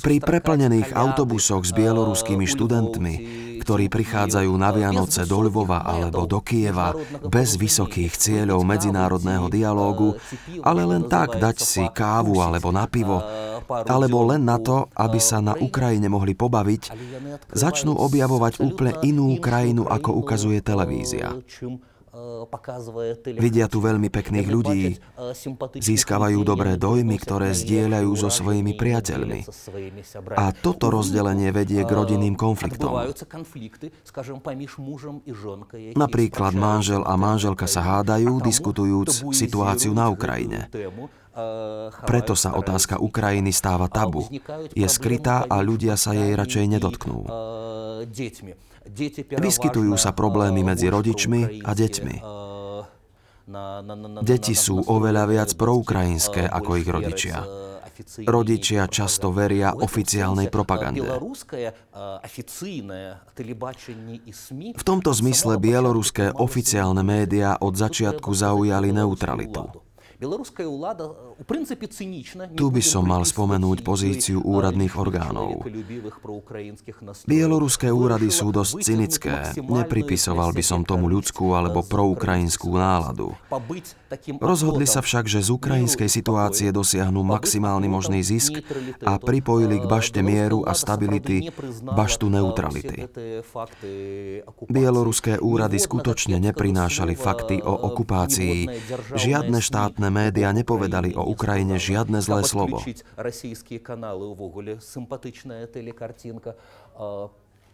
Pri 0.00 0.16
preplnených 0.24 0.96
autobusoch 0.96 1.68
s 1.68 1.76
bieloruskými 1.76 2.48
študentmi, 2.48 3.14
ktorí 3.60 3.92
prichádzajú 3.92 4.52
na 4.56 4.72
Vianoce 4.72 5.28
do 5.28 5.44
Lvova 5.44 5.84
alebo 5.84 6.24
do 6.24 6.40
Kieva 6.40 6.96
bez 7.28 7.60
vysokých 7.60 8.16
cieľov 8.16 8.64
medzinárodného 8.64 9.52
dialógu, 9.52 10.16
ale 10.64 10.88
len 10.88 11.04
tak 11.04 11.36
dať 11.36 11.56
si 11.60 11.84
kávu 11.92 12.40
alebo 12.40 12.72
na 12.72 12.88
pivo, 12.88 13.20
alebo 13.68 14.24
len 14.24 14.48
na 14.48 14.56
to, 14.56 14.88
aby 14.96 15.20
sa 15.20 15.44
na 15.44 15.52
Ukrajine 15.52 16.08
mohli 16.08 16.32
pobaviť, 16.32 16.82
začnú 17.52 17.92
objavovať 17.92 18.64
úplne 18.64 18.96
inú 19.04 19.36
krajinu, 19.36 19.84
ako 19.84 20.16
ukazuje 20.16 20.64
televízia. 20.64 21.36
Vidia 23.38 23.66
tu 23.68 23.78
veľmi 23.78 24.08
pekných 24.08 24.48
ľudí, 24.48 24.96
získavajú 25.78 26.40
dobré 26.42 26.74
dojmy, 26.80 27.16
ktoré 27.20 27.54
zdieľajú 27.54 28.10
so 28.18 28.28
svojimi 28.32 28.74
priateľmi. 28.74 29.44
A 30.34 30.50
toto 30.56 30.88
rozdelenie 30.88 31.52
vedie 31.54 31.84
k 31.84 31.90
rodinným 31.90 32.34
konfliktom. 32.34 32.94
Napríklad 35.94 36.52
manžel 36.56 37.02
a 37.06 37.14
manželka 37.14 37.66
sa 37.70 37.80
hádajú, 37.84 38.32
diskutujúc 38.42 39.28
situáciu 39.30 39.92
na 39.94 40.10
Ukrajine. 40.10 40.66
Preto 42.02 42.34
sa 42.34 42.58
otázka 42.58 42.98
Ukrajiny 42.98 43.54
stáva 43.54 43.86
tabu. 43.86 44.26
Je 44.74 44.88
skrytá 44.90 45.46
a 45.46 45.62
ľudia 45.62 45.94
sa 45.94 46.10
jej 46.10 46.34
radšej 46.34 46.64
nedotknú. 46.66 47.30
Vyskytujú 49.38 49.94
sa 50.00 50.10
problémy 50.16 50.64
medzi 50.64 50.88
rodičmi 50.88 51.62
a 51.64 51.72
deťmi. 51.76 52.16
Deti 54.20 54.52
sú 54.52 54.76
oveľa 54.84 55.24
viac 55.24 55.50
proukrajinské 55.56 56.44
ako 56.44 56.70
ich 56.76 56.88
rodičia. 56.88 57.40
Rodičia 58.28 58.86
často 58.86 59.34
veria 59.34 59.74
oficiálnej 59.74 60.52
propagande. 60.52 61.02
V 64.70 64.84
tomto 64.86 65.10
zmysle 65.10 65.54
bieloruské 65.58 66.30
oficiálne 66.30 67.02
médiá 67.02 67.58
od 67.58 67.74
začiatku 67.74 68.30
zaujali 68.30 68.94
neutralitu. 68.94 69.87
Tu 72.58 72.66
by 72.74 72.82
som 72.82 73.06
mal 73.06 73.22
spomenúť 73.22 73.86
pozíciu 73.86 74.42
úradných 74.42 74.98
orgánov. 74.98 75.62
Bieloruské 77.22 77.94
úrady 77.94 78.26
sú 78.34 78.50
dosť 78.50 78.82
cynické. 78.82 79.54
Nepripisoval 79.62 80.50
by 80.50 80.62
som 80.66 80.82
tomu 80.82 81.06
ľudskú 81.06 81.54
alebo 81.54 81.86
proukrajinskú 81.86 82.74
náladu. 82.74 83.38
Rozhodli 84.42 84.90
sa 84.90 85.06
však, 85.06 85.30
že 85.30 85.38
z 85.38 85.54
ukrajinskej 85.54 86.10
situácie 86.10 86.74
dosiahnu 86.74 87.22
maximálny 87.22 87.86
možný 87.86 88.26
zisk 88.26 88.58
a 89.06 89.22
pripojili 89.22 89.78
k 89.78 89.86
bašte 89.86 90.18
mieru 90.18 90.66
a 90.66 90.74
stability 90.74 91.54
baštu 91.86 92.26
neutrality. 92.26 93.06
Bieloruské 94.66 95.38
úrady 95.38 95.78
skutočne 95.78 96.42
neprinášali 96.42 97.14
fakty 97.14 97.62
o 97.62 97.70
okupácii. 97.86 98.66
Žiadne 99.14 99.62
štátne 99.62 100.07
médiá 100.08 100.52
nepovedali 100.52 101.14
o 101.14 101.24
Ukrajine 101.24 101.78
žiadne 101.80 102.20
zlé 102.20 102.44
slovo. 102.44 102.80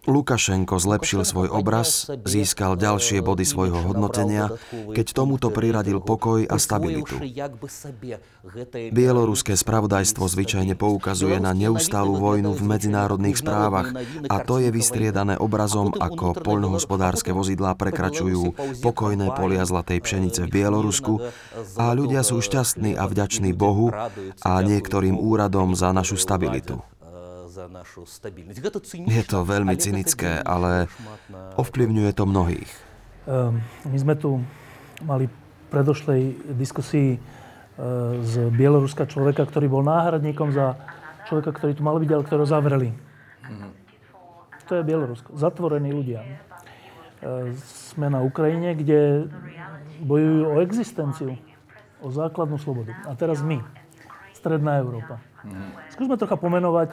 Lukašenko 0.05 0.77
zlepšil 0.77 1.25
svoj 1.25 1.49
obraz, 1.49 2.13
získal 2.29 2.77
ďalšie 2.77 3.25
body 3.25 3.45
svojho 3.49 3.81
hodnotenia, 3.89 4.53
keď 4.93 5.07
tomuto 5.17 5.49
priradil 5.49 6.05
pokoj 6.05 6.45
a 6.45 6.57
stabilitu. 6.61 7.17
Bieloruské 8.93 9.57
spravodajstvo 9.57 10.25
zvyčajne 10.29 10.77
poukazuje 10.77 11.41
na 11.41 11.57
neustálu 11.57 12.21
vojnu 12.21 12.53
v 12.53 12.63
medzinárodných 12.63 13.41
správach. 13.41 13.97
a 14.29 14.37
to 14.45 14.61
je 14.61 14.69
vystriedané 14.69 15.41
obrazom, 15.41 15.93
ako 15.97 16.37
poľnohospodárske 16.37 17.33
vozidlá 17.33 17.73
prekračujú 17.75 18.53
pokojné 18.85 19.33
polia 19.33 19.65
zlatej 19.65 20.05
pšenice 20.05 20.45
v 20.45 20.53
Bielorusku. 20.53 21.25
a 21.81 21.85
ľudia 21.97 22.21
sú 22.21 22.45
šťastní 22.45 22.95
a 22.95 23.09
vďační 23.09 23.57
Bohu 23.57 23.89
a 24.45 24.53
niektorým 24.61 25.17
úradom 25.17 25.73
za 25.73 25.91
našu 25.97 26.21
stabilitu. 26.21 26.85
Je 29.07 29.23
to 29.23 29.47
veľmi 29.47 29.79
cynické, 29.79 30.43
ale 30.43 30.91
ovplyvňuje 31.55 32.11
to 32.11 32.25
mnohých. 32.27 32.71
Ehm, 33.31 33.63
my 33.87 33.97
sme 33.97 34.15
tu 34.19 34.43
mali 35.07 35.31
predošlej 35.73 36.55
diskusii 36.59 37.17
e, 37.17 37.19
z 38.23 38.33
Bieloruska 38.53 39.07
človeka, 39.09 39.47
ktorý 39.49 39.67
bol 39.71 39.83
náhradníkom 39.87 40.53
za 40.53 40.77
človeka, 41.31 41.57
ktorý 41.57 41.73
tu 41.75 41.83
mal 41.83 41.97
byť, 41.97 42.11
ale 42.11 42.23
ktorého 42.27 42.49
zavreli. 42.49 42.91
Mhm. 43.49 43.69
To 44.65 44.73
je 44.81 44.83
Bielorusko. 44.83 45.29
Zatvorení 45.37 45.91
ľudia. 45.95 46.21
E, 46.23 47.55
sme 47.95 48.13
na 48.13 48.21
Ukrajine, 48.21 48.77
kde 48.77 49.31
bojujú 50.05 50.43
o 50.51 50.57
existenciu, 50.61 51.31
o 52.05 52.09
základnú 52.13 52.61
slobodu. 52.61 52.93
A 53.09 53.17
teraz 53.17 53.41
my, 53.41 53.63
Stredná 54.37 54.77
Európa. 54.85 55.17
Mhm. 55.49 55.69
Skúsme 55.97 56.15
trocha 56.21 56.37
pomenovať 56.37 56.93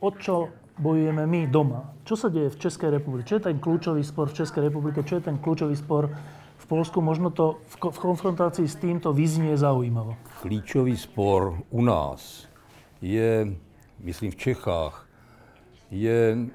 o 0.00 0.08
čo 0.16 0.48
bojujeme 0.80 1.28
my 1.28 1.46
doma. 1.46 1.92
Čo 2.08 2.16
sa 2.16 2.28
deje 2.32 2.50
v 2.50 2.60
Českej 2.60 2.90
republike? 2.90 3.28
Čo 3.28 3.36
je 3.38 3.52
ten 3.52 3.60
kľúčový 3.60 4.00
spor 4.00 4.32
v 4.32 4.40
Českej 4.40 4.72
republike? 4.72 5.04
Čo 5.04 5.20
je 5.20 5.28
ten 5.28 5.36
kľúčový 5.36 5.76
spor 5.76 6.08
v 6.56 6.64
Polsku? 6.66 7.04
Možno 7.04 7.28
to 7.30 7.60
v, 7.78 7.98
konfrontácii 8.00 8.64
s 8.64 8.80
týmto 8.80 9.12
vyznie 9.12 9.52
zaujímavo. 9.54 10.16
Klíčový 10.40 10.96
spor 10.96 11.60
u 11.70 11.84
nás 11.84 12.48
je, 13.04 13.52
myslím 14.00 14.32
v 14.32 14.40
Čechách, 14.40 15.06
je 15.90 16.48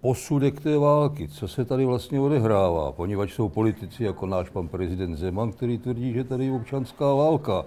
posudek 0.00 0.60
té 0.60 0.78
války, 0.78 1.28
co 1.28 1.48
se 1.48 1.64
tady 1.64 1.84
vlastně 1.84 2.20
odehrává, 2.20 2.92
poněvadž 2.92 3.32
jsou 3.32 3.48
politici 3.48 4.04
jako 4.04 4.26
náš 4.26 4.48
pan 4.50 4.68
prezident 4.68 5.16
Zeman, 5.16 5.52
který 5.52 5.78
tvrdí, 5.78 6.12
že 6.12 6.24
tady 6.24 6.44
je 6.44 6.52
občanská 6.52 7.14
válka. 7.14 7.64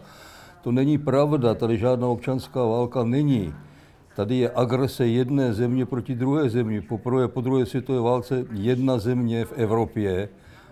To 0.61 0.71
není 0.71 0.97
pravda, 0.97 1.53
tady 1.53 1.77
žádná 1.77 2.07
občanská 2.07 2.65
válka 2.65 3.03
není. 3.03 3.53
Tady 4.15 4.35
je 4.35 4.51
agrese 4.55 5.07
jedné 5.07 5.53
země 5.53 5.85
proti 5.85 6.15
druhé 6.15 6.49
zemi. 6.49 6.81
Poprvé 6.81 7.27
po 7.27 7.41
druhé 7.41 7.65
světové 7.65 7.99
válce 7.99 8.45
jedna 8.53 8.97
země 8.97 9.45
v 9.45 9.53
Evropě, 9.55 10.29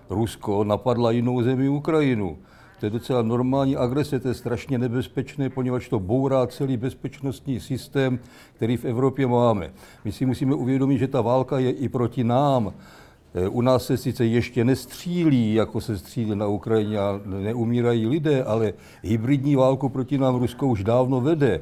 Rusko, 0.09 0.63
napadla 0.63 1.11
jinou 1.11 1.41
zemi 1.41 1.69
Ukrajinu. 1.69 2.37
To 2.79 2.85
je 2.85 2.89
docela 2.89 3.21
normální 3.21 3.75
agrese, 3.75 4.19
to 4.19 4.27
je 4.27 4.33
strašně 4.33 4.77
nebezpečné, 4.77 5.49
poněvadž 5.49 5.89
to 5.89 5.99
bourá 5.99 6.47
celý 6.47 6.77
bezpečnostní 6.77 7.59
systém, 7.59 8.19
který 8.55 8.77
v 8.77 8.85
Evropě 8.85 9.27
máme. 9.27 9.71
My 10.05 10.11
si 10.11 10.25
musíme 10.25 10.55
uvědomit, 10.55 10.97
že 10.97 11.07
ta 11.07 11.21
válka 11.21 11.59
je 11.59 11.71
i 11.71 11.89
proti 11.89 12.23
nám. 12.23 12.73
E, 13.33 13.47
u 13.47 13.61
nás 13.61 13.85
se 13.85 13.97
sice 13.97 14.25
ještě 14.25 14.65
nestřílí, 14.65 15.53
jako 15.53 15.81
se 15.81 15.97
střílí 15.97 16.35
na 16.35 16.47
Ukrajině 16.47 16.99
a 16.99 17.19
neumírají 17.25 18.07
lidé, 18.07 18.43
ale 18.43 18.73
hybridní 19.03 19.55
válku 19.55 19.89
proti 19.89 20.17
nám 20.17 20.35
Rusko 20.35 20.67
už 20.67 20.83
dávno 20.83 21.21
vede. 21.21 21.61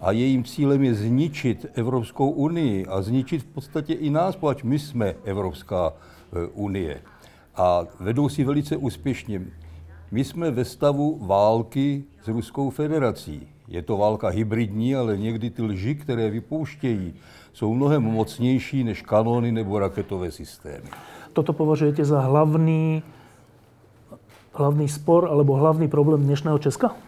A 0.00 0.12
jejím 0.12 0.44
cílem 0.44 0.82
je 0.84 0.94
zničit 0.94 1.66
Evropskou 1.74 2.30
unii 2.30 2.86
a 2.86 3.02
zničit 3.02 3.42
v 3.42 3.46
podstatě 3.46 3.94
i 3.94 4.10
nás, 4.10 4.36
protože 4.36 4.68
my 4.68 4.78
jsme 4.78 5.14
Evropská 5.24 5.92
e, 5.92 6.46
unie. 6.46 7.00
A 7.56 7.82
vedou 8.00 8.28
si 8.28 8.44
velice 8.44 8.76
úspěšně. 8.76 9.42
My 10.10 10.24
jsme 10.24 10.50
ve 10.50 10.64
stavu 10.64 11.18
války 11.26 12.04
s 12.22 12.28
Ruskou 12.28 12.70
federací. 12.70 13.48
Je 13.68 13.82
to 13.82 13.96
válka 13.96 14.28
hybridní, 14.28 14.94
ale 14.96 15.16
někdy 15.16 15.50
ty 15.50 15.62
lži, 15.62 15.94
které 15.94 16.30
vypouštějí, 16.30 17.14
jsou 17.52 17.74
mnohem 17.74 18.02
mocnější 18.02 18.84
než 18.84 19.02
kanony 19.02 19.52
nebo 19.52 19.78
raketové 19.78 20.30
systémy. 20.30 20.88
Toto 21.32 21.52
považujete 21.52 22.04
za 22.04 22.20
hlavný, 22.20 23.02
hlavný 24.52 24.88
spor 24.88 25.28
alebo 25.30 25.54
hlavný 25.54 25.88
problém 25.88 26.22
dnešného 26.22 26.58
Česka? 26.58 27.07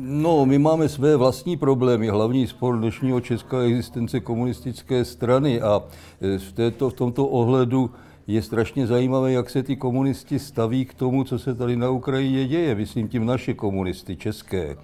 No, 0.00 0.46
my 0.46 0.58
máme 0.58 0.88
své 0.88 1.16
vlastní 1.16 1.56
problémy. 1.56 2.08
Hlavní 2.08 2.46
spor 2.46 2.78
dnešního 2.78 3.20
Česka 3.20 3.62
je 3.62 3.68
existence 3.68 4.20
komunistické 4.20 5.04
strany 5.04 5.60
a 5.60 5.82
e, 6.20 6.38
v, 6.38 6.52
této, 6.52 6.90
v 6.90 6.94
tomto 6.94 7.26
ohledu 7.26 7.90
je 8.26 8.42
strašně 8.42 8.86
zajímavé, 8.86 9.32
jak 9.32 9.50
se 9.50 9.62
ty 9.62 9.76
komunisti 9.76 10.38
staví 10.38 10.84
k 10.84 10.94
tomu, 10.94 11.24
co 11.24 11.38
se 11.38 11.54
tady 11.54 11.76
na 11.76 11.90
Ukrajině 11.90 12.46
děje. 12.46 12.74
Myslím 12.74 13.08
tím 13.08 13.26
naše 13.26 13.54
komunisty, 13.54 14.16
české. 14.16 14.62
Eh, 14.70 14.76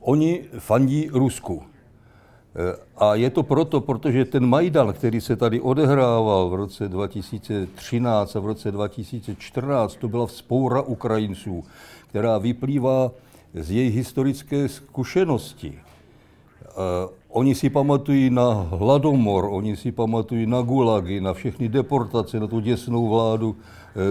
oni 0.00 0.44
fandí 0.58 1.08
Rusku. 1.12 1.62
Eh, 1.62 2.76
a 2.96 3.14
je 3.14 3.30
to 3.30 3.42
proto, 3.42 3.80
protože 3.80 4.24
ten 4.24 4.46
Majdan, 4.46 4.92
který 4.92 5.20
se 5.20 5.36
tady 5.36 5.60
odehrával 5.60 6.48
v 6.48 6.54
roce 6.54 6.88
2013 6.88 8.36
a 8.36 8.40
v 8.40 8.46
roce 8.46 8.70
2014, 8.70 9.96
to 9.96 10.08
byla 10.08 10.26
vzpoura 10.26 10.82
Ukrajinců, 10.82 11.64
která 12.08 12.38
vyplývá 12.38 13.10
z 13.54 13.70
jejich 13.70 13.94
historické 13.94 14.68
zkušenosti. 14.68 15.72
Eh, 15.78 16.72
oni 17.28 17.54
si 17.54 17.70
pamatují 17.70 18.30
na 18.30 18.52
hladomor, 18.70 19.48
oni 19.50 19.76
si 19.76 19.92
pamatují 19.92 20.46
na 20.46 20.62
gulagy, 20.62 21.20
na 21.20 21.32
všechny 21.32 21.68
deportace, 21.68 22.40
na 22.40 22.46
tu 22.46 22.60
děsnou 22.60 23.08
vládu 23.08 23.56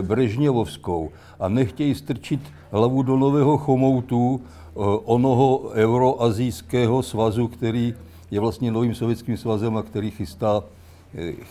Brežněvovskou 0.02 1.10
a 1.40 1.50
nechtějí 1.50 1.96
strčit 1.96 2.40
hlavu 2.72 3.04
do 3.04 3.18
nového 3.18 3.58
chomoutu 3.58 4.42
Eh, 4.80 4.82
onoho 5.06 5.72
euroazijského 5.74 7.04
svazu, 7.04 7.48
který 7.48 7.96
je 8.32 8.40
vlastně 8.40 8.72
novým 8.72 8.96
sovětským 8.96 9.38
svazem 9.38 9.78
a 9.78 9.84
který 9.84 10.12
chystá, 10.12 10.64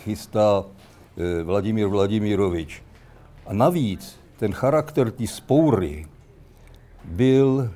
chystá 0.04 0.64
Vladimír 1.44 1.86
Vladimirovič. 1.86 2.82
A 3.46 3.52
navíc 3.52 4.16
ten 4.36 4.52
charakter 4.52 5.10
té 5.10 5.26
spoury 5.26 6.06
byl 7.04 7.70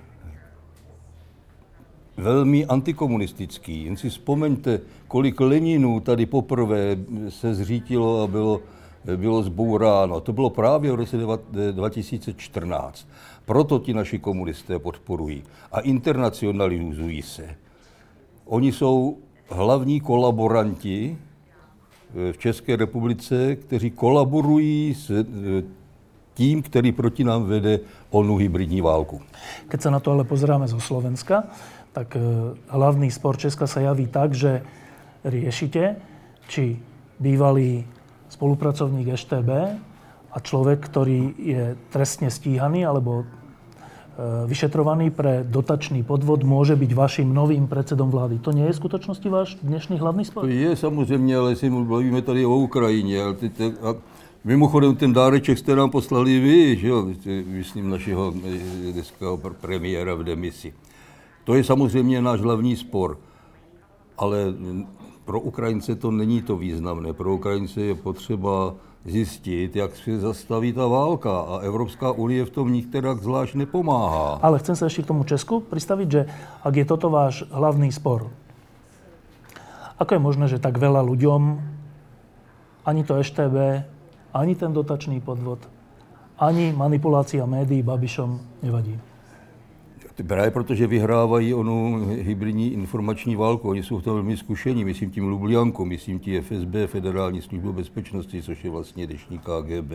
velmi 2.17 2.67
antikomunistický. 2.67 3.85
Jen 3.85 3.97
si 3.97 4.11
vzpomeňte, 4.11 4.81
kolik 5.09 5.41
Leninů 5.41 6.01
tady 6.01 6.27
poprvé 6.27 6.97
se 7.29 7.55
zřítilo 7.55 8.23
a 8.23 8.27
bylo, 8.27 8.61
bylo 9.17 9.43
zbouráno. 9.43 10.21
To 10.21 10.33
bylo 10.33 10.51
právě 10.51 10.93
v 10.93 10.95
roce 10.95 11.17
2014. 11.73 13.09
Proto 13.45 13.79
ti 13.79 13.95
naši 13.95 14.19
komunisté 14.19 14.79
podporují 14.79 15.43
a 15.73 15.81
internacionalizují 15.81 17.23
se. 17.23 17.57
Oni 18.45 18.73
jsou 18.73 19.19
hlavní 19.49 20.01
kolaboranti 20.01 21.19
eh, 21.19 22.33
v 22.33 22.39
České 22.39 22.77
republice, 22.77 23.57
kteří 23.57 23.91
kolaborují 23.91 24.95
s 24.95 25.11
eh, 25.11 25.63
tím, 26.35 26.63
který 26.63 26.93
proti 26.93 27.25
nám 27.25 27.45
vede 27.45 27.81
onu 28.11 28.37
hybridní 28.37 28.81
válku. 28.81 29.21
Keď 29.69 29.81
sa 29.81 29.91
na 29.91 30.01
to 30.01 30.13
ale 30.13 30.25
pozeráme 30.25 30.69
zo 30.69 30.81
Slovenska, 30.81 31.49
tak 31.93 32.17
eh, 32.17 32.23
hlavný 32.73 33.11
spor 33.11 33.37
Česka 33.37 33.67
sa 33.67 33.81
javí 33.81 34.07
tak, 34.09 34.33
že 34.33 34.65
riešite, 35.25 35.97
či 36.49 36.77
bývalý 37.23 37.87
spolupracovník 38.29 39.15
EŠTB 39.15 39.51
a 40.33 40.39
človek, 40.41 40.81
ktorý 40.81 41.21
je 41.37 41.63
trestne 41.93 42.33
stíhaný 42.33 42.89
alebo 42.89 43.23
e, 43.23 43.25
vyšetrovaný 44.49 45.13
pre 45.13 45.45
dotačný 45.45 46.01
podvod, 46.03 46.43
môže 46.43 46.73
byť 46.73 46.91
vašim 46.97 47.29
novým 47.29 47.69
predsedom 47.69 48.09
vlády. 48.09 48.41
To 48.41 48.57
nie 48.57 48.65
je 48.67 48.75
v 48.75 48.81
skutočnosti 48.81 49.29
váš 49.29 49.61
dnešný 49.61 50.01
hlavný 50.01 50.25
spor? 50.25 50.49
To 50.49 50.51
je 50.51 50.73
samozřejmě, 50.77 51.37
ale 51.37 51.57
si 51.57 51.71
mluvíme 51.71 52.23
tady 52.23 52.45
o 52.47 52.57
Ukrajině. 52.57 53.21
Mimochodem 54.45 54.97
ten 54.97 55.13
dáreček 55.13 55.59
jste 55.59 55.77
nám 55.77 55.91
poslali 55.91 56.41
vy, 56.41 56.77
že 56.77 56.89
jo? 56.89 57.07
myslím 57.47 57.91
našeho 57.91 58.35
e, 58.35 58.93
dneského 58.93 59.39
premiéra 59.39 60.15
v 60.15 60.25
demisi. 60.25 60.75
To 61.45 61.55
je 61.55 61.65
samozřejmě 61.65 62.23
náš 62.23 62.41
hlavní 62.41 62.77
spor. 62.77 63.19
Ale 64.19 64.55
pro 65.25 65.41
Ukrajince 65.41 65.95
to 65.95 66.11
není 66.11 66.43
to 66.43 66.57
významné. 66.57 67.13
Pro 67.13 67.35
Ukrajince 67.35 67.81
je 67.81 67.95
potřeba 67.95 68.75
zjistit, 69.05 69.77
jak 69.77 69.97
se 69.97 70.19
zastaví 70.19 70.73
ta 70.73 70.87
válka 70.87 71.41
a 71.41 71.59
Evropská 71.63 72.13
unie 72.13 72.45
v 72.45 72.51
tom 72.51 72.73
nikterak 72.73 73.23
zvlášť 73.23 73.55
nepomáhá. 73.55 74.39
Ale 74.43 74.59
chcem 74.59 74.75
sa 74.75 74.87
ešte 74.87 75.03
k 75.03 75.11
tomu 75.11 75.23
Česku 75.27 75.63
pristaviť, 75.63 76.09
že 76.11 76.27
ak 76.63 76.75
je 76.75 76.87
toto 76.87 77.11
váš 77.11 77.47
hlavný 77.51 77.91
spor, 77.95 78.31
ako 79.99 80.11
je 80.15 80.23
možné, 80.23 80.45
že 80.51 80.63
tak 80.63 80.79
veľa 80.79 81.03
ľuďom 81.03 81.43
ani 82.83 83.03
to 83.07 83.19
EŠTB, 83.19 83.87
ani 84.35 84.55
ten 84.55 84.73
dotačný 84.73 85.21
podvod, 85.21 85.69
ani 86.39 86.73
manipulácia 86.77 87.47
médií 87.47 87.83
Babišom 87.83 88.41
nevadí? 88.63 88.99
Právě 90.27 90.51
protože 90.51 90.87
vyhrávají 90.87 91.55
onu 91.55 92.07
hybridní 92.09 92.73
informační 92.73 93.37
válku. 93.37 93.69
Oni 93.69 93.83
jsou 93.83 93.99
v 93.99 94.03
tom 94.03 94.15
velmi 94.15 94.37
zkušení, 94.37 94.85
myslím 94.85 95.11
tím 95.11 95.29
Lublianko, 95.29 95.85
myslím 95.85 96.19
tím 96.19 96.43
FSB, 96.43 96.75
Federální 96.87 97.43
službu 97.43 97.73
bezpečnosti, 97.73 98.43
což 98.43 98.65
je 98.65 98.71
vlastně 98.71 99.07
dnešní 99.07 99.39
KGB. 99.39 99.93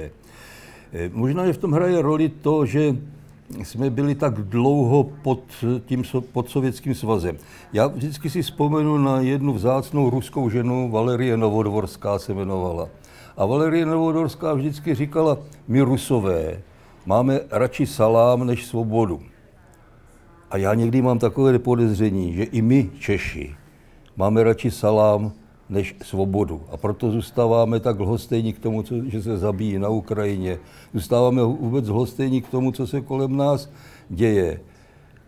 Eh, 0.93 1.09
možná 1.13 1.43
je 1.43 1.53
v 1.53 1.57
tom 1.57 1.71
hraje 1.71 2.01
roli 2.01 2.29
to, 2.29 2.65
že 2.65 2.95
jsme 3.63 3.89
byli 3.89 4.15
tak 4.15 4.33
dlouho 4.33 5.03
pod, 5.03 5.39
tím, 5.85 6.03
pod 6.31 6.49
sovětským 6.49 6.95
svazem. 6.95 7.37
Já 7.73 7.87
vždycky 7.87 8.29
si 8.29 8.41
vzpomenu 8.41 8.97
na 8.97 9.21
jednu 9.21 9.53
vzácnou 9.53 10.09
ruskou 10.09 10.49
ženu, 10.49 10.91
Valerie 10.91 11.37
Novodvorská 11.37 12.19
se 12.19 12.31
jmenovala. 12.31 12.89
A 13.37 13.45
Valerie 13.45 13.85
Novodorská 13.85 14.53
vždycky 14.53 14.95
říkala, 14.95 15.37
my 15.67 15.81
rusové 15.81 16.61
máme 17.05 17.39
radši 17.51 17.85
salám 17.85 18.47
než 18.47 18.65
svobodu. 18.65 19.21
A 20.51 20.57
já 20.57 20.73
někdy 20.73 21.01
mám 21.01 21.19
takové 21.19 21.59
podezření, 21.59 22.33
že 22.33 22.43
i 22.43 22.61
my, 22.61 22.89
Češi, 22.99 23.55
máme 24.15 24.43
radši 24.43 24.71
salám 24.71 25.31
než 25.69 25.95
svobodu. 26.03 26.61
A 26.71 26.77
proto 26.77 27.11
zůstáváme 27.11 27.79
tak 27.79 27.99
lhostejní 27.99 28.53
k 28.53 28.59
tomu, 28.59 28.83
co, 28.83 28.95
že 29.05 29.21
se 29.21 29.37
zabíjí 29.37 29.79
na 29.79 29.89
Ukrajině. 29.89 30.59
Zůstáváme 30.93 31.43
vůbec 31.43 31.87
lhostejní 31.87 32.41
k 32.41 32.49
tomu, 32.49 32.71
co 32.71 32.87
se 32.87 33.01
kolem 33.01 33.37
nás 33.37 33.69
děje. 34.09 34.61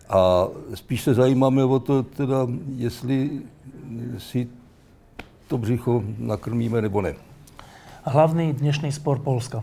A 0.08 0.48
spíš 0.74 1.02
se 1.02 1.14
zajímáme 1.14 1.64
o 1.64 1.78
to, 1.78 2.02
teda, 2.02 2.46
jestli 2.76 3.30
si 4.18 4.48
to 5.48 5.58
břicho 5.58 6.04
nakrmíme 6.18 6.82
nebo 6.82 7.02
ne. 7.02 7.29
Hlavný 8.04 8.56
dnešný 8.56 8.92
spor 8.92 9.20
Polska. 9.20 9.60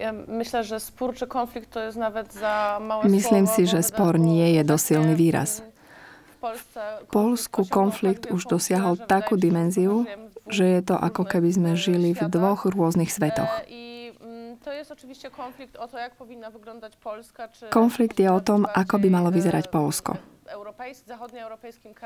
Ja 0.00 0.12
myślę, 0.28 0.64
że 0.64 0.80
spór 0.80 1.14
czy 1.14 1.26
konflikt 1.26 1.70
to 1.70 1.80
jest 1.80 1.98
nawet 1.98 2.34
za 2.34 2.78
małe 2.80 3.08
Myslím 3.08 3.46
si, 3.46 3.66
že 3.66 3.82
spor 3.82 4.20
nie 4.20 4.52
je 4.52 4.64
dosilný 4.64 5.14
výraz. 5.16 5.62
V 7.02 7.06
Polsku 7.10 7.66
konflikt 7.66 8.30
už 8.30 8.46
dosiahol 8.46 8.96
takú 8.96 9.34
dimenziu, 9.34 10.06
že 10.46 10.64
je 10.78 10.80
to 10.84 10.94
ako 10.94 11.26
keby 11.26 11.50
sme 11.50 11.70
žili 11.74 12.14
v 12.14 12.30
dvoch 12.30 12.64
rôznych 12.64 13.10
svetoch. 13.10 13.50
Konflikt 17.74 18.16
je 18.20 18.28
o 18.30 18.40
tom, 18.40 18.68
ako 18.70 18.94
by 19.02 19.08
malo 19.10 19.34
vyzerať 19.34 19.66
Polsko. 19.72 20.14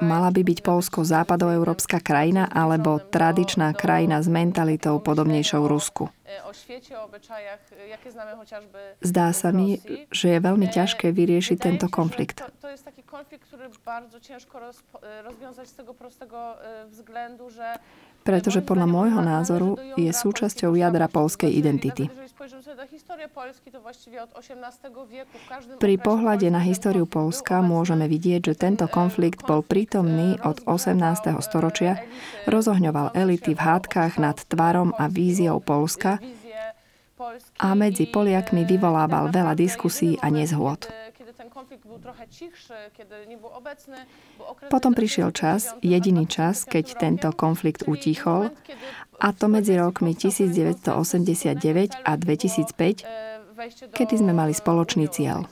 Mala 0.03 0.31
by 0.35 0.43
byť 0.43 0.59
Polsko 0.67 1.07
západoeurópska 1.07 2.03
krajina 2.03 2.51
alebo 2.51 2.99
tradičná 2.99 3.71
krajina 3.77 4.19
s 4.19 4.27
mentalitou 4.27 4.99
podobnejšou 4.99 5.63
Rusku. 5.69 6.11
Zdá 9.05 9.27
sa 9.37 9.49
mi, 9.53 9.77
že 10.09 10.27
je 10.33 10.39
veľmi 10.41 10.67
ťažké 10.73 11.13
vyriešiť 11.13 11.59
tento 11.61 11.87
konflikt. 11.93 12.41
To 12.65 12.69
je 12.73 12.77
taký 12.81 13.05
konflikt, 13.05 13.45
ktorý 13.53 13.69
bardzo 13.85 14.17
ciężko 14.21 14.57
rozwiązać 15.29 15.69
z 15.69 15.75
tego 15.75 15.93
prostego 15.95 16.57
względu, 16.89 17.51
że 17.51 17.77
pretože 18.23 18.63
podľa 18.63 18.87
môjho 18.87 19.21
názoru 19.21 19.77
je 19.99 20.07
súčasťou 20.09 20.79
jadra 20.79 21.11
polskej 21.11 21.51
identity. 21.51 22.07
Pri 25.83 25.97
pohľade 25.99 26.47
na 26.49 26.63
históriu 26.63 27.05
Polska 27.05 27.59
môžeme 27.61 28.07
vidieť, 28.07 28.32
že 28.41 28.55
tento 28.57 28.89
konflikt 28.89 29.45
bol 29.45 29.61
prítomný 29.61 30.41
od 30.47 30.65
18. 30.65 30.97
storočia, 31.45 32.01
rozohňoval 32.49 33.13
elity 33.13 33.53
v 33.53 33.61
hádkach 33.61 34.17
nad 34.17 34.41
tvarom 34.49 34.97
a 34.97 35.11
víziou 35.13 35.61
Polska 35.61 36.23
a 37.61 37.69
medzi 37.77 38.09
Poliakmi 38.09 38.65
vyvolával 38.65 39.29
veľa 39.29 39.55
diskusí 39.55 40.17
a 40.23 40.33
nezhôd. 40.33 40.89
Potom 44.71 44.93
prišiel 44.95 45.31
čas, 45.31 45.75
jediný 45.85 46.27
čas, 46.27 46.67
keď 46.67 46.99
tento 46.99 47.29
konflikt 47.35 47.87
utichol, 47.87 48.51
a 49.23 49.29
to 49.31 49.47
medzi 49.47 49.79
rokmi 49.79 50.19
1989 50.19 52.03
a 52.03 52.13
2005, 52.19 53.95
kedy 53.95 54.15
sme 54.19 54.33
mali 54.35 54.51
spoločný 54.51 55.07
cieľ. 55.07 55.47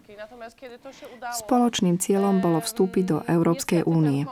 Spoločným 1.44 1.96
cieľom 1.96 2.40
bolo 2.44 2.60
vstúpiť 2.60 3.04
do 3.04 3.18
Európskej 3.24 3.86
únie. 3.88 4.28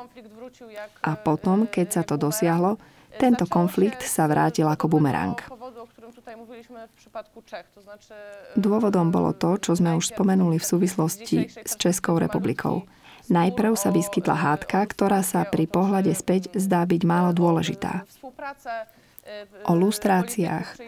A 1.05 1.13
potom, 1.17 1.69
keď 1.69 1.87
sa 2.01 2.03
to 2.05 2.21
dosiahlo, 2.21 2.77
tento 3.19 3.49
konflikt 3.51 4.05
sa 4.05 4.29
vrátil 4.31 4.69
ako 4.69 4.87
bumerang. 4.87 5.37
Dôvodom 8.55 9.09
bolo 9.09 9.33
to, 9.33 9.57
čo 9.59 9.73
sme 9.75 9.97
už 9.97 10.13
spomenuli 10.13 10.61
v 10.61 10.69
súvislosti 10.69 11.39
s 11.51 11.73
Českou 11.81 12.21
republikou. 12.21 12.85
Najprv 13.29 13.77
sa 13.77 13.93
vyskytla 13.93 14.33
hádka, 14.33 14.89
ktorá 14.89 15.21
sa 15.21 15.45
pri 15.45 15.69
pohľade 15.69 16.13
späť 16.17 16.49
zdá 16.57 16.85
byť 16.89 17.03
málo 17.05 17.37
dôležitá. 17.37 18.09
O 19.69 19.73
lustráciách, 19.77 20.81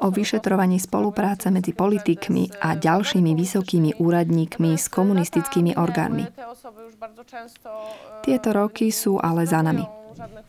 o 0.00 0.14
vyšetrovaní 0.14 0.78
spolupráce 0.78 1.50
medzi 1.50 1.74
politikmi 1.74 2.50
a 2.62 2.78
ďalšími 2.78 3.34
vysokými 3.34 3.90
úradníkmi 3.98 4.78
s 4.78 4.86
komunistickými 4.86 5.74
orgánmi. 5.74 6.30
Tieto 8.22 8.48
roky 8.54 8.94
sú 8.94 9.18
ale 9.18 9.44
za 9.44 9.60
nami. 9.60 9.82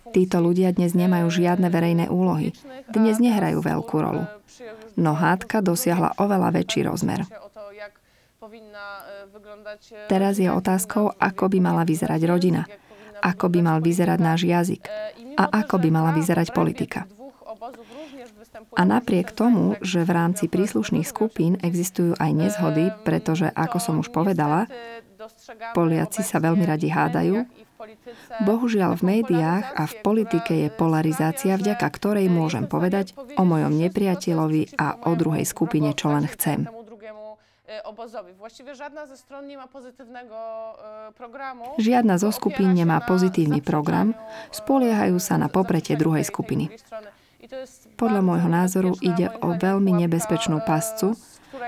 Títo 0.10 0.42
ľudia 0.42 0.74
dnes 0.74 0.98
nemajú 0.98 1.30
žiadne 1.30 1.70
verejné 1.70 2.06
úlohy. 2.10 2.54
Dnes 2.90 3.22
nehrajú 3.22 3.62
veľkú 3.62 3.98
rolu 4.02 4.26
no 5.00 5.16
hádka 5.16 5.64
dosiahla 5.64 6.20
oveľa 6.20 6.52
väčší 6.60 6.84
rozmer. 6.84 7.24
Teraz 10.12 10.36
je 10.42 10.52
otázkou, 10.52 11.16
ako 11.16 11.46
by 11.48 11.60
mala 11.64 11.88
vyzerať 11.88 12.22
rodina, 12.28 12.68
ako 13.24 13.48
by 13.48 13.60
mal 13.64 13.80
vyzerať 13.80 14.20
náš 14.20 14.42
jazyk 14.44 14.84
a 15.40 15.64
ako 15.64 15.80
by 15.80 15.90
mala 15.90 16.12
vyzerať 16.12 16.52
politika. 16.52 17.08
A 18.76 18.82
napriek 18.84 19.32
tomu, 19.32 19.80
že 19.80 20.04
v 20.04 20.12
rámci 20.12 20.46
príslušných 20.52 21.08
skupín 21.08 21.56
existujú 21.62 22.18
aj 22.20 22.32
nezhody, 22.34 22.92
pretože, 23.08 23.48
ako 23.54 23.78
som 23.78 23.96
už 24.02 24.12
povedala, 24.12 24.68
Poliaci 25.76 26.24
sa 26.24 26.40
veľmi 26.40 26.64
radi 26.64 26.88
hádajú, 26.88 27.44
Bohužiaľ 28.44 29.00
v 29.00 29.24
médiách 29.24 29.72
a 29.72 29.84
v 29.88 29.94
politike 30.04 30.68
je 30.68 30.68
polarizácia, 30.68 31.56
vďaka 31.56 31.88
ktorej 31.88 32.28
môžem 32.28 32.68
povedať 32.68 33.16
o 33.40 33.44
mojom 33.48 33.72
nepriateľovi 33.72 34.76
a 34.76 35.00
o 35.08 35.16
druhej 35.16 35.48
skupine, 35.48 35.96
čo 35.96 36.12
len 36.12 36.28
chcem. 36.28 36.68
Žiadna 41.80 42.14
zo 42.20 42.30
skupín 42.36 42.70
nemá 42.76 43.00
pozitívny 43.00 43.62
program, 43.64 44.12
spoliehajú 44.52 45.18
sa 45.22 45.40
na 45.40 45.48
popretie 45.48 45.96
druhej 45.96 46.28
skupiny. 46.28 46.68
Podľa 47.96 48.20
môjho 48.20 48.50
názoru 48.52 48.92
ide 49.00 49.32
o 49.40 49.56
veľmi 49.56 49.96
nebezpečnú 50.04 50.60
pascu, 50.68 51.16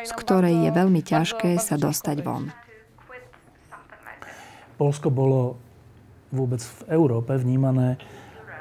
z 0.04 0.12
ktorej 0.20 0.68
je 0.68 0.70
veľmi 0.72 1.00
ťažké 1.00 1.56
sa 1.64 1.80
dostať 1.80 2.18
von. 2.20 2.52
Polsko 4.76 5.08
bolo 5.08 5.56
vôbec 6.28 6.60
v 6.60 6.82
Európe 6.92 7.32
vnímané 7.40 7.96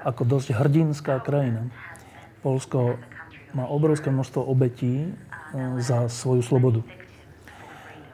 ako 0.07 0.23
dosť 0.23 0.55
hrdinská 0.55 1.19
krajina. 1.19 1.67
Polsko 2.47 2.95
má 3.53 3.67
obrovské 3.67 4.09
množstvo 4.09 4.47
obetí 4.47 5.05
e, 5.05 5.09
za 5.83 6.07
svoju 6.07 6.47
slobodu. 6.47 6.81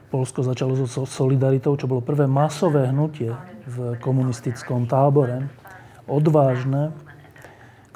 Polsko 0.07 0.41
začalo 0.41 0.73
so 0.87 1.03
solidaritou, 1.03 1.75
čo 1.75 1.85
bolo 1.85 1.99
prvé 1.99 2.25
masové 2.25 2.89
hnutie 2.89 3.35
v 3.67 3.99
komunistickom 3.99 4.87
tábore. 4.87 5.51
Odvážne, 6.07 6.95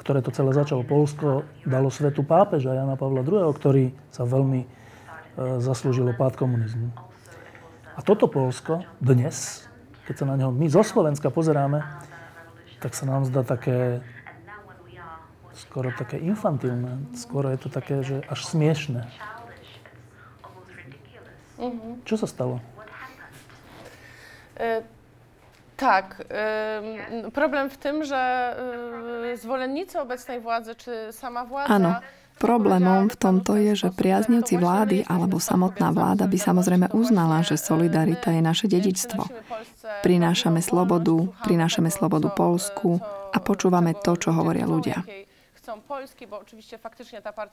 ktoré 0.02 0.18
to 0.20 0.34
celé 0.34 0.50
začalo. 0.50 0.82
Polsko 0.82 1.46
dalo 1.62 1.88
svetu 1.88 2.26
pápeža 2.26 2.74
Jana 2.74 2.98
Pavla 2.98 3.22
II, 3.22 3.54
ktorý 3.54 3.94
sa 4.10 4.26
veľmi 4.26 4.66
e, 4.66 4.68
zaslúžilo 5.62 6.10
pád 6.18 6.34
komunizmu. 6.34 6.90
A 7.94 8.00
toto 8.02 8.26
Polsko 8.26 8.82
dnes 8.98 9.70
keď 10.06 10.14
sa 10.18 10.26
na 10.26 10.34
neho 10.34 10.50
my 10.50 10.66
zo 10.66 10.82
Slovenska 10.82 11.30
pozeráme, 11.30 11.86
tak 12.82 12.98
sa 12.98 13.06
nám 13.06 13.22
zdá 13.22 13.46
také 13.46 14.02
skoro 15.54 15.94
také 15.94 16.18
infantilné. 16.18 17.14
Skoro 17.14 17.46
je 17.54 17.58
to 17.60 17.68
také, 17.70 18.02
že 18.02 18.20
až 18.26 18.40
smiešné. 18.50 19.06
Mm-hmm. 21.62 21.92
Čo 22.02 22.18
sa 22.18 22.26
stalo? 22.26 22.58
E, 24.58 24.82
tak. 25.76 26.22
E, 26.30 27.30
problem 27.34 27.70
w 27.70 27.76
tym, 27.76 28.04
że 28.04 28.54
e, 29.32 29.36
zwolennicy 29.36 30.00
obecnej 30.00 30.40
władzy, 30.40 30.74
czy 30.74 31.12
sama 31.12 31.44
władza... 31.44 31.74
Ano. 31.74 31.94
Problémom 32.42 33.06
v 33.06 33.16
tomto 33.22 33.54
je, 33.54 33.86
že 33.86 33.94
priaznivci 33.94 34.58
vlády 34.58 35.06
alebo 35.06 35.38
samotná 35.38 35.94
vláda 35.94 36.26
by 36.26 36.34
samozrejme 36.34 36.90
uznala, 36.90 37.38
že 37.46 37.54
solidarita 37.54 38.34
je 38.34 38.42
naše 38.42 38.66
dedičstvo. 38.66 39.30
Prinášame 40.02 40.58
slobodu, 40.58 41.30
prinášame 41.46 41.86
slobodu 41.92 42.34
Polsku 42.34 42.98
a 43.30 43.38
počúvame 43.38 43.94
to, 43.94 44.18
čo 44.18 44.34
hovoria 44.34 44.66
ľudia. 44.66 45.06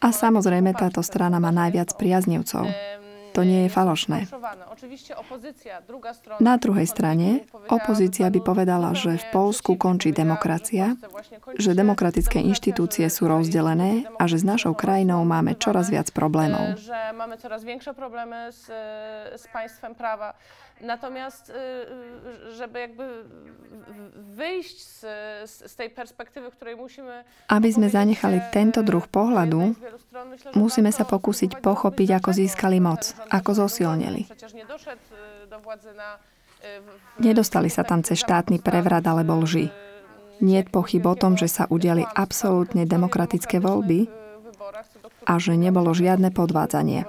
A 0.02 0.10
samozrejme 0.10 0.70
táto 0.74 1.06
strana 1.06 1.38
má 1.38 1.54
najviac 1.54 1.94
priaznivcov. 1.94 2.66
To 3.34 3.42
nie 3.46 3.66
je 3.66 3.70
falošné. 3.70 4.28
Na 6.40 6.56
druhej 6.58 6.88
strane, 6.88 7.28
opozícia 7.70 8.28
by 8.30 8.40
povedala, 8.42 8.96
že 8.96 9.20
v 9.20 9.26
Polsku 9.34 9.76
končí 9.76 10.10
demokracia, 10.12 10.96
že 11.58 11.78
demokratické 11.78 12.42
inštitúcie 12.42 13.06
sú 13.12 13.28
rozdelené 13.30 14.10
a 14.18 14.24
že 14.26 14.42
s 14.42 14.46
našou 14.46 14.74
krajinou 14.74 15.22
máme 15.28 15.56
čoraz 15.58 15.92
viac 15.92 16.10
problémov. 16.14 16.80
Že 16.80 17.14
máme 17.14 17.36
coraz 17.38 17.62
większe 17.64 17.94
problemy 17.94 18.52
z, 18.52 18.72
z 19.36 19.46
państwem 19.54 19.96
prawa. 19.96 20.34
Natomiast, 20.82 21.52
żeby 22.56 22.80
jakby 22.80 23.04
wyjść 24.16 24.80
z, 24.88 25.06
z 25.72 25.76
tej 25.76 25.90
perspektywy, 25.90 26.52
której 26.52 26.76
musimy... 26.76 27.24
Aby 27.48 27.70
sme 27.76 27.92
zanechali 27.92 28.40
tento 28.56 28.80
druh 28.80 29.04
pohľadu, 29.04 29.76
musíme 30.56 30.92
sa 30.96 31.04
pokúsić 31.04 31.60
pochopiť, 31.60 32.24
ako 32.24 32.30
získali 32.32 32.80
moc, 32.80 33.12
ako 33.28 33.68
zosilnili. 33.68 34.24
Nedostali 37.20 37.68
sa 37.68 37.84
tam 37.84 38.00
cez 38.00 38.24
štátny 38.24 38.64
prevrat 38.64 39.04
alebo 39.04 39.36
lži. 39.44 39.68
Nie 40.40 40.64
je 40.64 40.72
pochyb 40.72 41.04
o 41.04 41.20
tom, 41.20 41.36
že 41.36 41.52
sa 41.52 41.68
udiali 41.68 42.08
absolútne 42.16 42.88
demokratické 42.88 43.60
voľby 43.60 44.08
a 45.28 45.36
že 45.36 45.60
nebolo 45.60 45.92
žiadne 45.92 46.32
podvádzanie 46.32 47.04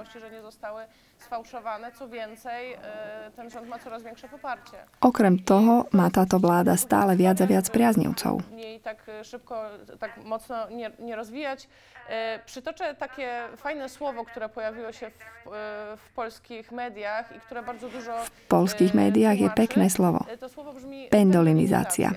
sfałszowane. 1.31 1.91
Co 1.91 2.09
więcej, 2.09 2.73
e, 2.73 3.31
ten 3.35 3.49
rząd 3.49 3.67
ma 3.71 3.79
coraz 3.79 4.03
większe 4.03 4.27
poparcie. 4.27 4.77
Okrem 4.99 5.39
toho 5.39 5.87
má 5.95 6.11
táto 6.11 6.43
vláda 6.43 6.75
stále 6.75 7.15
viac 7.15 7.39
a 7.39 7.47
viac 7.47 7.71
priaznivcov. 7.71 8.43
Nie 8.51 8.79
tak 8.83 8.99
e, 9.07 9.23
szybko, 9.23 9.55
tak 9.99 10.11
mocno 10.27 10.69
nie, 10.69 10.91
nie 10.99 11.15
rozwijać. 11.15 11.71
E, 12.09 12.39
przytoczę 12.45 12.95
takie 12.95 13.47
fajne 13.55 13.89
słowo, 13.89 14.25
które 14.25 14.49
pojawiło 14.49 14.91
się 14.91 15.07
w, 15.11 15.49
w 15.97 16.05
polskich 16.15 16.71
mediach 16.71 17.35
i 17.35 17.39
które 17.39 17.63
bardzo 17.63 17.87
dużo... 17.89 18.13
V 18.23 18.47
polských 18.51 18.91
médiách 18.93 19.39
je 19.39 19.49
pekné 19.49 19.87
slovo. 19.87 20.19
To 20.39 20.49
słowo 20.49 20.73
brzmi 20.73 21.07
pendolinizácia. 21.07 22.11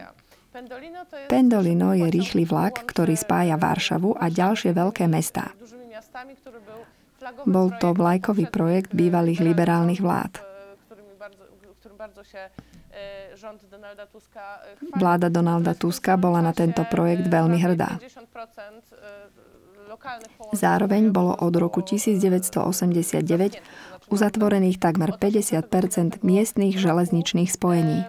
Pendolino 1.28 1.94
je 1.98 2.06
rýchly 2.14 2.46
vlak, 2.46 2.86
ktorý 2.86 3.18
spája 3.18 3.58
Varšavu 3.58 4.14
a 4.14 4.30
ďalšie 4.30 4.70
veľké 4.70 5.10
mestá. 5.10 5.50
Bol 7.46 7.68
to 7.80 7.96
vlajkový 7.96 8.46
projekt 8.48 8.92
bývalých 8.92 9.40
liberálnych 9.40 10.00
vlád. 10.00 10.54
rząd 13.34 13.64
Donalda 13.64 14.06
Tuska 14.06 14.60
Vláda 14.96 15.28
Donalda 15.28 15.74
Tuska 15.74 16.16
bola 16.16 16.40
na 16.42 16.52
tento 16.52 16.84
projekt 16.86 17.26
veľmi 17.26 17.58
hrdá. 17.58 17.98
Zároveň 20.52 21.10
bolo 21.10 21.34
od 21.34 21.54
roku 21.56 21.82
1989 21.82 23.60
uzatvorených 24.10 24.78
takmer 24.78 25.10
50% 25.16 26.22
miestnych 26.22 26.78
železničných 26.78 27.50
spojení. 27.50 28.04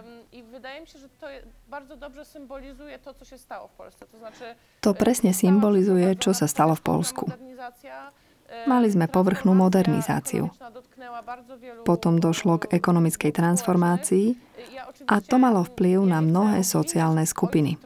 To 4.80 4.90
presne 4.94 5.32
symbolizuje, 5.34 6.10
čo 6.16 6.30
sa 6.32 6.46
stalo 6.46 6.74
v 6.78 6.82
Polsku. 6.82 7.24
Mali 8.64 8.88
sme 8.88 9.04
povrchnú 9.04 9.52
modernizáciu. 9.52 10.48
Potom 11.84 12.16
došlo 12.16 12.64
k 12.64 12.72
ekonomickej 12.72 13.36
transformácii 13.36 14.26
a 15.04 15.20
to 15.20 15.36
malo 15.36 15.68
vplyv 15.68 16.00
na 16.08 16.24
mnohé 16.24 16.64
sociálne 16.64 17.28
skupiny. 17.28 17.76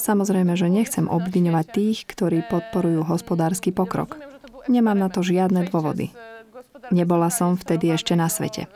Samozrejme, 0.00 0.56
že 0.56 0.72
nechcem 0.72 1.06
obviňovať 1.06 1.66
tých, 1.68 1.98
ktorí 2.08 2.48
podporujú 2.48 3.04
hospodársky 3.04 3.70
pokrok. 3.70 4.16
Nemám 4.66 4.96
na 4.96 5.12
to 5.12 5.20
žiadne 5.20 5.68
dôvody. 5.68 6.10
Nebola 6.90 7.28
som 7.30 7.54
vtedy 7.54 7.92
ešte 7.92 8.16
na 8.16 8.26
svete. 8.26 8.66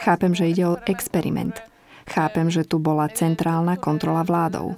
Chápem, 0.00 0.32
že 0.32 0.50
ide 0.50 0.64
o 0.66 0.80
experiment. 0.88 1.69
Chápem, 2.10 2.50
že 2.50 2.66
tu 2.66 2.82
bola 2.82 3.06
centrálna 3.06 3.78
kontrola 3.78 4.26
vládou. 4.26 4.74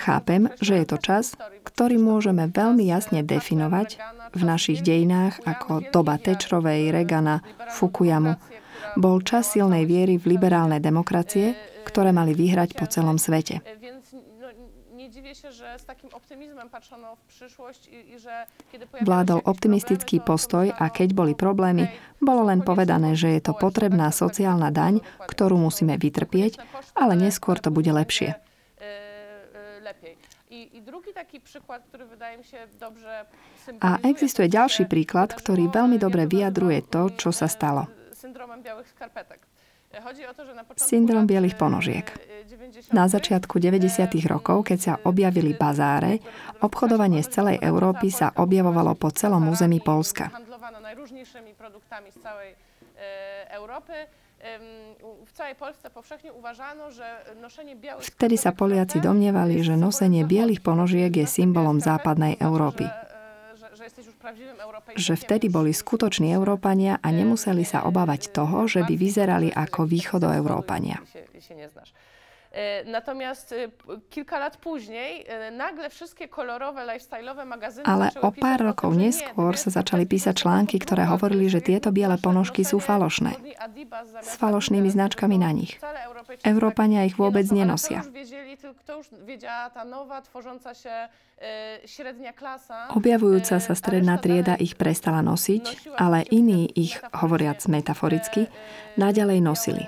Chápem, 0.00 0.48
že 0.64 0.80
je 0.80 0.86
to 0.88 0.96
čas, 0.96 1.36
ktorý 1.68 2.00
môžeme 2.00 2.48
veľmi 2.48 2.88
jasne 2.88 3.20
definovať 3.20 4.00
v 4.32 4.42
našich 4.42 4.80
dejinách 4.80 5.44
ako 5.44 5.84
doba 5.92 6.16
Tečrovej, 6.16 6.88
Regana, 6.88 7.44
Fukuyamu. 7.76 8.40
Bol 8.96 9.20
čas 9.20 9.52
silnej 9.52 9.84
viery 9.84 10.16
v 10.16 10.38
liberálne 10.40 10.80
demokracie, 10.80 11.52
ktoré 11.84 12.16
mali 12.16 12.32
vyhrať 12.32 12.72
po 12.72 12.88
celom 12.88 13.20
svete. 13.20 13.60
Vládol 19.00 19.40
optimistický 19.44 20.20
postoj 20.20 20.68
a 20.68 20.84
keď 20.92 21.08
boli 21.16 21.32
problémy, 21.32 21.88
bolo 22.20 22.48
len 22.48 22.60
povedané, 22.60 23.16
že 23.16 23.32
je 23.32 23.40
to 23.40 23.56
potrebná 23.56 24.12
sociálna 24.12 24.68
daň, 24.68 25.00
ktorú 25.24 25.56
musíme 25.56 25.96
vytrpieť, 25.96 26.60
ale 26.92 27.16
neskôr 27.16 27.56
to 27.56 27.72
bude 27.72 27.88
lepšie. 27.88 28.36
A 33.80 33.90
existuje 34.04 34.46
ďalší 34.46 34.84
príklad, 34.86 35.32
ktorý 35.34 35.72
veľmi 35.72 35.96
dobre 35.98 36.28
vyjadruje 36.28 36.84
to, 36.86 37.10
čo 37.16 37.30
sa 37.32 37.48
stalo. 37.50 37.88
Syndrom 40.76 41.24
bielých 41.26 41.56
ponožiek. 41.58 42.06
Na 42.90 43.06
začiatku 43.06 43.62
90. 43.62 43.86
rokov, 44.26 44.66
keď 44.66 44.78
sa 44.78 44.92
objavili 45.06 45.54
bazáre, 45.54 46.18
obchodovanie 46.62 47.22
z 47.22 47.28
celej 47.30 47.56
Európy 47.62 48.10
sa 48.10 48.34
objavovalo 48.34 48.98
po 48.98 49.14
celom 49.14 49.46
území 49.50 49.78
Polska. 49.78 50.30
Vtedy 58.02 58.36
sa 58.36 58.50
Poliaci 58.52 58.98
domnievali, 59.00 59.54
že 59.64 59.74
nosenie 59.78 60.22
bielých 60.26 60.60
ponožiek 60.60 61.12
je 61.14 61.26
symbolom 61.26 61.78
západnej 61.80 62.36
Európy 62.42 62.90
že 64.94 65.14
vtedy 65.18 65.52
boli 65.52 65.74
skutoční 65.74 66.32
Európania 66.32 66.96
a 67.02 67.08
nemuseli 67.12 67.66
sa 67.66 67.84
obávať 67.84 68.32
toho, 68.32 68.64
že 68.64 68.86
by 68.86 68.94
vyzerali 68.96 69.48
ako 69.52 69.84
východoeurópania. 69.84 71.02
E, 72.54 72.84
natomiast 72.86 73.52
e, 73.52 73.68
kilka 74.10 74.38
lat 74.38 74.56
później 74.56 75.26
e, 75.28 75.50
nagle 75.50 75.90
wszystkie 75.90 76.28
kolorowe 76.28 76.86
lifestyle'owe 76.86 77.44
magazyny 77.46 77.86
Ale 77.86 78.10
o 78.22 78.30
pár 78.30 78.62
rokov 78.62 78.94
neskôr 78.94 79.58
sa 79.58 79.74
začali 79.74 80.06
písať 80.06 80.46
články, 80.46 80.78
ktoré 80.78 81.02
hovorili, 81.02 81.50
že 81.50 81.58
tieto 81.58 81.90
biele 81.90 82.14
ponožky 82.14 82.62
sú 82.62 82.78
falošné. 82.78 83.34
S 84.22 84.38
falošnými 84.38 84.86
značkami 84.86 85.34
na 85.34 85.50
nich. 85.50 85.82
Európania 86.46 87.02
ich 87.02 87.18
vôbec 87.18 87.42
nenosia. 87.50 88.06
Objavujúca 92.94 93.56
sa 93.58 93.74
stredná 93.74 94.14
trieda 94.22 94.54
ich 94.54 94.78
prestala 94.78 95.26
nosiť, 95.26 95.98
ale 95.98 96.22
iní 96.30 96.70
ich, 96.70 97.02
hovoriac 97.10 97.66
metaforicky, 97.66 98.46
naďalej 98.94 99.38
nosili. 99.42 99.82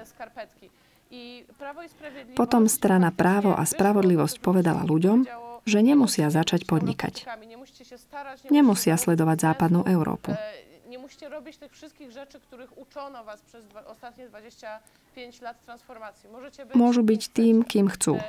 Potom 2.35 2.67
strana 2.67 3.15
Právo 3.15 3.55
a 3.55 3.63
spravodlivosť 3.63 4.43
povedala 4.43 4.83
ľuďom, 4.83 5.27
že 5.67 5.79
nemusia 5.83 6.31
začať 6.31 6.67
podnikať. 6.67 7.27
Nemusia 8.51 8.95
sledovať 8.95 9.39
západnú 9.53 9.83
Európu. 9.87 10.35
Nemusíte 10.87 11.27
robiť 11.27 11.67
tých 11.67 11.73
všetkých 11.75 12.11
rzeczy, 12.15 12.39
ktorých 12.47 12.79
učono 12.79 13.27
vás 13.27 13.43
przez 13.43 13.67
ostatnie 13.91 14.31
25 14.31 15.43
lat. 15.43 15.59
Môžu 16.79 17.03
byť 17.03 17.23
tým, 17.35 17.67
kým 17.67 17.91
chcú. 17.91 18.23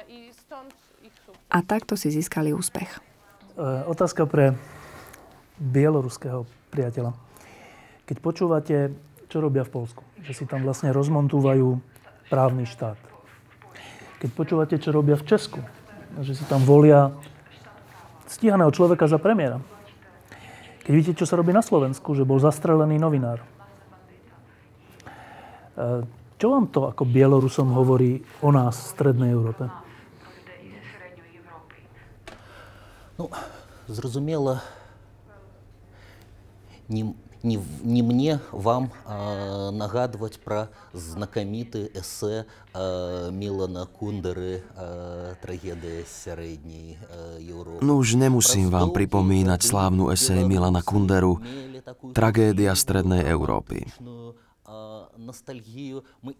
A 1.53 1.57
takto 1.61 1.93
si 1.93 2.09
získali 2.09 2.57
úspech. 2.57 2.89
Otázka 3.85 4.25
pre 4.25 4.57
bieloruského 5.61 6.49
priateľa. 6.73 7.13
Keď 8.09 8.17
počúvate, 8.21 8.93
čo 9.29 9.37
robia 9.37 9.61
v 9.61 9.73
Polsku, 9.77 10.01
že 10.25 10.33
si 10.33 10.45
tam 10.49 10.65
vlastne 10.65 10.89
rozmontúvajú 10.89 11.96
právny 12.30 12.64
štát, 12.64 12.96
keď 14.22 14.30
počúvate, 14.32 14.76
čo 14.78 14.94
robia 14.94 15.18
v 15.18 15.26
Česku, 15.26 15.60
že 16.22 16.32
si 16.36 16.44
tam 16.48 16.64
volia 16.64 17.12
stíhaného 18.28 18.72
človeka 18.72 19.04
za 19.08 19.20
premiéra. 19.20 19.60
Keď 20.82 20.92
vidíte, 20.92 21.18
čo 21.22 21.28
sa 21.28 21.38
robí 21.38 21.54
na 21.54 21.62
Slovensku, 21.62 22.16
že 22.16 22.26
bol 22.26 22.42
zastrelený 22.42 22.98
novinár. 22.98 23.38
E, 23.38 23.46
čo 26.40 26.46
vám 26.50 26.66
to 26.74 26.90
ako 26.90 27.06
Bielorusom 27.06 27.70
hovorí 27.70 28.24
o 28.42 28.50
nás 28.50 28.74
v 28.74 28.90
Strednej 28.90 29.30
Európe? 29.30 29.70
No, 33.20 33.30
зрозуміло, 33.88 34.58
ні, 36.88 37.14
не, 37.42 37.58
не 37.82 38.02
мне 38.02 38.38
вам 38.52 38.90
э, 39.06 39.70
нагадывать 39.70 40.38
про 40.38 40.70
знакомитые 40.92 41.90
эссе 41.94 42.46
э, 42.74 43.30
Милана 43.32 43.86
Кундеры 43.86 44.62
э, 44.76 45.34
«Трагедия 45.42 46.04
Средней 46.06 46.98
э, 47.10 47.38
Европы». 47.42 47.82
No 47.82 47.98
už 47.98 48.14
nemusím 48.14 48.70
vám 48.70 48.94
pripomínať 48.94 49.60
slávnu 49.62 50.14
esej 50.14 50.46
Milana 50.46 50.86
Kunderu 50.86 51.42
Tragédia 52.14 52.78
Strednej 52.78 53.26
Európy. 53.26 53.90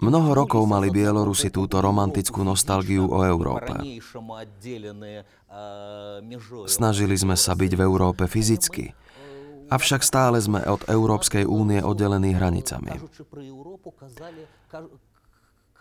Mnoho 0.03 0.31
rokov 0.35 0.63
mali 0.65 0.89
Bielorusi 0.91 1.51
túto 1.51 1.79
romantickú 1.83 2.47
nostalgiu 2.47 3.11
o 3.11 3.21
Európe. 3.27 3.75
Snažili 6.67 7.15
sme 7.19 7.37
sa 7.37 7.53
byť 7.53 7.73
v 7.75 7.81
Európe 7.83 8.25
fyzicky, 8.27 8.95
Avšak 9.68 10.02
stále 10.04 10.38
sme 10.40 10.64
od 10.64 10.88
Európskej 10.88 11.44
únie 11.44 11.84
oddelení 11.84 12.36
hranicami. 12.36 12.98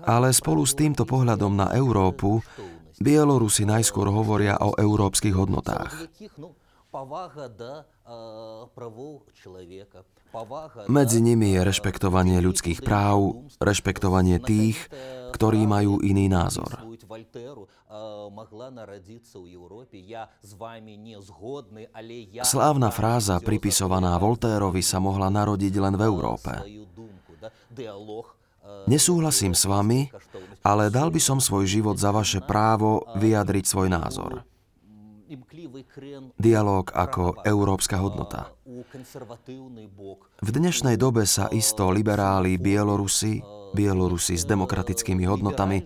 Ale 0.04 0.28
spolu 0.34 0.62
s 0.66 0.74
týmto 0.76 1.08
pohľadom 1.08 1.52
na 1.56 1.72
Európu, 1.72 2.44
Bielorusi 2.96 3.68
najskôr 3.68 4.08
hovoria 4.08 4.56
o 4.56 4.72
európskych 4.72 5.36
hodnotách. 5.36 5.92
Medzi 10.88 11.20
nimi 11.20 11.48
je 11.52 11.60
rešpektovanie 11.60 12.40
ľudských 12.40 12.80
práv, 12.80 13.44
rešpektovanie 13.60 14.40
tých, 14.40 14.80
ktorí 15.36 15.68
majú 15.68 16.00
iný 16.00 16.32
názor. 16.32 16.72
Slávna 22.42 22.88
fráza 22.90 23.36
pripisovaná 23.40 24.12
Voltérovi 24.18 24.82
sa 24.82 24.98
mohla 24.98 25.30
narodiť 25.30 25.74
len 25.78 25.94
v 25.94 26.02
Európe. 26.02 26.52
Nesúhlasím 28.86 29.54
s 29.54 29.64
vami, 29.66 30.10
ale 30.66 30.90
dal 30.90 31.14
by 31.14 31.20
som 31.22 31.38
svoj 31.38 31.66
život 31.70 31.96
za 31.98 32.10
vaše 32.10 32.42
právo 32.42 33.06
vyjadriť 33.14 33.64
svoj 33.66 33.88
názor. 33.90 34.42
Dialóg 36.38 36.94
ako 36.94 37.42
európska 37.42 37.98
hodnota. 37.98 38.54
V 40.38 40.50
dnešnej 40.54 40.94
dobe 40.94 41.26
sa 41.26 41.50
isto 41.50 41.90
liberáli 41.90 42.54
Bielorusi, 42.62 43.42
Bielorusi 43.74 44.38
s 44.38 44.46
demokratickými 44.46 45.26
hodnotami, 45.26 45.82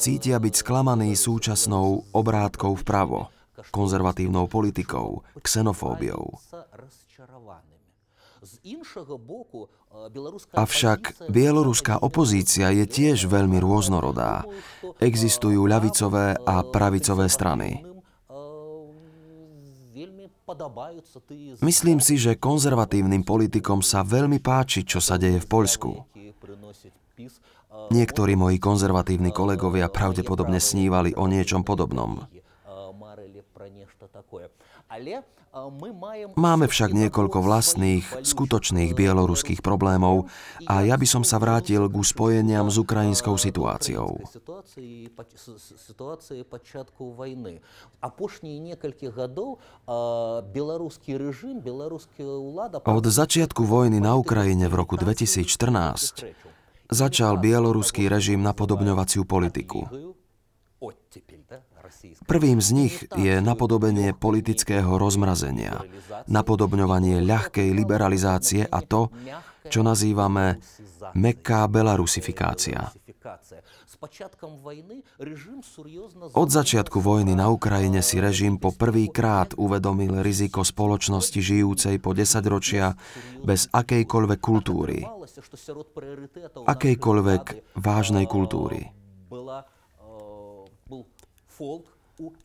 cítia 0.00 0.40
byť 0.40 0.54
sklamaní 0.64 1.12
súčasnou 1.12 2.08
obrátkou 2.16 2.72
vpravo, 2.80 3.28
konzervatívnou 3.68 4.48
politikou, 4.48 5.20
xenofóbiou. 5.44 6.40
Avšak 10.56 11.28
bieloruská 11.28 12.00
opozícia 12.00 12.72
je 12.72 12.88
tiež 12.88 13.28
veľmi 13.28 13.60
rôznorodá. 13.60 14.48
Existujú 14.96 15.68
ľavicové 15.68 16.40
a 16.48 16.64
pravicové 16.64 17.28
strany. 17.28 17.84
Myslím 21.60 21.98
si, 22.00 22.16
že 22.16 22.40
konzervatívnym 22.40 23.22
politikom 23.22 23.84
sa 23.84 24.00
veľmi 24.02 24.40
páči, 24.40 24.82
čo 24.82 24.98
sa 24.98 25.20
deje 25.20 25.38
v 25.38 25.46
Poľsku. 25.46 25.90
Niektorí 27.70 28.34
moji 28.34 28.58
konzervatívni 28.58 29.30
kolegovia 29.30 29.86
pravdepodobne 29.86 30.58
snívali 30.58 31.14
o 31.14 31.30
niečom 31.30 31.62
podobnom. 31.62 32.26
Máme 36.38 36.66
však 36.70 36.90
niekoľko 36.94 37.38
vlastných, 37.42 38.06
skutočných 38.22 38.94
bieloruských 38.94 39.62
problémov 39.62 40.30
a 40.66 40.86
ja 40.86 40.94
by 40.94 41.06
som 41.06 41.22
sa 41.26 41.42
vrátil 41.42 41.90
ku 41.90 42.06
spojeniam 42.06 42.70
s 42.70 42.78
ukrajinskou 42.78 43.34
situáciou. 43.34 44.22
Od 52.86 53.06
začiatku 53.10 53.62
vojny 53.66 53.98
na 53.98 54.12
Ukrajine 54.14 54.66
v 54.70 54.74
roku 54.74 54.94
2014 54.94 56.50
začal 56.90 57.38
bieloruský 57.38 58.10
režim 58.10 58.42
napodobňovaciu 58.42 59.22
politiku. 59.24 59.86
Prvým 62.26 62.62
z 62.62 62.70
nich 62.70 62.94
je 63.18 63.42
napodobenie 63.42 64.14
politického 64.14 64.94
rozmrazenia, 64.94 65.82
napodobňovanie 66.30 67.18
ľahkej 67.22 67.68
liberalizácie 67.74 68.62
a 68.66 68.78
to, 68.82 69.10
čo 69.66 69.82
nazývame 69.82 70.62
mekká 71.18 71.66
belarusifikácia. 71.66 72.94
Od 76.32 76.48
začiatku 76.48 76.96
vojny 77.04 77.36
na 77.36 77.52
Ukrajine 77.52 78.00
si 78.00 78.16
režim 78.16 78.56
po 78.56 78.72
prvý 78.72 79.12
krát 79.12 79.52
uvedomil 79.60 80.24
riziko 80.24 80.64
spoločnosti 80.64 81.36
žijúcej 81.36 82.00
po 82.00 82.16
10 82.16 82.40
ročia 82.48 82.96
bez 83.44 83.68
akejkoľvek 83.68 84.40
kultúry, 84.40 85.04
akejkoľvek 86.64 87.76
vážnej 87.76 88.24
kultúry. 88.24 88.88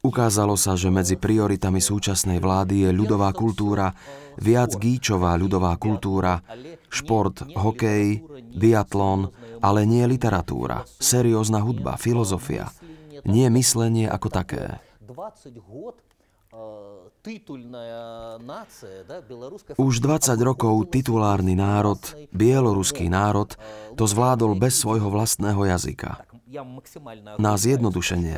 Ukázalo 0.03 0.56
sa, 0.60 0.76
že 0.76 0.91
medzi 0.91 1.15
prioritami 1.15 1.80
súčasnej 1.80 2.44
vlády 2.44 2.84
je 2.84 2.90
ľudová 2.91 3.32
kultúra, 3.32 3.95
viac 4.36 4.76
gíčová 4.76 5.40
ľudová 5.40 5.76
kultúra, 5.80 6.44
šport, 6.91 7.48
hokej, 7.56 8.23
biatlon, 8.56 9.32
ale 9.66 9.90
nie 9.90 10.06
literatúra, 10.06 10.86
seriózna 11.02 11.58
hudba, 11.66 11.98
filozofia, 11.98 12.70
nie 13.26 13.50
myslenie 13.50 14.06
ako 14.06 14.28
také. 14.30 14.78
Už 19.82 19.94
20 19.98 20.38
rokov 20.46 20.76
titulárny 20.94 21.58
národ, 21.58 21.98
bieloruský 22.30 23.10
národ, 23.10 23.58
to 23.98 24.06
zvládol 24.06 24.54
bez 24.54 24.78
svojho 24.78 25.10
vlastného 25.10 25.66
jazyka. 25.66 26.22
Na 27.36 27.53
zjednodušenie. 27.60 28.38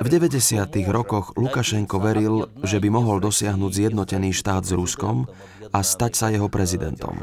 V 0.00 0.08
90. 0.08 0.66
rokoch 0.90 1.36
Lukašenko 1.36 1.96
veril, 2.02 2.50
že 2.64 2.82
by 2.82 2.88
mohol 2.90 3.20
dosiahnuť 3.22 3.70
zjednotený 3.70 4.34
štát 4.34 4.66
s 4.66 4.72
Ruskom 4.74 5.30
a 5.70 5.78
stať 5.84 6.12
sa 6.18 6.26
jeho 6.34 6.50
prezidentom. 6.50 7.14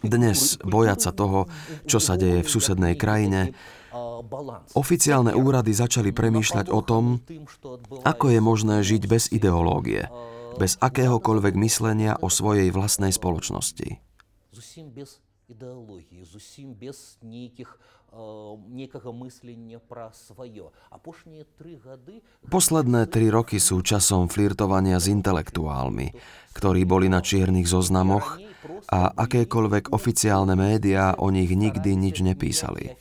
Dnes, 0.00 0.40
bojať 0.60 0.98
sa 0.98 1.10
toho, 1.14 1.40
čo 1.86 1.98
sa 2.02 2.14
deje 2.18 2.40
v 2.42 2.48
susednej 2.50 2.94
krajine, 2.98 3.54
oficiálne 4.74 5.34
úrady 5.34 5.72
začali 5.74 6.10
premýšľať 6.10 6.66
o 6.70 6.80
tom, 6.82 7.22
ako 8.02 8.26
je 8.30 8.40
možné 8.42 8.76
žiť 8.82 9.02
bez 9.06 9.30
ideológie, 9.30 10.10
bez 10.60 10.76
akéhokoľvek 10.76 11.56
myslenia 11.56 12.20
o 12.20 12.28
svojej 12.28 12.68
vlastnej 12.68 13.16
spoločnosti. 13.16 13.96
Posledné 22.50 23.02
tri 23.06 23.26
roky 23.32 23.56
sú 23.62 23.80
časom 23.80 24.28
flirtovania 24.28 24.98
s 25.00 25.06
intelektuálmi, 25.08 26.12
ktorí 26.52 26.82
boli 26.84 27.06
na 27.08 27.22
čiernych 27.22 27.70
zoznamoch 27.70 28.36
a 28.90 29.14
akékoľvek 29.14 29.94
oficiálne 29.94 30.58
médiá 30.58 31.16
o 31.16 31.30
nich 31.30 31.48
nikdy 31.54 31.96
nič 31.96 32.20
nepísali. 32.20 32.98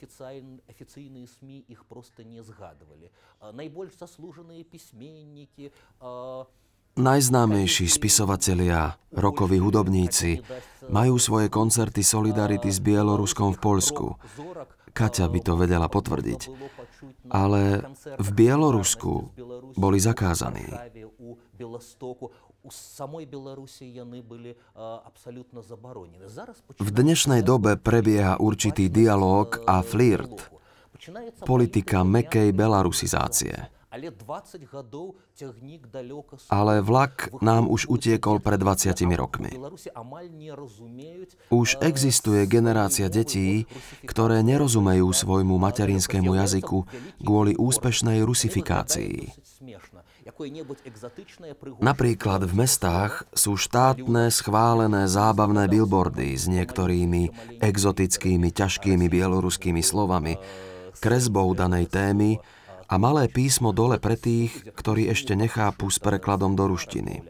Najznámejší 7.00 7.88
spisovatelia, 7.88 9.00
rokoví 9.16 9.56
hudobníci 9.56 10.44
majú 10.92 11.16
svoje 11.16 11.48
koncerty 11.48 12.04
Solidarity 12.04 12.68
s 12.68 12.84
Bieloruskom 12.84 13.56
v 13.56 13.60
Polsku. 13.64 14.06
Kaťa 14.92 15.32
by 15.32 15.40
to 15.40 15.56
vedela 15.56 15.88
potvrdiť. 15.88 16.52
Ale 17.32 17.88
v 18.20 18.30
Bielorusku 18.36 19.32
boli 19.80 19.98
zakázaní. 20.04 20.68
V 26.84 26.90
dnešnej 26.92 27.42
dobe 27.48 27.80
prebieha 27.80 28.44
určitý 28.44 28.92
dialog 28.92 29.64
a 29.64 29.80
flirt. 29.80 30.52
Politika 31.48 32.04
mekej 32.04 32.52
belarusizácie. 32.52 33.79
Ale 36.50 36.74
vlak 36.86 37.34
nám 37.42 37.66
už 37.66 37.90
utiekol 37.90 38.38
pred 38.38 38.62
20 38.62 38.94
rokmi. 39.18 39.50
Už 41.50 41.70
existuje 41.82 42.46
generácia 42.46 43.10
detí, 43.10 43.66
ktoré 44.06 44.46
nerozumejú 44.46 45.10
svojmu 45.10 45.58
materinskému 45.58 46.38
jazyku 46.38 46.86
kvôli 47.26 47.58
úspešnej 47.58 48.22
rusifikácii. 48.22 49.34
Napríklad 51.82 52.42
v 52.46 52.54
mestách 52.54 53.26
sú 53.34 53.58
štátne 53.58 54.30
schválené 54.30 55.10
zábavné 55.10 55.66
billboardy 55.66 56.38
s 56.38 56.46
niektorými 56.46 57.58
exotickými, 57.58 58.54
ťažkými 58.54 59.10
bieloruskými 59.10 59.82
slovami, 59.82 60.38
kresbou 61.02 61.52
danej 61.58 61.90
témy, 61.90 62.38
a 62.90 62.98
malé 62.98 63.30
písmo 63.30 63.70
dole 63.70 64.02
pre 64.02 64.18
tých, 64.18 64.74
ktorí 64.74 65.06
ešte 65.14 65.38
nechápu 65.38 65.94
s 65.94 66.02
prekladom 66.02 66.58
do 66.58 66.66
ruštiny. 66.74 67.22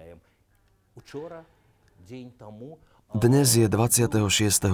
Dnes 3.12 3.48
je 3.60 3.68
26. 3.68 4.16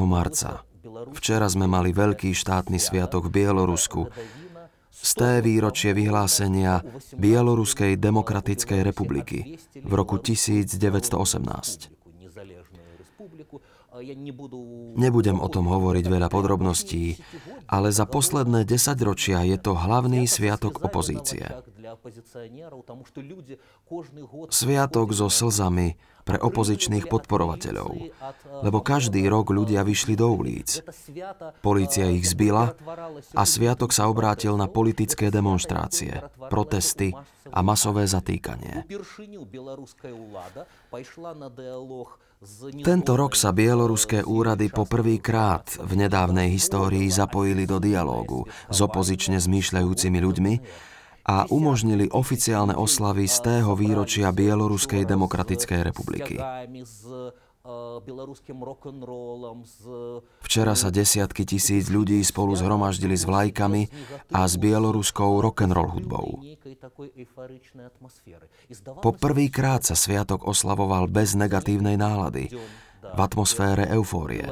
marca. 0.06 0.62
Včera 1.18 1.50
sme 1.50 1.66
mali 1.66 1.90
veľký 1.90 2.32
štátny 2.38 2.78
sviatok 2.78 3.34
v 3.34 3.42
Bielorusku. 3.42 4.14
Z 4.96 5.12
té 5.18 5.32
výročie 5.44 5.92
vyhlásenia 5.92 6.86
Bieloruskej 7.18 7.98
demokratickej 8.00 8.80
republiky 8.86 9.58
v 9.76 9.92
roku 9.92 10.22
1918. 10.22 11.95
Nebudem 14.96 15.38
o 15.40 15.48
tom 15.48 15.72
hovoriť 15.72 16.06
veľa 16.12 16.28
podrobností, 16.28 17.16
ale 17.72 17.96
za 17.96 18.04
posledné 18.04 18.68
desaťročia 18.68 19.48
je 19.48 19.58
to 19.60 19.72
hlavný 19.72 20.28
sviatok 20.28 20.84
opozície. 20.84 21.48
Sviatok 24.52 25.08
so 25.16 25.28
slzami 25.32 25.96
pre 26.26 26.42
opozičných 26.42 27.06
podporovateľov, 27.06 27.92
lebo 28.66 28.82
každý 28.82 29.22
rok 29.30 29.54
ľudia 29.54 29.86
vyšli 29.86 30.18
do 30.18 30.34
ulic. 30.34 30.82
Polícia 31.62 32.10
ich 32.10 32.26
zbila 32.26 32.74
a 33.38 33.44
sviatok 33.46 33.94
sa 33.94 34.10
obrátil 34.10 34.58
na 34.58 34.66
politické 34.66 35.30
demonstrácie, 35.30 36.26
protesty 36.50 37.14
a 37.54 37.62
masové 37.62 38.10
zatýkanie. 38.10 38.90
Tento 42.86 43.18
rok 43.18 43.34
sa 43.34 43.50
bieloruské 43.50 44.22
úrady 44.22 44.70
poprvýkrát 44.70 45.82
v 45.82 45.92
nedávnej 46.06 46.54
histórii 46.54 47.10
zapojili 47.10 47.66
do 47.66 47.82
dialógu 47.82 48.46
s 48.70 48.78
opozične 48.86 49.42
zmýšľajúcimi 49.42 50.20
ľuďmi 50.22 50.54
a 51.26 51.50
umožnili 51.50 52.06
oficiálne 52.14 52.78
oslavy 52.78 53.26
z 53.26 53.38
tého 53.42 53.74
výročia 53.74 54.30
Bieloruskej 54.30 55.10
demokratickej 55.10 55.80
republiky. 55.82 56.38
Včera 60.46 60.74
sa 60.78 60.94
desiatky 60.94 61.50
tisíc 61.50 61.90
ľudí 61.90 62.22
spolu 62.22 62.54
zhromaždili 62.54 63.18
s 63.18 63.26
vlajkami 63.26 63.90
a 64.38 64.46
s 64.46 64.54
bieloruskou 64.62 65.42
rock'n'roll 65.42 65.90
hudbou. 65.98 66.46
Po 69.02 69.12
prvýkrát 69.18 69.82
sa 69.82 69.98
sviatok 69.98 70.46
oslavoval 70.46 71.10
bez 71.10 71.34
negatívnej 71.34 71.98
nálady 71.98 72.54
v 73.14 73.20
atmosfére 73.22 73.86
eufórie. 73.94 74.46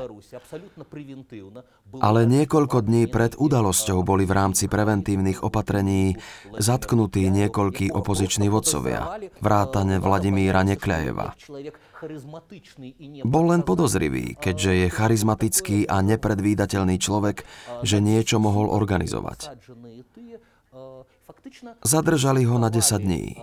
Ale 2.02 2.26
niekoľko 2.26 2.77
dní 2.85 3.10
pred 3.10 3.34
udalosťou 3.38 4.06
boli 4.06 4.30
v 4.30 4.34
rámci 4.34 4.65
preventívnych 4.69 5.41
opatrení 5.41 6.18
zatknutí 6.57 7.30
niekoľkí 7.34 7.90
opoziční 7.94 8.49
vodcovia, 8.49 9.18
vrátane 9.41 9.98
Vladimíra 9.98 10.61
Nekľajeva. 10.65 11.34
Bol 13.23 13.45
len 13.47 13.61
podozrivý, 13.63 14.35
keďže 14.35 14.71
je 14.71 14.88
charizmatický 14.91 15.77
a 15.88 16.03
nepredvídateľný 16.03 16.99
človek, 16.99 17.47
že 17.81 18.03
niečo 18.03 18.43
mohol 18.43 18.67
organizovať. 18.67 19.55
Zadržali 21.84 22.43
ho 22.43 22.57
na 22.59 22.67
10 22.67 23.03
dní. 23.03 23.39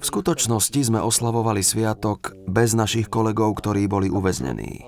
V 0.00 0.06
skutočnosti 0.06 0.80
sme 0.80 0.98
oslavovali 0.98 1.62
sviatok 1.62 2.34
bez 2.48 2.72
našich 2.74 3.06
kolegov, 3.06 3.58
ktorí 3.60 3.86
boli 3.86 4.08
uväznení. 4.10 4.86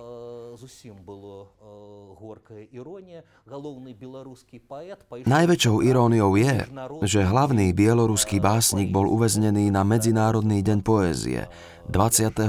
Najväčšou 5.28 5.84
iróniou 5.84 6.32
je, 6.40 6.64
že 7.04 7.20
hlavný 7.20 7.76
bieloruský 7.76 8.40
básnik 8.40 8.88
bol 8.88 9.04
uväznený 9.04 9.68
na 9.68 9.84
Medzinárodný 9.84 10.64
deň 10.64 10.78
poézie 10.80 11.52
21. 11.92 12.48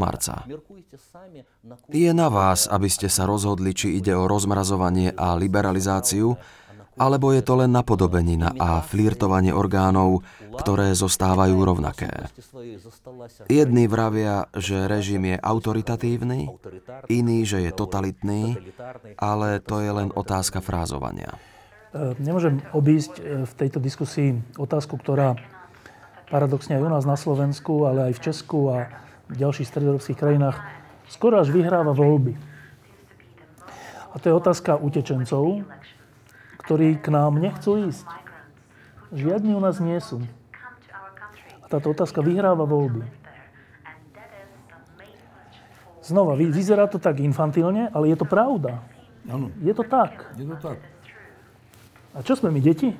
marca. 0.00 0.48
Je 1.92 2.10
na 2.16 2.32
vás, 2.32 2.64
aby 2.72 2.88
ste 2.88 3.12
sa 3.12 3.28
rozhodli, 3.28 3.76
či 3.76 4.00
ide 4.00 4.16
o 4.16 4.24
rozmrazovanie 4.24 5.12
a 5.12 5.36
liberalizáciu, 5.36 6.40
alebo 6.98 7.30
je 7.30 7.42
to 7.44 7.54
len 7.60 7.70
napodobenina 7.70 8.50
a 8.58 8.82
flirtovanie 8.82 9.54
orgánov, 9.54 10.26
ktoré 10.58 10.92
zostávajú 10.92 11.56
rovnaké. 11.62 12.30
Jedni 13.46 13.86
vravia, 13.86 14.50
že 14.56 14.90
režim 14.90 15.22
je 15.30 15.36
autoritatívny, 15.38 16.50
iní, 17.06 17.38
že 17.46 17.62
je 17.62 17.70
totalitný, 17.70 18.58
ale 19.16 19.62
to 19.62 19.78
je 19.80 19.90
len 19.90 20.08
otázka 20.12 20.58
frázovania. 20.58 21.38
E, 21.90 22.14
nemôžem 22.22 22.62
obísť 22.70 23.12
e, 23.18 23.22
v 23.46 23.52
tejto 23.58 23.82
diskusii 23.82 24.38
otázku, 24.54 24.94
ktorá 24.94 25.34
paradoxne 26.30 26.78
aj 26.78 26.86
u 26.86 26.90
nás 26.90 27.04
na 27.06 27.18
Slovensku, 27.18 27.90
ale 27.90 28.10
aj 28.10 28.12
v 28.14 28.24
Česku 28.30 28.58
a 28.70 28.86
v 29.26 29.34
ďalších 29.34 29.66
stredoeurópskych 29.66 30.18
krajinách 30.18 30.58
skoro 31.10 31.42
až 31.42 31.50
vyhráva 31.50 31.90
voľby. 31.90 32.38
A 34.10 34.18
to 34.18 34.30
je 34.30 34.34
otázka 34.34 34.78
utečencov, 34.78 35.62
ktorí 36.70 37.02
k 37.02 37.10
nám 37.10 37.42
nechcú 37.42 37.90
ísť. 37.90 38.06
Žiadni 39.10 39.58
u 39.58 39.62
nás 39.62 39.82
nie 39.82 39.98
sú. 39.98 40.22
A 41.58 41.66
táto 41.66 41.90
otázka 41.90 42.22
vyhráva 42.22 42.62
voľby. 42.62 43.02
Znova, 45.98 46.38
vyzerá 46.38 46.86
to 46.86 47.02
tak 47.02 47.18
infantilne, 47.18 47.90
ale 47.90 48.14
je 48.14 48.16
to 48.22 48.22
pravda. 48.22 48.86
Ano. 49.26 49.50
Je 49.58 49.74
to 49.74 49.82
tak. 49.82 50.30
Je 50.38 50.46
to 50.46 50.54
tak. 50.62 50.78
A 52.14 52.22
čo 52.22 52.38
jsme 52.38 52.54
my, 52.54 52.62
děti? 52.62 52.94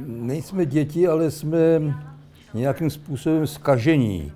Nejsme 0.00 0.64
děti, 0.64 1.04
ale 1.04 1.28
jsme 1.28 1.60
nějakým 2.56 2.88
způsobem 2.88 3.46
skažení. 3.46 4.32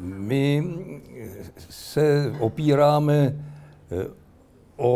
My 0.00 0.64
se 1.68 2.32
opíráme 2.40 3.36
o 4.76 4.92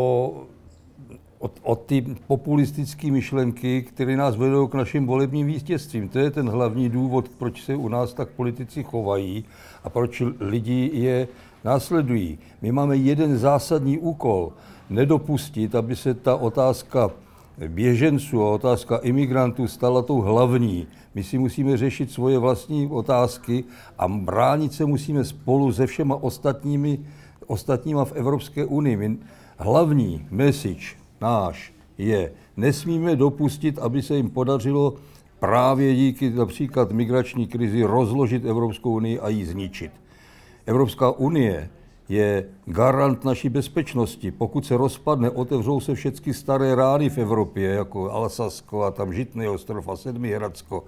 o, 1.43 1.49
o 1.63 1.75
ty 1.75 2.05
populistické 2.27 3.11
myšlenky, 3.11 3.81
které 3.81 4.17
nás 4.17 4.35
vedou 4.35 4.67
k 4.67 4.73
našim 4.73 5.05
volebním 5.05 5.47
vítězstvím. 5.47 6.09
To 6.09 6.19
je 6.19 6.31
ten 6.31 6.49
hlavní 6.49 6.89
důvod, 6.89 7.29
proč 7.29 7.63
se 7.63 7.75
u 7.75 7.87
nás 7.87 8.13
tak 8.13 8.29
politici 8.29 8.83
chovají 8.83 9.45
a 9.83 9.89
proč 9.89 10.23
lidi 10.39 10.91
je 10.93 11.27
následují. 11.63 12.39
My 12.61 12.71
máme 12.71 12.97
jeden 12.97 13.37
zásadní 13.37 13.97
úkol, 13.97 14.53
nedopustit, 14.89 15.75
aby 15.75 15.95
se 15.95 16.13
ta 16.13 16.35
otázka 16.35 17.11
běženců 17.67 18.43
a 18.43 18.51
otázka 18.51 18.97
imigrantů 18.97 19.67
stala 19.67 20.01
tou 20.01 20.21
hlavní. 20.21 20.87
My 21.15 21.23
si 21.23 21.37
musíme 21.37 21.77
řešit 21.77 22.11
svoje 22.11 22.39
vlastní 22.39 22.87
otázky 22.87 23.63
a 23.97 24.07
bránit 24.07 24.73
se 24.73 24.85
musíme 24.85 25.23
spolu 25.23 25.73
se 25.73 25.87
všema 25.87 26.15
ostatními, 26.15 26.99
ostatníma 27.47 28.05
v 28.05 28.13
Evropské 28.13 28.65
unii. 28.65 29.19
Hlavní 29.57 30.27
message 30.31 31.02
náš 31.23 31.73
je, 31.97 32.31
nesmíme 32.57 33.15
dopustit, 33.15 33.79
aby 33.79 34.01
se 34.01 34.15
jim 34.15 34.29
podařilo 34.29 34.93
právě 35.39 35.95
díky 35.95 36.29
například 36.29 36.91
migrační 36.91 37.47
krizi 37.47 37.83
rozložit 37.83 38.45
Evropskou 38.45 38.91
unii 38.91 39.19
a 39.19 39.29
ji 39.29 39.45
zničit. 39.45 39.91
Evropská 40.65 41.11
unie 41.11 41.69
je 42.09 42.45
garant 42.65 43.25
naší 43.25 43.49
bezpečnosti. 43.49 44.31
Pokud 44.31 44.65
se 44.65 44.77
rozpadne, 44.77 45.29
otevřou 45.29 45.79
se 45.79 45.95
všechny 45.95 46.33
staré 46.33 46.75
rány 46.75 47.09
v 47.09 47.17
Evropě, 47.17 47.69
jako 47.69 48.11
Alsasko 48.11 48.83
a 48.83 48.91
tam 48.91 49.13
Žitný 49.13 49.47
ostrov 49.47 49.87
a 49.87 49.95
Sedmihradsko. 49.95 50.83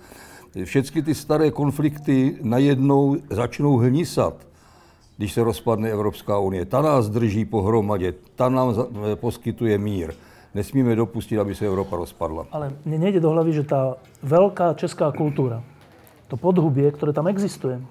Všechny 0.64 1.02
ty 1.02 1.16
staré 1.16 1.52
konflikty 1.52 2.38
najednou 2.41 3.18
začnou 3.30 3.78
hnisat, 3.78 4.48
když 5.18 5.34
se 5.34 5.44
rozpadne 5.44 5.90
Evropská 5.90 6.40
unie. 6.40 6.66
Ta 6.66 6.82
nás 6.82 7.10
drží 7.10 7.46
pohromadě, 7.46 8.14
ta 8.36 8.50
nám 8.50 8.76
poskytuje 9.16 9.78
mír 9.78 10.14
nesmíme 10.56 10.96
dopustit, 10.96 11.40
aby 11.40 11.56
se 11.56 11.68
Európa 11.68 12.00
rozpadla. 12.00 12.48
Ale 12.52 12.72
mne 12.88 12.98
nejde 12.98 13.20
do 13.20 13.36
hlavy, 13.36 13.52
že 13.52 13.68
tá 13.68 14.00
veľká 14.24 14.80
česká 14.80 15.12
kultúra, 15.12 15.60
to 16.32 16.40
podhubie, 16.40 16.88
ktoré 16.96 17.12
tam 17.12 17.28
existuje, 17.28 17.84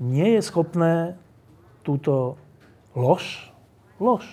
nie 0.00 0.34
je 0.34 0.40
schopné 0.40 1.20
túto 1.84 2.40
lož, 2.96 3.52
lož, 4.00 4.24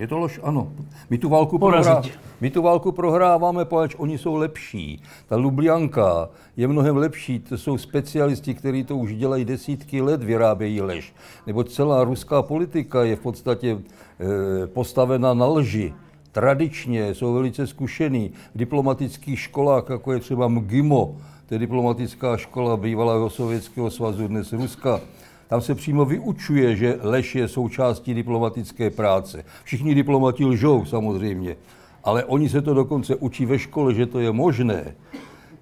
je 0.00 0.08
to 0.08 0.16
lož, 0.16 0.40
ano. 0.40 0.72
My 1.12 1.20
tu 1.20 1.28
válku, 1.28 1.60
prohrá... 1.60 2.00
My 2.42 2.50
tu 2.50 2.62
válku 2.62 2.92
prohráváme, 2.92 3.64
poněvadž 3.64 3.94
oni 3.98 4.18
jsou 4.18 4.34
lepší. 4.34 5.02
Ta 5.26 5.36
Lublianka 5.36 6.28
je 6.56 6.68
mnohem 6.68 6.96
lepší. 6.96 7.38
To 7.38 7.58
jsou 7.58 7.78
specialisti, 7.78 8.54
kteří 8.54 8.84
to 8.84 8.96
už 8.96 9.14
dělají 9.14 9.44
desítky 9.44 10.00
let, 10.00 10.22
vyrábějí 10.22 10.80
lež. 10.80 11.14
Nebo 11.46 11.64
celá 11.64 12.04
ruská 12.04 12.42
politika 12.42 13.04
je 13.04 13.16
v 13.16 13.20
podstatě 13.20 13.78
e, 13.78 14.66
postavena 14.66 15.34
na 15.34 15.46
lži. 15.46 15.94
Tradičně 16.32 17.14
jsou 17.14 17.34
velice 17.34 17.66
zkušený. 17.66 18.32
V 18.54 18.58
diplomatických 18.58 19.40
školách, 19.40 19.84
jako 19.90 20.12
je 20.12 20.20
třeba 20.20 20.48
MGIMO, 20.48 21.16
to 21.48 21.54
je 21.54 21.58
diplomatická 21.58 22.36
škola 22.36 22.76
bývalého 22.76 23.30
Sovětského 23.30 23.90
svazu, 23.90 24.28
dnes 24.28 24.52
Ruska, 24.52 25.00
tam 25.48 25.60
se 25.60 25.74
přímo 25.74 26.04
vyučuje, 26.04 26.76
že 26.76 26.98
lež 27.00 27.34
je 27.34 27.48
součástí 27.48 28.14
diplomatické 28.14 28.90
práce. 28.90 29.44
Všichni 29.64 29.94
diplomati 29.94 30.44
lžou 30.44 30.84
samozřejmě, 30.84 31.56
ale 32.04 32.24
oni 32.24 32.48
se 32.48 32.62
to 32.62 32.74
dokonce 32.74 33.16
učí 33.16 33.46
ve 33.46 33.58
škole, 33.58 33.94
že 33.94 34.06
to 34.06 34.20
je 34.20 34.32
možné. 34.32 34.94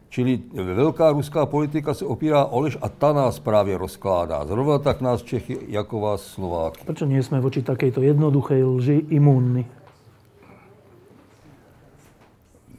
Čili 0.09 0.41
velká 0.53 1.13
ruská 1.13 1.47
politika 1.47 1.95
se 1.95 2.05
opírá 2.05 2.45
o 2.45 2.61
lež 2.61 2.79
a 2.83 2.89
ta 2.89 3.13
nás 3.13 3.39
právě 3.39 3.79
rozkládá. 3.79 4.47
Zrovna 4.47 4.79
tak 4.79 5.01
nás 5.01 5.23
Čechy, 5.23 5.59
jako 5.69 6.01
vás 6.01 6.23
Slováky. 6.23 6.81
Proč 6.85 7.01
nie 7.01 7.23
jsme 7.23 7.41
voči 7.41 7.63
takejto 7.63 8.03
jednoduché 8.03 8.65
lži 8.65 9.07
imúnni? 9.09 9.67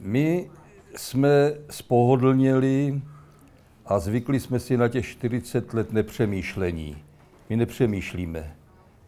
My 0.00 0.50
jsme 0.96 1.52
spohodlněli 1.70 3.02
a 3.86 3.98
zvykli 3.98 4.40
jsme 4.40 4.60
si 4.60 4.76
na 4.76 4.88
těch 4.88 5.06
40 5.06 5.74
let 5.74 5.92
nepřemýšlení. 5.92 6.96
My 7.50 7.56
nepřemýšlíme. 7.56 8.56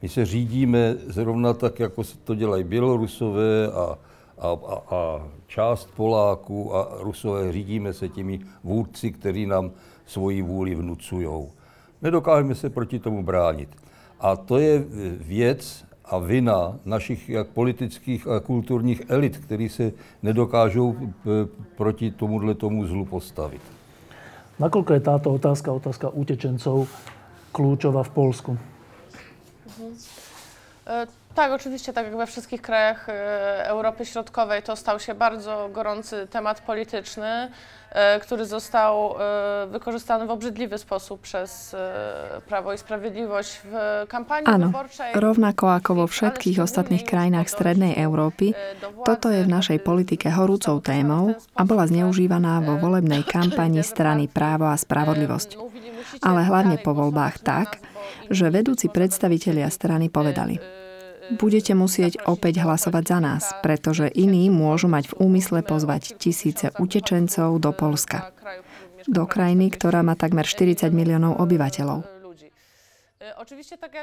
My 0.02 0.08
se 0.08 0.24
řídíme 0.24 0.96
zrovna 1.06 1.52
tak, 1.52 1.80
jako 1.80 2.02
to 2.24 2.34
dělají 2.34 2.64
Bělorusové 2.64 3.68
a, 3.72 3.98
a, 4.38 4.48
a, 4.48 4.96
a 4.96 5.28
část 5.46 5.90
Poláků 5.96 6.76
a 6.76 6.88
Rusové. 7.00 7.52
Řídíme 7.52 7.92
se 7.92 8.08
těmi 8.08 8.40
vůdci, 8.64 9.12
kteří 9.12 9.46
nám 9.46 9.70
svoji 10.06 10.42
vůli 10.42 10.74
vnucují. 10.74 11.48
Nedokážeme 12.02 12.54
se 12.54 12.70
proti 12.70 12.98
tomu 12.98 13.22
bránit. 13.22 13.68
A 14.20 14.36
to 14.36 14.58
je 14.58 14.84
věc 15.18 15.84
a 16.04 16.18
vina 16.18 16.78
našich 16.84 17.28
jak 17.28 17.46
politických 17.48 18.28
a 18.28 18.40
kulturních 18.40 19.02
elit, 19.08 19.36
který 19.38 19.68
se 19.68 19.92
nedokážou 20.22 20.96
eh, 21.00 21.48
proti 21.76 22.10
tomuhle 22.10 22.54
tomu 22.54 22.86
zlu 22.86 23.04
postavit. 23.04 23.62
Nakoľko 24.54 24.90
je 24.94 25.02
táto 25.02 25.34
otázka, 25.34 25.74
otázka 25.74 26.14
utečencov, 26.14 26.86
kľúčová 27.50 28.06
v 28.06 28.12
Polsku? 28.14 28.52
Mhm. 28.54 29.90
E, 30.86 30.96
Tak, 31.34 31.52
oczywiście, 31.52 31.92
tak 31.92 32.06
jak 32.06 32.16
we 32.16 32.26
wszystkich 32.26 32.62
krajach 32.62 33.08
e, 33.08 33.66
Europy 33.66 34.06
Środkowej, 34.06 34.62
to 34.62 34.76
stał 34.76 35.00
się 35.00 35.14
bardzo 35.14 35.68
gorący 35.72 36.26
temat 36.30 36.60
polityczny, 36.60 37.50
e, 37.90 38.20
który 38.20 38.46
został 38.46 39.14
e, 39.18 39.66
wykorzystany 39.66 40.26
w 40.26 40.30
obrzydliwy 40.30 40.78
sposób 40.78 41.20
przez 41.20 41.76
Prawo 42.46 42.72
i 42.72 42.78
Sprawiedliwość 42.78 43.60
w 43.64 43.74
kampanii 44.08 44.46
Áno, 44.46 44.66
wyborczej. 44.66 45.14
rovnako 45.14 45.74
ako 45.74 45.94
vo 45.94 46.06
všetkých 46.06 46.62
ostatných 46.62 47.02
krajinách 47.04 47.50
Strednej 47.50 47.98
Európy, 47.98 48.54
toto 49.02 49.30
je 49.30 49.42
v 49.42 49.50
našej 49.50 49.78
politike 49.82 50.30
horúcou 50.30 50.78
témou 50.78 51.34
a 51.58 51.62
bola 51.66 51.90
zneužívaná 51.90 52.62
vo 52.62 52.78
volebnej 52.78 53.26
kampani 53.26 53.82
strany 53.82 54.30
Právo 54.30 54.70
a 54.70 54.78
Spravodlivosť. 54.78 55.58
Ale 56.22 56.46
hlavne 56.46 56.78
po 56.78 56.94
voľbách 56.94 57.42
tak, 57.42 57.82
že 58.30 58.54
vedúci 58.54 58.86
predstavitelia 58.86 59.66
strany 59.66 60.06
povedali 60.06 60.83
budete 61.32 61.72
musieť 61.72 62.20
opäť 62.28 62.64
hlasovať 62.64 63.04
za 63.06 63.18
nás, 63.22 63.42
pretože 63.64 64.12
iní 64.12 64.52
môžu 64.52 64.90
mať 64.90 65.14
v 65.14 65.16
úmysle 65.24 65.64
pozvať 65.64 66.18
tisíce 66.20 66.68
utečencov 66.76 67.56
do 67.60 67.70
Polska. 67.72 68.34
Do 69.04 69.28
krajiny, 69.28 69.68
ktorá 69.72 70.00
má 70.00 70.16
takmer 70.16 70.48
40 70.48 70.88
miliónov 70.92 71.36
obyvateľov. 71.40 72.14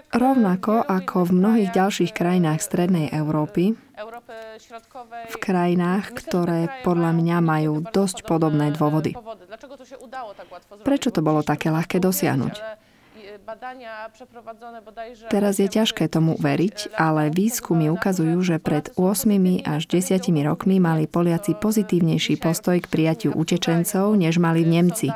Rovnako 0.10 0.82
ako 0.82 1.30
v 1.30 1.32
mnohých 1.38 1.70
ďalších 1.78 2.12
krajinách 2.14 2.66
Strednej 2.66 3.14
Európy, 3.14 3.78
v 5.30 5.36
krajinách, 5.38 6.18
ktoré 6.18 6.82
podľa 6.82 7.12
mňa 7.14 7.38
majú 7.38 7.86
dosť 7.86 8.26
podobné 8.26 8.74
dôvody. 8.74 9.14
Prečo 10.82 11.14
to 11.14 11.22
bolo 11.22 11.46
také 11.46 11.70
ľahké 11.70 12.02
dosiahnuť? 12.02 12.82
Teraz 15.30 15.56
je 15.58 15.68
ťažké 15.68 16.06
tomu 16.08 16.38
veriť, 16.38 16.96
ale 16.96 17.34
výskumy 17.34 17.90
ukazujú, 17.92 18.38
že 18.46 18.58
pred 18.62 18.94
8 18.96 19.66
až 19.66 19.82
10 19.90 20.22
rokmi 20.46 20.78
mali 20.78 21.10
Poliaci 21.10 21.58
pozitívnejší 21.58 22.38
postoj 22.38 22.78
k 22.80 22.88
prijatiu 22.88 23.32
utečencov, 23.34 24.14
než 24.16 24.38
mali 24.38 24.64
v 24.64 24.70
Nemci. 24.82 25.08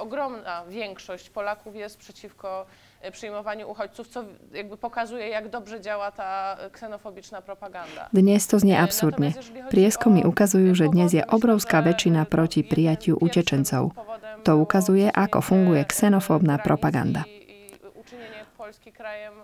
Ogromná 0.00 0.64
większość 0.64 1.30
Polaków 1.30 1.76
jest 1.76 1.98
przeciwko 1.98 2.66
przyjmowaniu 3.12 3.70
uchodźców, 3.70 4.08
co 4.08 4.24
jakby 4.52 4.76
pokazuje, 4.76 5.28
jak 5.28 5.48
dobrze 5.48 5.80
działa 5.80 6.10
ta 6.10 6.56
ksenofobiczna 6.72 7.42
propaganda. 7.42 8.08
Dnes 8.12 8.46
to 8.46 8.58
znie 8.58 8.80
absurdne. 8.80 9.32
Prieskumy 9.70 10.20
ukazujú, 10.28 10.74
že 10.74 10.92
dnes 10.92 11.12
je 11.16 11.24
obrovská 11.24 11.80
väčšina 11.80 12.28
proti 12.28 12.60
prijatiu 12.60 13.16
utečencov. 13.16 13.96
To 14.44 14.52
ukazuje, 14.56 15.08
ako 15.12 15.40
funguje 15.40 15.84
ksenofóbna 15.84 16.60
propaganda. 16.60 17.24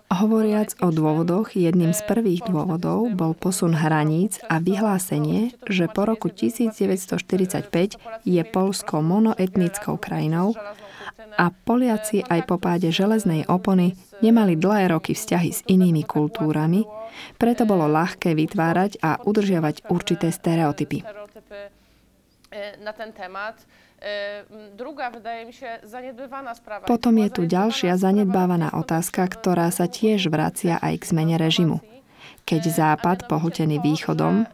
Hovoriac 0.07 0.69
o 0.79 0.87
dôvodoch, 0.89 1.51
jedným 1.53 1.91
z 1.91 2.01
prvých 2.07 2.47
dôvodov 2.47 3.11
bol 3.11 3.35
posun 3.35 3.75
hraníc 3.75 4.39
a 4.47 4.63
vyhlásenie, 4.63 5.51
že 5.67 5.91
po 5.91 6.07
roku 6.07 6.31
1945 6.31 7.99
je 8.23 8.41
Polsko 8.47 9.03
monoetnickou 9.03 9.99
krajinou 9.99 10.55
a 11.37 11.51
Poliaci 11.51 12.23
aj 12.23 12.41
po 12.47 12.57
páde 12.57 12.89
železnej 12.89 13.45
opony 13.51 13.93
nemali 14.23 14.57
dlhé 14.57 14.89
roky 14.95 15.13
vzťahy 15.13 15.49
s 15.53 15.61
inými 15.69 16.07
kultúrami, 16.07 16.87
preto 17.37 17.67
bolo 17.69 17.85
ľahké 17.85 18.33
vytvárať 18.33 19.01
a 19.03 19.21
udržiavať 19.21 19.91
určité 19.91 20.33
stereotypy. 20.33 21.05
Na 22.81 22.95
ten 22.95 23.11
temat 23.11 23.59
potom 26.85 27.13
je 27.17 27.29
tu 27.33 27.41
ďalšia 27.49 27.97
zanedbávaná 27.97 28.77
otázka, 28.77 29.25
ktorá 29.25 29.73
sa 29.73 29.89
tiež 29.89 30.29
vracia 30.29 30.77
aj 30.77 31.01
k 31.01 31.03
zmene 31.09 31.35
režimu. 31.41 31.81
Keď 32.45 32.61
Západ, 32.69 33.25
pohltený 33.25 33.81
východom, 33.81 34.45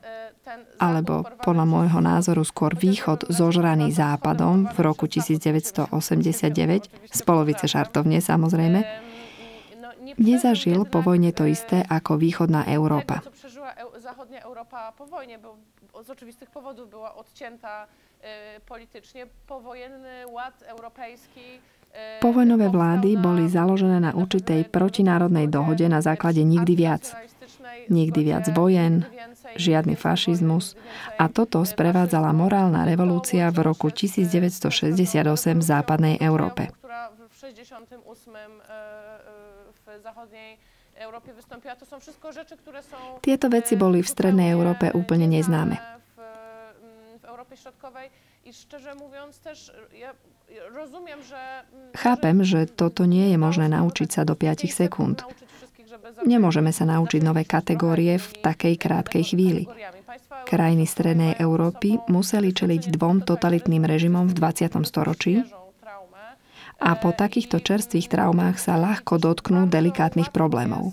alebo 0.79 1.27
podľa 1.43 1.65
môjho 1.67 1.99
názoru 1.99 2.43
skôr 2.43 2.75
východ 2.75 3.27
zožraný 3.31 3.91
západom 3.91 4.71
v 4.71 4.77
roku 4.79 5.07
1989, 5.11 5.91
z 7.11 7.19
polovice 7.23 7.65
žartovne 7.67 8.19
samozrejme, 8.19 8.79
nezažil 10.19 10.83
po 10.87 10.99
vojne 11.03 11.31
to 11.31 11.47
isté 11.47 11.83
ako 11.87 12.19
východná 12.19 12.67
Európa. 12.67 13.23
Zachodnia 14.03 14.43
Europa 14.43 14.91
po 14.99 15.07
wojnie, 15.07 15.39
bo 15.39 15.55
z 16.03 16.09
oczywistych 16.11 16.51
powodów 16.51 16.89
była 16.89 17.15
odcięta 17.15 17.87
politycznie. 18.65 19.27
Powojenny 19.47 20.27
ład 20.27 20.63
europejski 20.67 21.59
Povojnové 21.93 22.73
vlády 22.73 23.13
boli 23.21 23.45
založené 23.45 24.01
na 24.01 24.17
určitej 24.17 24.65
protinárodnej 24.73 25.45
dohode 25.45 25.85
na 25.85 26.01
základe 26.01 26.41
nikdy 26.41 26.73
viac. 26.73 27.13
Nikdy 27.85 28.19
viac 28.25 28.49
vojen, 28.49 29.05
žiadny 29.53 29.93
fašizmus 29.93 30.73
a 31.21 31.29
toto 31.29 31.61
sprevádzala 31.61 32.33
morálna 32.33 32.87
revolúcia 32.87 33.45
v 33.53 33.61
roku 33.61 33.93
1968 33.93 34.89
v 35.53 35.63
západnej 35.63 36.15
Európe. 36.17 36.73
Tieto 43.21 43.47
veci 43.53 43.73
boli 43.77 43.99
v 44.01 44.09
strednej 44.09 44.49
Európe 44.49 44.89
úplne 44.95 45.29
neznáme. 45.29 46.02
Chápem, 51.95 52.37
že 52.43 52.59
toto 52.67 53.01
nie 53.07 53.31
je 53.31 53.37
možné 53.39 53.67
naučiť 53.71 54.09
sa 54.11 54.21
do 54.27 54.35
5 54.35 54.67
sekúnd. 54.67 55.23
Nemôžeme 56.27 56.73
sa 56.75 56.83
naučiť 56.83 57.21
nové 57.23 57.47
kategórie 57.47 58.19
v 58.19 58.27
takej 58.41 58.75
krátkej 58.75 59.23
chvíli. 59.33 59.63
Krajiny 60.43 60.85
Strednej 60.85 61.33
Európy 61.39 62.01
museli 62.11 62.51
čeliť 62.51 62.91
dvom 62.93 63.23
totalitným 63.23 63.85
režimom 63.87 64.27
v 64.27 64.33
20. 64.35 64.83
storočí 64.83 65.45
a 66.83 66.99
po 66.99 67.15
takýchto 67.15 67.63
čerstvých 67.63 68.11
traumách 68.11 68.59
sa 68.59 68.75
ľahko 68.75 69.15
dotknú 69.21 69.71
delikátnych 69.71 70.35
problémov. 70.35 70.91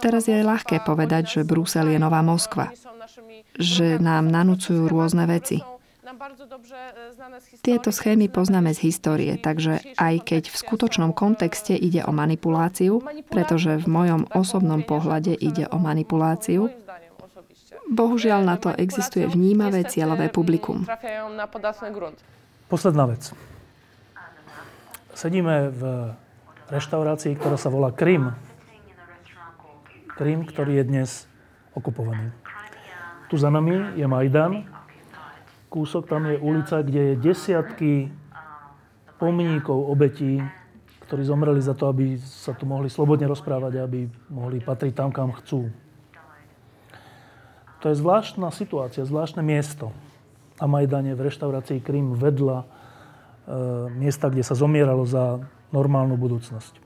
Teraz 0.00 0.24
je 0.26 0.38
ľahké 0.42 0.76
povedať, 0.82 1.22
že 1.38 1.40
Brusel 1.46 1.94
je 1.94 1.98
nová 2.02 2.20
Moskva, 2.26 2.74
že 3.54 4.02
nám 4.02 4.26
nanúcujú 4.26 4.90
rôzne 4.90 5.26
veci. 5.30 5.62
Tieto 7.62 7.94
schémy 7.94 8.26
poznáme 8.26 8.74
z 8.74 8.90
histórie, 8.90 9.38
takže 9.38 9.94
aj 9.94 10.14
keď 10.26 10.42
v 10.50 10.56
skutočnom 10.58 11.14
kontexte 11.14 11.76
ide 11.76 12.02
o 12.02 12.10
manipuláciu, 12.10 12.98
pretože 13.30 13.78
v 13.78 13.86
mojom 13.86 14.22
osobnom 14.34 14.82
pohľade 14.82 15.36
ide 15.38 15.70
o 15.70 15.78
manipuláciu, 15.78 16.66
Bohužiaľ 17.90 18.46
na 18.46 18.54
to 18.54 18.70
existuje 18.70 19.26
vnímavé 19.26 19.82
cieľové 19.82 20.30
publikum. 20.30 20.86
Posledná 22.70 23.04
vec. 23.10 23.34
Sedíme 25.10 25.74
v 25.74 25.82
reštaurácii, 26.70 27.34
ktorá 27.34 27.58
sa 27.58 27.68
volá 27.68 27.90
Krym. 27.90 28.30
Krym, 30.14 30.46
ktorý 30.46 30.80
je 30.80 30.84
dnes 30.86 31.10
okupovaný. 31.74 32.30
Tu 33.26 33.38
za 33.38 33.50
nami 33.50 33.98
je 33.98 34.06
Majdan. 34.06 34.66
Kúsok 35.70 36.06
tam 36.10 36.26
je 36.26 36.38
ulica, 36.38 36.82
kde 36.82 37.14
je 37.14 37.20
desiatky 37.30 38.10
pomníkov 39.22 39.86
obetí, 39.86 40.42
ktorí 41.06 41.22
zomreli 41.26 41.62
za 41.62 41.74
to, 41.74 41.90
aby 41.90 42.18
sa 42.18 42.54
tu 42.54 42.66
mohli 42.66 42.90
slobodne 42.90 43.26
rozprávať, 43.26 43.82
aby 43.82 44.06
mohli 44.30 44.58
patriť 44.62 44.94
tam, 44.94 45.10
kam 45.14 45.34
chcú. 45.34 45.70
To 47.80 47.88
je 47.88 47.96
zvláštna 47.96 48.52
situácia, 48.52 49.06
zvláštne 49.06 49.40
miesto. 49.40 49.90
Na 50.60 50.68
Majdane 50.68 51.16
v 51.16 51.24
reštaurácii 51.26 51.80
Krym 51.80 52.12
vedľa 52.12 52.58
e, 52.60 52.66
miesta, 53.96 54.28
kde 54.28 54.44
sa 54.44 54.52
zomieralo 54.52 55.08
za 55.08 55.40
normálnu 55.70 56.18
budúcnosť. 56.18 56.78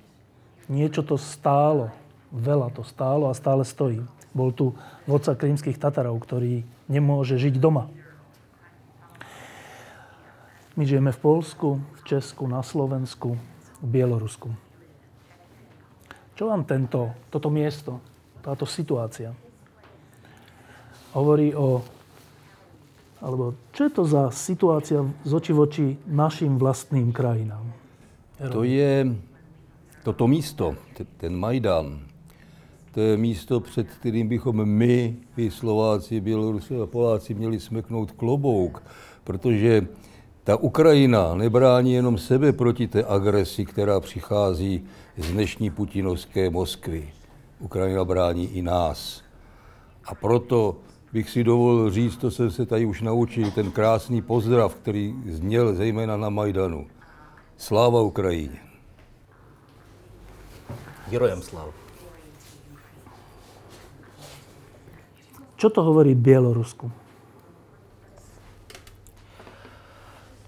Niečo 0.69 1.05
to 1.05 1.21
stálo, 1.21 1.93
veľa 2.33 2.73
to 2.73 2.81
stálo 2.85 3.29
a 3.29 3.37
stále 3.37 3.65
stojí. 3.65 4.01
Bol 4.33 4.51
tu 4.51 4.73
vodca 5.05 5.37
krímskych 5.37 5.77
Tatarov, 5.77 6.17
ktorý 6.25 6.65
nemôže 6.89 7.37
žiť 7.37 7.61
doma. 7.61 7.93
My 10.75 10.83
žijeme 10.83 11.15
v 11.15 11.23
Polsku, 11.23 11.79
v 11.79 12.03
Česku, 12.03 12.51
na 12.51 12.65
Slovensku, 12.65 13.39
v 13.79 13.87
Bielorusku. 13.87 14.51
Čo 16.35 16.51
vám 16.51 16.67
tento, 16.67 17.15
toto 17.31 17.47
miesto, 17.47 18.03
táto 18.43 18.67
situácia 18.67 19.31
hovorí 21.15 21.55
o... 21.55 21.79
Alebo 23.23 23.57
čo 23.73 23.89
je 23.89 23.93
to 23.95 24.03
za 24.05 24.29
situácia 24.35 25.01
z 25.23 25.31
oči 25.33 25.53
voči 25.55 25.87
našim 26.11 26.59
vlastným 26.59 27.15
krajinám? 27.15 27.74
To 28.53 28.65
je 28.65 29.17
toto 30.05 30.27
místo, 30.27 30.77
ten 31.17 31.37
Majdan, 31.37 32.01
to 32.95 33.01
je 33.01 33.17
místo, 33.17 33.61
před 33.61 33.87
kterým 33.91 34.29
bychom 34.29 34.65
my, 34.65 35.17
vy 35.37 35.51
Slováci, 35.51 36.21
Bělorusové 36.21 36.83
a 36.83 36.87
Poláci, 36.87 37.35
měli 37.35 37.61
smeknout 37.61 38.13
klobouk, 38.13 38.83
protože 39.25 39.87
Ta 40.45 40.57
Ukrajina 40.57 41.35
nebrání 41.35 41.93
jenom 41.93 42.19
sebe 42.19 42.53
proti 42.53 42.89
té 42.89 43.05
agresi, 43.05 43.65
která 43.65 44.01
přichází 44.01 44.85
z 45.17 45.33
dnešní 45.33 45.71
putinovské 45.71 46.51
Moskvy. 46.51 47.09
Ukrajina 47.61 48.05
brání 48.05 48.47
i 48.47 48.63
nás. 48.63 49.23
A 50.05 50.15
proto 50.15 50.77
bych 51.13 51.31
si 51.31 51.45
dovolil 51.45 51.91
říct, 51.91 52.17
to 52.17 52.31
jsem 52.31 52.51
se 52.51 52.67
tady 52.67 52.85
už 52.85 53.03
naučil, 53.03 53.51
ten 53.51 53.71
krásný 53.71 54.23
pozdrav, 54.23 54.75
který 54.75 55.15
zněl 55.27 55.75
zejména 55.75 56.17
na 56.17 56.29
Majdanu. 56.29 56.87
Sláva 57.58 58.02
Ukrajině. 58.02 58.60
Героям 61.10 61.42
слава. 61.42 61.74
Čo 65.60 65.68
to 65.70 65.84
hovorí 65.84 66.16
Bielorusku? 66.16 66.88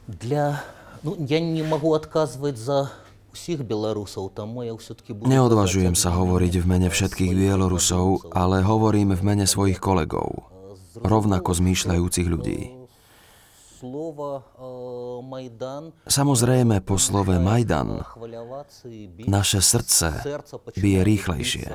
Для... 0.08 0.64
Ну, 1.04 1.18
я 1.20 1.40
не 1.42 1.64
могу 1.64 1.92
отказывать 1.94 2.56
за 2.56 2.92
всіх 3.34 3.64
білорусov, 3.64 4.32
тому 4.32 4.64
я 4.64 4.76
все-таки 4.76 5.14
буду... 5.14 5.28
Neodvažujem 5.28 5.96
sa 5.96 6.12
hovoriť 6.16 6.54
v 6.62 6.66
mene 6.68 6.88
všetkých 6.88 7.32
Bielorusov, 7.34 8.32
ale 8.32 8.62
hovorím 8.64 9.16
v 9.16 9.22
mene 9.24 9.46
svojich 9.48 9.80
kolegov, 9.80 10.48
rovnako 11.00 11.56
zmýšľajúcich 11.60 12.28
ľudí. 12.28 12.60
Samozrejme, 16.07 16.81
po 16.81 16.97
slove 16.97 17.37
Majdan 17.37 18.01
naše 19.29 19.61
srdce 19.61 20.25
bije 20.81 21.01
rýchlejšie. 21.05 21.67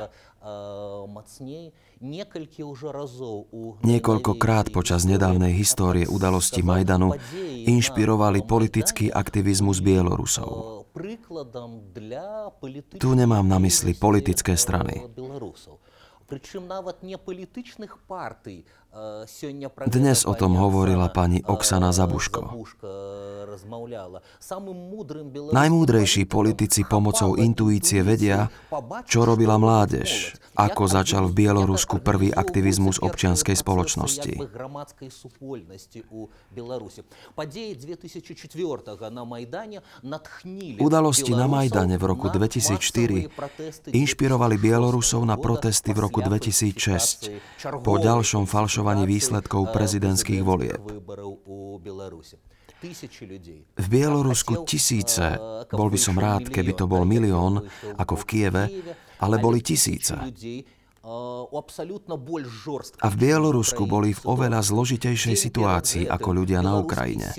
Niekoľkokrát 3.86 4.74
počas 4.74 5.06
nedávnej 5.06 5.54
histórie 5.54 6.10
udalosti 6.10 6.66
Majdanu 6.66 7.14
inšpirovali 7.70 8.42
politický 8.42 9.14
aktivizmus 9.14 9.86
Bielorusov. 9.86 10.82
Tu 12.98 13.10
nemám 13.14 13.46
na 13.46 13.62
mysli 13.62 13.94
politické 13.94 14.58
strany. 14.58 15.06
Dnes 19.88 20.28
o 20.28 20.36
tom 20.36 20.60
hovorila 20.60 21.08
pani 21.08 21.40
Oksana 21.48 21.96
Zabuško. 21.96 22.60
Najmúdrejší 25.56 26.28
politici 26.28 26.84
pomocou 26.84 27.40
intuície 27.40 28.04
vedia, 28.04 28.52
čo 29.08 29.24
robila 29.24 29.56
mládež, 29.56 30.36
ako 30.60 30.92
začal 30.92 31.32
v 31.32 31.40
Bielorusku 31.40 32.04
prvý 32.04 32.36
aktivizmus 32.36 33.00
občianskej 33.00 33.56
spoločnosti. 33.56 34.44
Udalosti 40.84 41.32
na 41.32 41.48
Majdane 41.48 41.96
v 41.96 42.04
roku 42.04 42.28
2004 42.28 43.96
inšpirovali 43.96 44.56
Bielorusov 44.60 45.24
na 45.24 45.40
protesty 45.40 45.96
v 45.96 46.00
roku 46.12 46.20
2006 46.20 47.32
po 47.80 47.96
ďalšom 47.96 48.44
falšovaní 48.44 48.81
výsledkov 49.06 49.70
prezidentských 49.72 50.42
volieb. 50.42 50.82
V 53.78 53.88
Bielorusku 53.88 54.66
tisíce, 54.66 55.38
bol 55.70 55.90
by 55.94 56.00
som 56.02 56.18
rád, 56.18 56.50
keby 56.50 56.74
to 56.74 56.90
bol 56.90 57.06
milión, 57.06 57.70
ako 57.94 58.18
v 58.18 58.24
Kieve, 58.26 58.64
ale 59.22 59.38
boli 59.38 59.62
tisíce. 59.62 60.18
A 63.02 63.08
v 63.10 63.16
Bielorusku 63.18 63.90
boli 63.90 64.14
v 64.14 64.22
oveľa 64.22 64.62
zložitejšej 64.62 65.34
situácii 65.34 66.04
ako 66.06 66.30
ľudia 66.30 66.62
na 66.62 66.78
Ukrajine. 66.78 67.34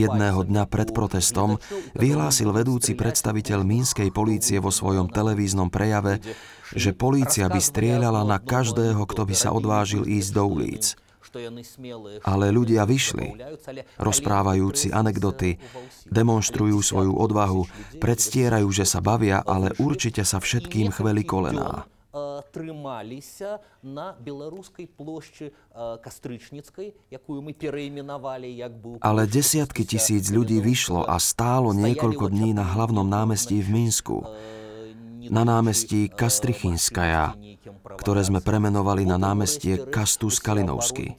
Jedného 0.00 0.40
dňa 0.48 0.64
pred 0.64 0.88
protestom 0.96 1.60
vyhlásil 1.92 2.48
vedúci 2.56 2.96
predstaviteľ 2.96 3.68
mínskej 3.68 4.08
polície 4.08 4.56
vo 4.64 4.72
svojom 4.72 5.12
televíznom 5.12 5.68
prejave, 5.68 6.24
že 6.72 6.96
polícia 6.96 7.44
by 7.52 7.60
strieľala 7.60 8.24
na 8.24 8.40
každého, 8.40 9.04
kto 9.04 9.28
by 9.28 9.34
sa 9.36 9.52
odvážil 9.52 10.08
ísť 10.08 10.30
do 10.32 10.44
ulic. 10.48 10.96
Ale 12.24 12.46
ľudia 12.50 12.82
vyšli, 12.88 13.36
rozprávajúci 14.00 14.90
anekdoty, 14.92 15.60
demonstrujú 16.08 16.80
svoju 16.80 17.12
odvahu, 17.14 17.62
predstierajú, 18.00 18.68
že 18.72 18.84
sa 18.88 19.04
bavia, 19.04 19.44
ale 19.44 19.72
určite 19.78 20.24
sa 20.24 20.40
všetkým 20.40 20.90
chveli 20.92 21.22
kolená. 21.22 21.84
Ale 29.00 29.22
desiatky 29.28 29.82
tisíc 29.84 30.24
ľudí 30.32 30.58
vyšlo 30.64 31.04
a 31.04 31.16
stálo 31.20 31.76
niekoľko 31.76 32.32
dní 32.32 32.56
na 32.56 32.64
hlavnom 32.64 33.04
námestí 33.04 33.60
v 33.60 33.68
Minsku. 33.68 34.24
Na 35.26 35.42
námestí 35.42 36.06
Kastrichinskaja, 36.06 37.34
ktoré 37.98 38.22
sme 38.22 38.38
premenovali 38.38 39.02
na 39.02 39.18
námestie 39.18 39.82
Kastus 39.90 40.38
Kalinovsky. 40.38 41.18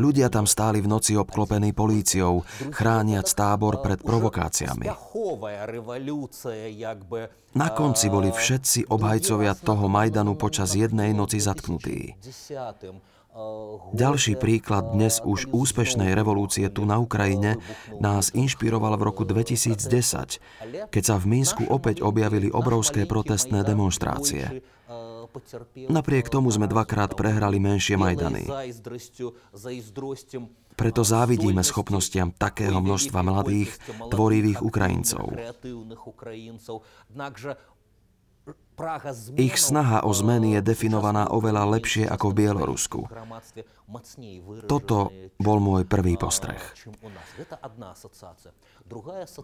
Ľudia 0.00 0.28
tam 0.32 0.46
stáli 0.48 0.78
v 0.80 0.88
noci 0.88 1.12
obklopení 1.20 1.76
políciou, 1.76 2.40
chrániac 2.72 3.28
tábor 3.28 3.84
pred 3.84 4.00
provokáciami. 4.00 4.88
Na 7.52 7.68
konci 7.68 8.06
boli 8.08 8.32
všetci 8.32 8.88
obhajcovia 8.88 9.52
toho 9.52 9.92
Majdanu 9.92 10.40
počas 10.40 10.72
jednej 10.72 11.12
noci 11.12 11.36
zatknutí. 11.36 12.16
Ďalší 13.96 14.36
príklad 14.36 14.92
dnes 14.92 15.24
už 15.24 15.48
úspešnej 15.56 16.12
revolúcie 16.12 16.68
tu 16.68 16.84
na 16.84 17.00
Ukrajine 17.00 17.56
nás 17.96 18.28
inšpiroval 18.36 19.00
v 19.00 19.02
roku 19.08 19.24
2010, 19.24 20.92
keď 20.92 21.02
sa 21.02 21.16
v 21.16 21.24
Minsku 21.24 21.64
opäť 21.72 22.04
objavili 22.04 22.52
obrovské 22.52 23.08
protestné 23.08 23.64
demonstrácie. 23.64 24.60
Napriek 25.88 26.28
tomu 26.28 26.52
sme 26.52 26.68
dvakrát 26.68 27.16
prehrali 27.16 27.56
menšie 27.56 27.96
Majdany. 27.96 28.52
Preto 30.72 31.00
závidíme 31.04 31.64
schopnostiam 31.64 32.32
takého 32.36 32.80
množstva 32.84 33.20
mladých, 33.24 33.76
tvorivých 34.12 34.60
Ukrajincov. 34.60 35.36
Ich 39.36 39.60
snaha 39.60 40.00
o 40.02 40.10
zmeny 40.16 40.56
je 40.58 40.60
definovaná 40.64 41.28
oveľa 41.28 41.68
lepšie 41.76 42.08
ako 42.08 42.32
v 42.32 42.34
Bielorusku. 42.40 43.00
Toto 44.64 45.12
bol 45.36 45.58
môj 45.60 45.84
prvý 45.84 46.16
postreh. 46.16 46.58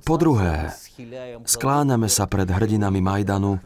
Po 0.02 0.16
druhé, 0.16 0.72
skláňame 1.44 2.09
sa 2.09 2.24
pred 2.24 2.48
hrdinami 2.48 3.00
Majdanu, 3.05 3.60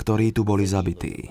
ktorí 0.00 0.32
tu 0.32 0.42
boli 0.42 0.64
zabití. 0.64 1.30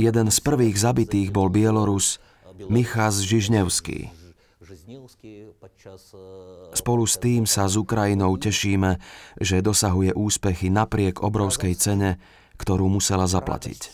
Jeden 0.00 0.26
z 0.28 0.38
prvých 0.40 0.76
zabitých 0.76 1.28
bol 1.28 1.52
Bielorus 1.52 2.20
Michas 2.68 3.20
Žižnevský. 3.24 4.19
Spolu 6.74 7.04
s 7.06 7.16
tým 7.18 7.42
sa 7.46 7.66
s 7.66 7.74
Ukrajinou 7.74 8.38
tešíme, 8.38 9.02
že 9.40 9.64
dosahuje 9.64 10.14
úspechy 10.14 10.70
napriek 10.70 11.22
obrovskej 11.22 11.74
cene, 11.74 12.22
ktorú 12.60 12.86
musela 12.86 13.26
zaplatiť. 13.26 13.90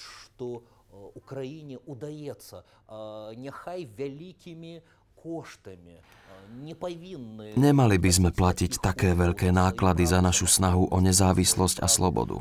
Nemali 7.57 7.97
by 7.99 8.11
sme 8.13 8.31
platiť 8.31 8.73
také 8.79 9.11
veľké 9.17 9.49
náklady 9.51 10.05
za 10.07 10.21
našu 10.23 10.47
snahu 10.47 10.87
o 10.93 10.99
nezávislosť 11.03 11.83
a 11.83 11.89
slobodu. 11.91 12.39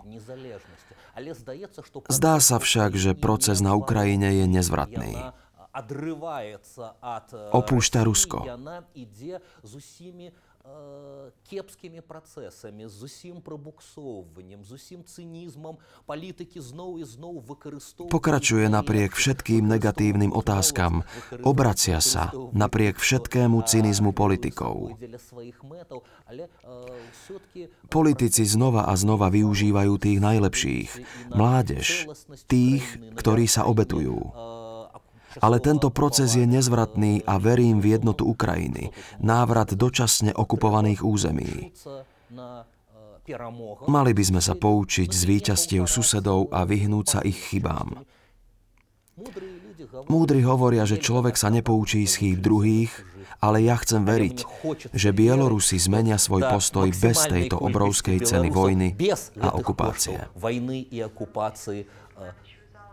Zdá 2.12 2.36
sa 2.44 2.57
však, 2.60 2.91
že 2.99 3.16
proces 3.16 3.64
na 3.64 3.74
Ukrajine 3.74 4.44
je 4.44 4.45
nezvratný 4.52 5.16
Opúšťa 7.52 8.01
Rusko. 8.05 8.39
кепськими 11.51 12.01
процесами, 12.01 12.89
з 12.89 13.02
усім 13.02 13.40
пробуксовуванням, 13.40 14.65
з 14.65 14.73
усім 14.73 15.05
цинізмом 15.05 15.78
політики 16.07 16.61
знову 16.61 16.98
і 16.98 17.05
знову 17.05 17.40
використовують... 17.40 18.12
Pokračuje 18.12 18.69
napriek 18.69 19.16
všetkým 19.16 19.65
negatívnym 19.65 20.36
otázkam. 20.36 21.02
Obracia 21.43 21.98
sa 22.05 22.28
napriek 22.52 23.01
všetkému 23.01 23.65
cynizmu 23.65 24.12
politikov. 24.12 25.01
Politici 27.89 28.43
znova 28.44 28.85
a 28.85 28.93
znova 29.01 29.32
využívajú 29.32 29.97
tých 29.97 30.19
najlepších. 30.20 30.90
Mládež, 31.32 32.05
tých, 32.47 32.85
ktorí 33.16 33.48
sa 33.48 33.65
obetujú. 33.65 34.36
Ale 35.41 35.60
tento 35.60 35.91
proces 35.91 36.36
je 36.36 36.48
nezvratný 36.48 37.24
a 37.28 37.40
verím 37.40 37.84
v 37.84 37.99
jednotu 37.99 38.24
Ukrajiny, 38.28 38.95
návrat 39.20 39.76
dočasne 39.76 40.32
okupovaných 40.32 41.02
území. 41.03 41.76
Mali 43.90 44.12
by 44.14 44.24
sme 44.24 44.41
sa 44.44 44.53
poučiť 44.53 45.10
z 45.10 45.22
víťastiev 45.26 45.90
susedov 45.90 46.53
a 46.53 46.62
vyhnúť 46.64 47.06
sa 47.10 47.20
ich 47.26 47.40
chybám. 47.52 48.06
Múdri 50.12 50.44
hovoria, 50.44 50.84
že 50.84 50.99
človek 50.99 51.40
sa 51.40 51.48
nepoučí 51.48 52.03
z 52.06 52.14
chýb 52.20 52.40
druhých, 52.44 52.91
ale 53.40 53.64
ja 53.64 53.80
chcem 53.80 54.03
veriť, 54.03 54.38
že 54.91 55.16
Bielorusi 55.16 55.80
zmenia 55.80 56.20
svoj 56.20 56.45
postoj 56.52 56.88
bez 56.91 57.26
tejto 57.28 57.57
obrovskej 57.60 58.22
ceny 58.22 58.52
vojny 58.52 58.94
a 59.40 59.56
okupácie. 59.56 60.20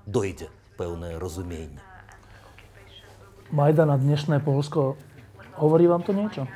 Dojde 0.03 0.47
pevné 0.75 1.15
rozumenie. 1.21 1.92
Majdan 3.53 3.93
a 3.93 4.01
dnešné 4.01 4.41
Polsko, 4.41 4.97
hovorí 5.61 5.85
vám 5.85 6.01
to 6.01 6.17
niečo? 6.17 6.49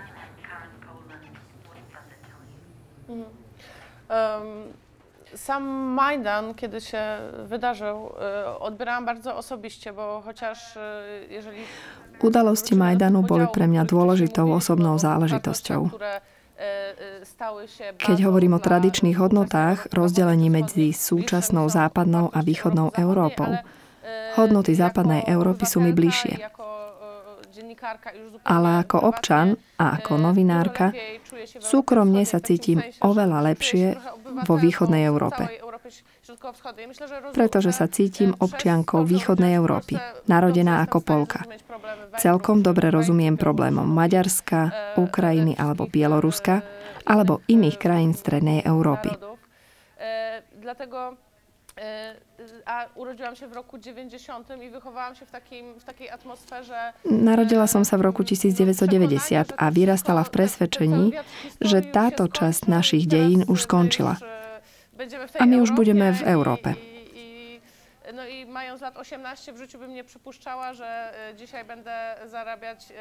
Um, 4.09 4.73
sam 5.37 5.63
Majdan, 5.93 6.57
kiedy 6.57 6.81
się 6.81 7.03
wydarzył, 7.45 8.17
odbierałam 8.61 9.05
bardzo 9.05 9.37
osobiście, 9.37 9.93
bo 9.93 10.23
chociaż 10.25 10.79
jeżeli... 11.29 11.61
Udalosti 12.17 12.73
Majdanu 12.73 13.21
boli 13.29 13.45
pre 13.53 13.69
mňa 13.69 13.85
dôležitou 13.85 14.49
osobnou 14.57 14.97
záležitosťou. 14.97 15.93
Keď 18.01 18.19
hovorím 18.25 18.57
o 18.57 18.61
tradičných 18.65 19.21
hodnotách, 19.21 19.93
rozdelení 19.93 20.49
medzi 20.49 20.97
súčasnou 20.97 21.69
západnou 21.69 22.33
a 22.33 22.41
východnou 22.41 22.97
Európou, 22.97 23.61
hodnoty 24.41 24.73
západnej 24.73 25.29
Európy 25.29 25.69
sú 25.69 25.85
mi 25.85 25.93
bližšie. 25.93 26.41
Ale 28.45 28.71
ako 28.83 28.97
občan 29.05 29.57
a 29.77 30.01
ako 30.01 30.17
novinárka 30.17 30.93
súkromne 31.61 32.25
sa 32.25 32.41
cítim 32.41 32.81
oveľa 33.05 33.53
lepšie 33.53 33.97
vo 34.49 34.55
východnej 34.57 35.05
Európe. 35.05 35.47
Pretože 37.31 37.71
sa 37.71 37.87
cítim 37.87 38.35
občiankou 38.35 39.07
východnej 39.07 39.55
Európy, 39.55 39.95
narodená 40.27 40.83
ako 40.83 40.99
Polka. 41.05 41.47
Celkom 42.19 42.67
dobre 42.67 42.91
rozumiem 42.91 43.39
problémom 43.39 43.87
Maďarska, 43.87 44.95
Ukrajiny 44.99 45.55
alebo 45.55 45.87
Bieloruska 45.87 46.67
alebo 47.07 47.45
iných 47.47 47.77
krajín 47.79 48.13
Strednej 48.19 48.67
Európy. 48.67 49.15
A 52.65 52.87
urodziłam 52.95 53.37
się 53.37 53.49
w 53.49 53.53
roku 53.53 53.79
90 53.79 54.49
i 54.63 54.71
wychowałam 54.71 55.15
się 55.15 55.27
w, 55.27 55.31
takim, 55.31 55.81
w 55.81 55.85
takiej 55.85 56.11
atmosferze. 56.11 56.93
Narodila 57.05 57.69
som 57.69 57.85
sa 57.85 58.01
v 58.01 58.09
roku 58.09 58.25
1990 58.25 59.53
a 59.53 59.67
vyrastala 59.69 60.25
v 60.25 60.31
presvedčení, 60.33 61.05
že 61.61 61.85
táto 61.85 62.33
časť 62.33 62.73
našich 62.73 63.05
dejín 63.05 63.45
už 63.45 63.69
skončila. 63.69 64.17
A 65.37 65.45
my 65.45 65.61
už 65.61 65.77
budeme 65.77 66.17
v 66.17 66.23
Európe. 66.25 66.96
No 68.15 68.27
i 68.27 68.47
mając 68.47 68.81
lat 68.81 68.97
18 68.97 69.53
w 69.53 69.59
życiu 69.59 69.79
bym 69.79 69.95
nie 69.95 70.05
przypuszczała, 70.05 70.75
że 70.75 71.13
dzisiaj 71.37 71.65
będę 71.65 72.15
zarabiać 72.27 72.93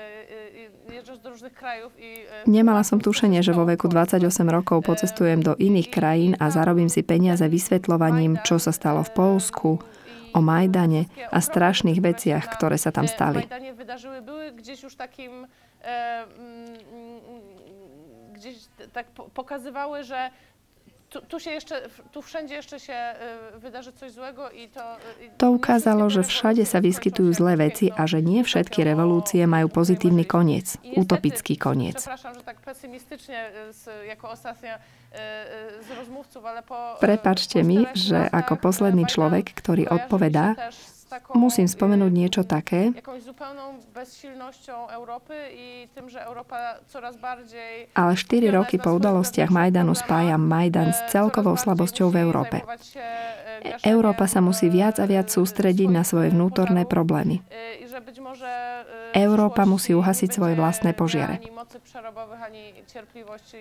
jeżdżąc 0.89 1.19
do 1.21 1.29
różnych 1.29 1.53
krajów 1.53 1.93
i... 1.99 2.25
Nemala 2.47 2.83
som 2.83 3.01
tušenie, 3.01 3.43
že 3.43 3.53
vo 3.53 3.65
veku 3.65 3.87
28 3.87 4.49
rokov 4.49 4.81
pocestujem 4.85 5.43
do 5.43 5.55
iných 5.55 5.89
krajín 5.91 6.35
a 6.39 6.49
zarobím 6.49 6.89
si 6.89 7.03
peniaze 7.03 7.45
vysvetľovaním, 7.49 8.41
čo 8.41 8.57
sa 8.57 8.71
stalo 8.73 9.03
v 9.03 9.11
Polsku, 9.13 9.69
o 10.33 10.39
Majdane 10.41 11.05
a 11.31 11.39
strašných 11.39 12.01
veciach, 12.01 12.43
ktoré 12.57 12.75
sa 12.75 12.91
tam 12.91 13.07
stali. 13.07 13.45
Majdanie 13.45 13.73
wydarzyły, 13.73 14.21
były 14.21 14.51
gdzieś 14.51 14.83
już 14.83 14.95
takim 14.95 15.47
gdzieś 18.33 18.55
tak 18.93 19.07
pokazywały, 19.33 20.03
że 20.03 20.29
tu, 21.21 21.39
się 21.39 21.51
jeszcze, 21.51 21.81
tu 22.11 22.21
wszędzie 22.21 22.55
jeszcze 22.55 22.79
się 22.79 23.15
wydarzy 23.55 23.91
coś 23.91 24.11
złego 24.11 24.51
i 24.51 24.69
to... 24.69 24.97
To 25.37 25.51
ukázalo, 25.51 26.09
že 26.09 26.23
všade 26.23 26.65
sa 26.65 26.79
vyskytujú 26.79 27.31
zlé 27.35 27.55
veci 27.55 27.91
a 27.91 28.07
že 28.07 28.21
nie 28.21 28.43
všetky 28.43 28.83
revolúcie 28.83 29.43
majú 29.47 29.69
pozitívny 29.69 30.25
koniec, 30.25 30.77
utopický 30.95 31.57
koniec. 31.57 31.95
Przepraszam, 31.95 32.33
że 32.35 32.43
tak 32.43 32.57
pesymistycznie 32.61 33.51
jako 34.07 34.29
ostatnia 34.29 34.79
z 35.81 35.89
rozmówców, 35.97 36.45
ale 36.45 36.63
po... 36.63 36.97
Prepačte 36.99 37.63
mi, 37.63 37.87
že 37.95 38.27
ako 38.31 38.55
posledný 38.59 39.05
človek, 39.05 39.55
ktorý 39.55 39.87
odpovedá, 39.87 40.55
musím 41.35 41.67
spomenúť 41.67 42.11
niečo 42.11 42.41
také, 42.47 42.91
ale 47.95 48.13
4 48.13 48.57
roky 48.57 48.75
po 48.77 48.89
udalostiach 48.95 49.51
Majdanu 49.51 49.93
spájam 49.95 50.41
Majdan 50.41 50.91
s 50.91 50.99
celkovou 51.11 51.55
slabosťou 51.55 52.11
v 52.11 52.17
Európe. 52.23 52.57
Európa 53.81 54.29
sa 54.29 54.43
musí 54.43 54.69
viac 54.69 55.01
a 55.01 55.05
viac 55.09 55.31
sústrediť 55.31 55.89
na 55.89 56.05
svoje 56.05 56.29
vnútorné 56.29 56.85
problémy. 56.85 57.41
Európa 59.15 59.63
musí 59.63 59.95
uhasiť 59.95 60.29
svoje 60.35 60.59
vlastné 60.59 60.91
požiare. 60.91 61.39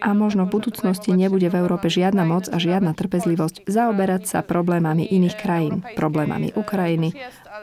A 0.02 0.10
možno 0.10 0.50
v 0.50 0.54
budúcnosti 0.58 1.14
nebude 1.14 1.46
v 1.46 1.58
Európe 1.62 1.86
žiadna 1.86 2.26
moc 2.26 2.50
a 2.50 2.58
žiadna 2.58 2.90
trpezlivosť 2.98 3.62
zaoberať 3.70 4.22
sa 4.26 4.42
problémami 4.42 5.06
iných 5.06 5.36
krajín, 5.38 5.86
problémami 5.94 6.50
Ukrajiny, 6.58 7.14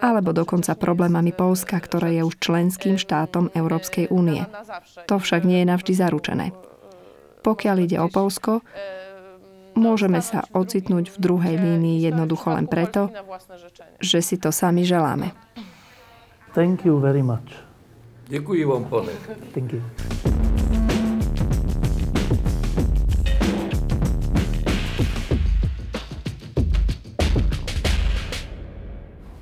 alebo 0.01 0.33
dokonca 0.33 0.73
problémami 0.73 1.31
Polska, 1.31 1.77
ktoré 1.77 2.17
je 2.19 2.25
už 2.25 2.41
členským 2.41 2.97
štátom 2.97 3.53
Európskej 3.53 4.09
únie. 4.09 4.43
To 5.05 5.21
však 5.21 5.45
nie 5.45 5.61
je 5.61 5.69
navždy 5.69 5.93
zaručené. 5.93 6.45
Pokiaľ 7.45 7.75
ide 7.85 7.97
o 8.01 8.09
Polsko, 8.09 8.65
môžeme 9.77 10.19
sa 10.19 10.45
ocitnúť 10.51 11.13
v 11.13 11.17
druhej 11.21 11.55
línii 11.57 12.01
jednoducho 12.01 12.53
len 12.57 12.65
preto, 12.65 13.13
že 14.01 14.19
si 14.25 14.35
to 14.41 14.49
sami 14.49 14.83
želáme. 14.83 15.31
Thank 16.51 16.83
you 16.83 16.99
very 16.99 17.23
much. 17.23 17.47
Děkuji 18.27 18.65
vám, 18.65 18.85
pane. 18.85 19.11
Thank 19.53 19.73
you. 19.73 19.81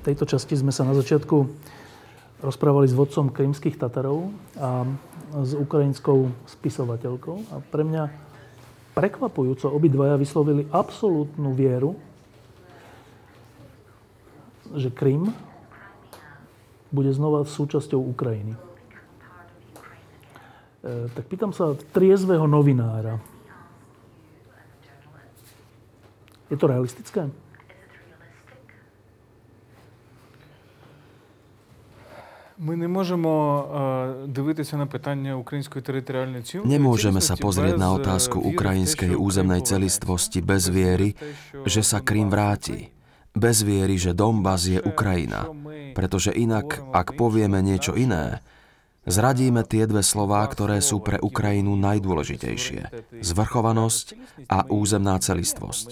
Tejto 0.00 0.24
časti 0.24 0.56
sme 0.56 0.72
sa 0.72 0.84
na 0.88 0.96
začiatku 0.96 1.36
rozprávali 2.40 2.88
s 2.88 2.96
vodcom 2.96 3.28
krymských 3.28 3.76
Tatarov 3.76 4.32
a 4.56 4.88
s 5.44 5.52
ukrajinskou 5.52 6.32
spisovateľkou. 6.48 7.36
A 7.52 7.60
pre 7.60 7.84
mňa 7.84 8.08
prekvapujúco 8.96 9.68
obidvaja 9.68 10.16
vyslovili 10.16 10.64
absolútnu 10.72 11.52
vieru, 11.52 11.94
že 14.72 14.88
Krym 14.88 15.30
bude 16.90 17.12
znova 17.14 17.46
súčasťou 17.46 18.00
Ukrajiny. 18.10 18.54
E, 18.54 18.58
tak 21.12 21.24
pýtam 21.28 21.52
sa 21.54 21.76
triezvého 21.94 22.48
novinára. 22.48 23.20
Je 26.50 26.58
to 26.58 26.66
realistické? 26.66 27.30
Ми 32.69 32.75
не 32.75 32.87
можемо 32.87 33.31
дивитися 34.27 34.77
на 34.77 34.85
питання 34.85 35.35
української 35.35 35.83
територіальної 35.83 36.43
цілісності. 36.43 36.71
Nemôžeme 36.71 37.19
sa 37.19 37.35
pozrieť 37.35 37.75
na 37.75 37.91
otázku 37.91 38.39
ukrajinskej 38.39 39.19
územnej 39.19 39.59
celistvosti 39.67 40.39
bez 40.39 40.71
viery, 40.71 41.19
že 41.67 41.83
sa 41.83 41.99
Krym 41.99 42.31
vráti. 42.31 42.95
Bez 43.35 43.67
viery, 43.67 43.99
že 43.99 44.15
Donbass 44.15 44.71
je 44.71 44.79
Ukrajina. 44.79 45.51
Pretože 45.91 46.31
inak, 46.31 46.79
ak 46.95 47.19
povieme 47.19 47.59
niečo 47.59 47.91
iné, 47.91 48.39
zradíme 49.03 49.67
tie 49.67 49.83
dve 49.83 49.99
slová, 49.99 50.47
ktoré 50.47 50.79
sú 50.79 51.03
pre 51.03 51.19
Ukrajinu 51.19 51.75
najdôležitejšie. 51.75 53.11
Zvrchovanosť 53.19 54.15
a 54.47 54.63
územná 54.71 55.19
celistvosť. 55.19 55.87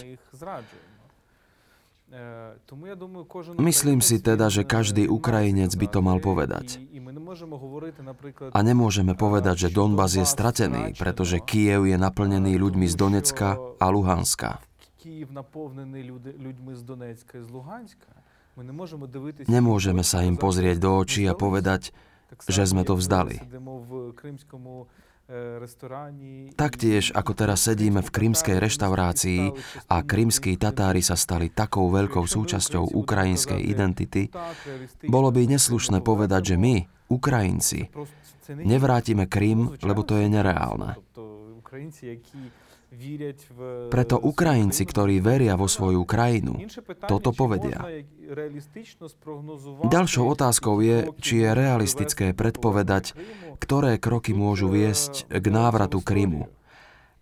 Myslím 3.59 4.01
si 4.03 4.19
teda, 4.19 4.51
že 4.51 4.62
každý 4.66 5.07
Ukrajinec 5.07 5.73
by 5.74 5.86
to 5.86 6.01
mal 6.03 6.19
povedať. 6.19 6.82
A 8.53 8.61
nemôžeme 8.65 9.12
povedať, 9.15 9.69
že 9.69 9.74
Donbass 9.74 10.16
je 10.19 10.27
stratený, 10.27 10.97
pretože 10.97 11.39
Kiev 11.45 11.86
je 11.86 11.97
naplnený 11.97 12.59
ľuďmi 12.59 12.86
z 12.89 12.95
Donecka 12.95 13.61
a 13.78 13.86
Luhanska. 13.89 14.59
Nemôžeme 19.47 20.03
sa 20.03 20.19
im 20.27 20.36
pozrieť 20.36 20.77
do 20.82 20.90
očí 20.99 21.23
a 21.31 21.35
povedať, 21.39 21.95
že 22.51 22.62
sme 22.66 22.82
to 22.82 22.99
vzdali. 22.99 23.39
Taktiež, 26.57 27.13
ako 27.13 27.33
teraz 27.37 27.69
sedíme 27.69 28.01
v 28.01 28.09
krymskej 28.09 28.57
reštaurácii 28.57 29.43
a 29.93 30.01
krymskí 30.01 30.57
Tatári 30.57 31.05
sa 31.05 31.21
stali 31.21 31.53
takou 31.53 31.93
veľkou 31.93 32.25
súčasťou 32.25 32.97
ukrajinskej 32.97 33.61
identity, 33.61 34.33
bolo 35.05 35.29
by 35.29 35.45
neslušné 35.45 36.01
povedať, 36.01 36.55
že 36.55 36.57
my, 36.57 36.81
Ukrajinci, 37.13 37.93
nevrátime 38.57 39.29
Krym, 39.29 39.77
lebo 39.85 40.01
to 40.01 40.17
je 40.17 40.33
nereálne. 40.33 40.97
Preto 43.93 44.16
Ukrajinci, 44.16 44.82
ktorí 44.89 45.20
veria 45.20 45.60
vo 45.60 45.69
svoju 45.69 46.09
krajinu, 46.09 46.56
toto 47.05 47.36
povedia. 47.36 47.85
Ďalšou 49.85 50.24
otázkou 50.24 50.81
je, 50.81 51.12
či 51.20 51.44
je 51.44 51.51
realistické 51.52 52.32
predpovedať, 52.32 53.12
ktoré 53.60 54.01
kroky 54.01 54.32
môžu 54.32 54.73
viesť 54.73 55.28
k 55.28 55.47
návratu 55.52 56.01
Krymu. 56.01 56.48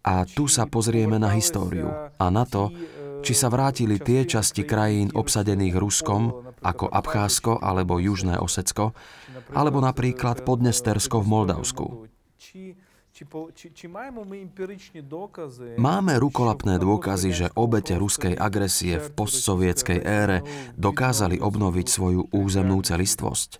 A 0.07 0.23
tu 0.23 0.47
sa 0.47 0.71
pozrieme 0.71 1.19
na 1.19 1.35
históriu 1.35 1.91
a 2.15 2.25
na 2.31 2.47
to, 2.47 2.71
či 3.27 3.35
sa 3.35 3.51
vrátili 3.51 3.99
tie 3.99 4.23
časti 4.23 4.63
krajín 4.63 5.11
obsadených 5.11 5.75
Ruskom, 5.75 6.55
ako 6.63 6.87
Abcházsko 6.87 7.59
alebo 7.59 7.99
Južné 7.99 8.39
Osecko, 8.39 8.95
alebo 9.51 9.83
napríklad 9.83 10.47
Podnestersko 10.47 11.23
v 11.23 11.27
Moldavsku. 11.27 11.87
Máme 15.81 16.13
rukolapné 16.21 16.75
dôkazy, 16.77 17.31
že 17.33 17.47
obete 17.57 17.97
ruskej 17.97 18.37
agresie 18.37 19.01
v 19.01 19.09
postsovietskej 19.17 20.05
ére 20.05 20.45
dokázali 20.77 21.41
obnoviť 21.41 21.87
svoju 21.89 22.29
územnú 22.29 22.85
celistvosť? 22.85 23.51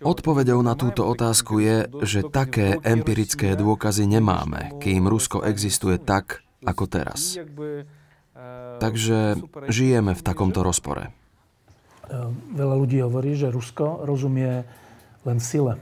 Odpovedou 0.00 0.58
na 0.60 0.74
túto 0.76 1.02
otázku 1.08 1.60
je, 1.60 1.76
že 2.04 2.20
také 2.28 2.76
empirické 2.80 3.56
dôkazy 3.56 4.04
nemáme, 4.08 4.76
kým 4.80 5.08
Rusko 5.08 5.44
existuje 5.44 5.96
tak, 6.00 6.44
ako 6.64 6.84
teraz. 6.88 7.36
Takže 8.80 9.36
žijeme 9.68 10.16
v 10.16 10.22
takomto 10.24 10.64
rozpore. 10.64 11.19
Ehm, 12.10 12.34
veľa 12.58 12.74
ľudí 12.74 12.98
hovorí, 13.06 13.38
že 13.38 13.54
Rusko 13.54 14.02
rozumie 14.02 14.66
len 15.22 15.38
sile. 15.38 15.78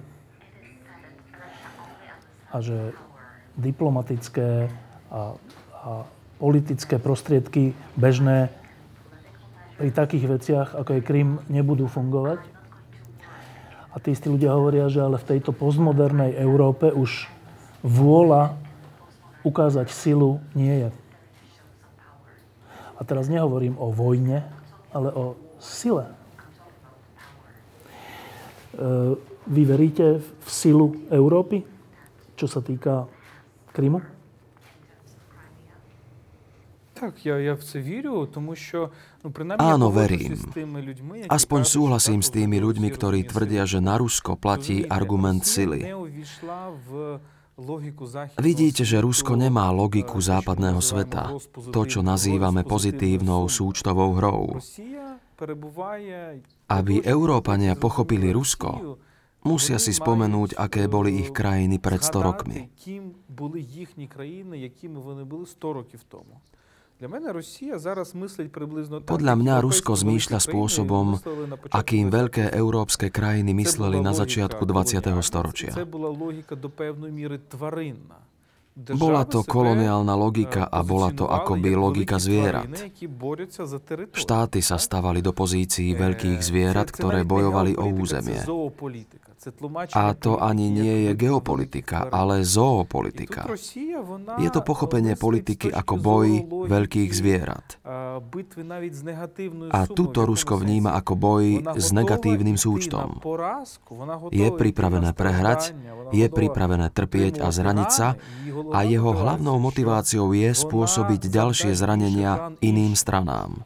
A 2.53 2.61
že 2.61 2.93
diplomatické 3.57 4.69
a, 5.09 5.33
a 5.73 5.93
politické 6.37 7.01
prostriedky 7.01 7.73
bežné 7.97 8.53
pri 9.81 9.89
takých 9.89 10.25
veciach, 10.29 10.69
ako 10.77 11.01
je 11.01 11.07
Krym, 11.07 11.41
nebudú 11.49 11.89
fungovať. 11.89 12.45
A 13.89 13.97
tí 13.97 14.13
istí 14.13 14.29
ľudia 14.29 14.53
hovoria, 14.53 14.93
že 14.93 15.01
ale 15.01 15.17
v 15.17 15.29
tejto 15.33 15.57
postmodernej 15.57 16.37
Európe 16.37 16.93
už 16.93 17.25
vôľa 17.81 18.53
ukázať 19.49 19.89
silu 19.89 20.45
nie 20.53 20.87
je. 20.87 20.91
A 22.99 23.01
teraz 23.07 23.33
nehovorím 23.33 23.81
o 23.81 23.89
vojne, 23.89 24.45
ale 24.93 25.09
o 25.15 25.39
sile. 25.57 26.18
E, 28.79 29.19
vy 29.49 29.63
veríte 29.67 30.23
v 30.23 30.49
silu 30.49 30.95
Európy, 31.11 31.67
čo 32.39 32.47
sa 32.47 32.63
týka 32.63 33.11
Krymu? 33.75 33.99
Áno, 39.59 39.87
verím. 39.95 40.35
Aspoň 41.31 41.61
súhlasím 41.63 42.21
s 42.23 42.31
tými 42.35 42.59
ľuďmi, 42.59 42.89
ktorí 42.91 43.23
tvrdia, 43.23 43.71
že 43.71 43.79
na 43.79 43.99
Rusko 43.99 44.35
platí 44.35 44.83
argument 44.83 45.47
sily. 45.47 45.87
Vidíte, 48.39 48.83
že 48.87 49.03
Rusko 49.03 49.35
nemá 49.35 49.71
logiku 49.75 50.23
západného 50.23 50.79
sveta, 50.79 51.35
to, 51.75 51.81
čo 51.87 52.07
nazývame 52.07 52.63
pozitívnou 52.63 53.51
súčtovou 53.51 54.15
hrou. 54.15 54.63
Aby 56.69 56.95
Európania 57.07 57.79
pochopili 57.79 58.35
Rusko, 58.35 58.99
musia 59.47 59.79
si 59.79 59.95
spomenúť, 59.95 60.59
aké 60.59 60.91
boli 60.91 61.23
ich 61.23 61.31
krajiny 61.31 61.79
pred 61.79 62.03
100 62.03 62.29
rokmi. 62.29 62.67
Podľa 69.07 69.35
mňa 69.39 69.55
Rusko 69.63 69.95
zmýšľa 69.95 70.39
spôsobom, 70.43 71.07
akým 71.71 72.11
veľké 72.11 72.51
európske 72.51 73.07
krajiny 73.07 73.55
mysleli 73.55 74.03
na 74.03 74.11
začiatku 74.11 74.67
20. 74.67 75.07
storočia. 75.23 75.79
Bola 78.79 79.27
to 79.27 79.43
koloniálna 79.43 80.15
logika 80.15 80.71
a 80.71 80.87
bola 80.87 81.11
to 81.11 81.27
akoby 81.27 81.75
logika 81.75 82.23
zvierat. 82.23 82.71
Štáty 84.15 84.63
sa 84.63 84.79
stavali 84.79 85.19
do 85.19 85.35
pozícií 85.35 85.99
veľkých 85.99 86.39
zvierat, 86.39 86.95
ktoré 86.95 87.27
bojovali 87.27 87.75
o 87.75 87.91
územie. 87.91 88.39
A 89.95 90.15
to 90.15 90.39
ani 90.39 90.71
nie 90.71 91.11
je 91.11 91.13
geopolitika, 91.19 92.07
ale 92.11 92.43
zoopolitika. 92.47 93.51
Je 94.39 94.49
to 94.51 94.63
pochopenie 94.63 95.15
politiky 95.19 95.71
ako 95.71 95.95
boj 95.99 96.29
veľkých 96.67 97.11
zvierat. 97.11 97.83
A 99.75 99.81
túto 99.91 100.23
Rusko 100.23 100.55
vníma 100.59 100.95
ako 100.95 101.13
boj 101.19 101.45
s 101.75 101.91
negatívnym 101.95 102.59
súčtom. 102.59 103.23
Je 104.35 104.49
pripravené 104.55 105.11
prehrať, 105.15 105.75
je 106.11 106.27
pripravené 106.27 106.91
trpieť 106.91 107.43
a 107.43 107.51
zraniť 107.51 107.91
sa 107.91 108.19
a 108.73 108.85
jeho 108.85 109.13
hlavnou 109.13 109.57
motiváciou 109.61 110.33
je 110.33 110.51
spôsobiť 110.53 111.29
ďalšie 111.29 111.73
zranenia 111.73 112.53
iným 112.61 112.95
stranám. 112.95 113.65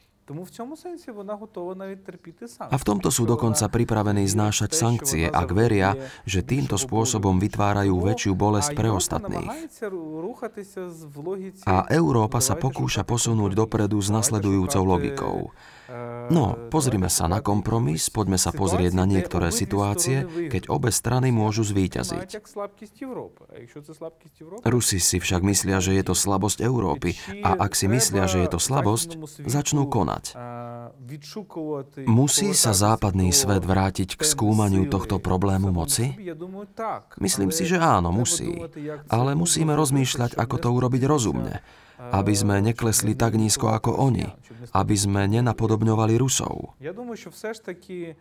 A 2.70 2.76
v 2.78 2.86
tomto 2.86 3.08
sú 3.12 3.26
dokonca 3.28 3.66
pripravení 3.68 4.24
znášať 4.24 4.70
sankcie, 4.72 5.24
ak 5.28 5.48
veria, 5.52 5.98
že 6.24 6.46
týmto 6.46 6.80
spôsobom 6.80 7.36
vytvárajú 7.36 7.92
väčšiu 8.00 8.32
bolesť 8.32 8.70
pre 8.72 8.88
ostatných. 8.88 9.50
A 11.68 11.76
Európa 11.90 12.38
sa 12.40 12.54
pokúša 12.54 13.02
posunúť 13.02 13.52
dopredu 13.52 13.98
s 14.00 14.08
nasledujúcou 14.08 14.82
logikou. 14.86 15.38
No, 16.32 16.56
pozrime 16.72 17.12
sa 17.12 17.28
na 17.28 17.44
kompromis, 17.44 18.08
poďme 18.08 18.40
sa 18.40 18.54
pozrieť 18.54 18.96
na 18.96 19.04
niektoré 19.04 19.52
situácie, 19.52 20.24
keď 20.48 20.72
obe 20.72 20.88
strany 20.88 21.28
môžu 21.28 21.66
zvíťaziť. 21.68 22.28
Rusi 24.64 24.98
si 25.02 25.16
však 25.20 25.40
myslia, 25.44 25.78
že 25.84 25.92
je 25.92 26.04
to 26.06 26.14
slabosť 26.16 26.64
Európy 26.64 27.20
a 27.44 27.60
ak 27.60 27.76
si 27.76 27.92
myslia, 27.92 28.24
že 28.24 28.40
je 28.46 28.48
to 28.48 28.60
slabosť, 28.62 29.20
začnú 29.44 29.84
konať. 29.92 30.32
Musí 32.08 32.48
sa 32.56 32.72
západný 32.72 33.28
svet 33.34 33.64
vrátiť 33.66 34.16
k 34.16 34.22
skúmaniu 34.24 34.88
tohto 34.88 35.20
problému 35.20 35.68
moci? 35.68 36.16
Myslím 37.20 37.52
si, 37.52 37.68
že 37.68 37.76
áno, 37.76 38.08
musí. 38.14 38.56
Ale 39.12 39.36
musíme 39.36 39.76
rozmýšľať, 39.76 40.40
ako 40.40 40.56
to 40.56 40.68
urobiť 40.72 41.02
rozumne 41.04 41.60
aby 42.01 42.33
sme 42.37 42.61
neklesli 42.61 43.17
tak 43.17 43.33
nízko 43.35 43.73
ako 43.73 43.97
oni, 43.97 44.29
aby 44.73 44.95
sme 44.95 45.25
nenapodobňovali 45.25 46.13
Rusov. 46.17 46.77
Ja 46.77 46.93
думаю, 46.93 47.17
що 47.17 47.29
все 47.29 47.53
ж 47.53 47.65
таки 47.65 48.15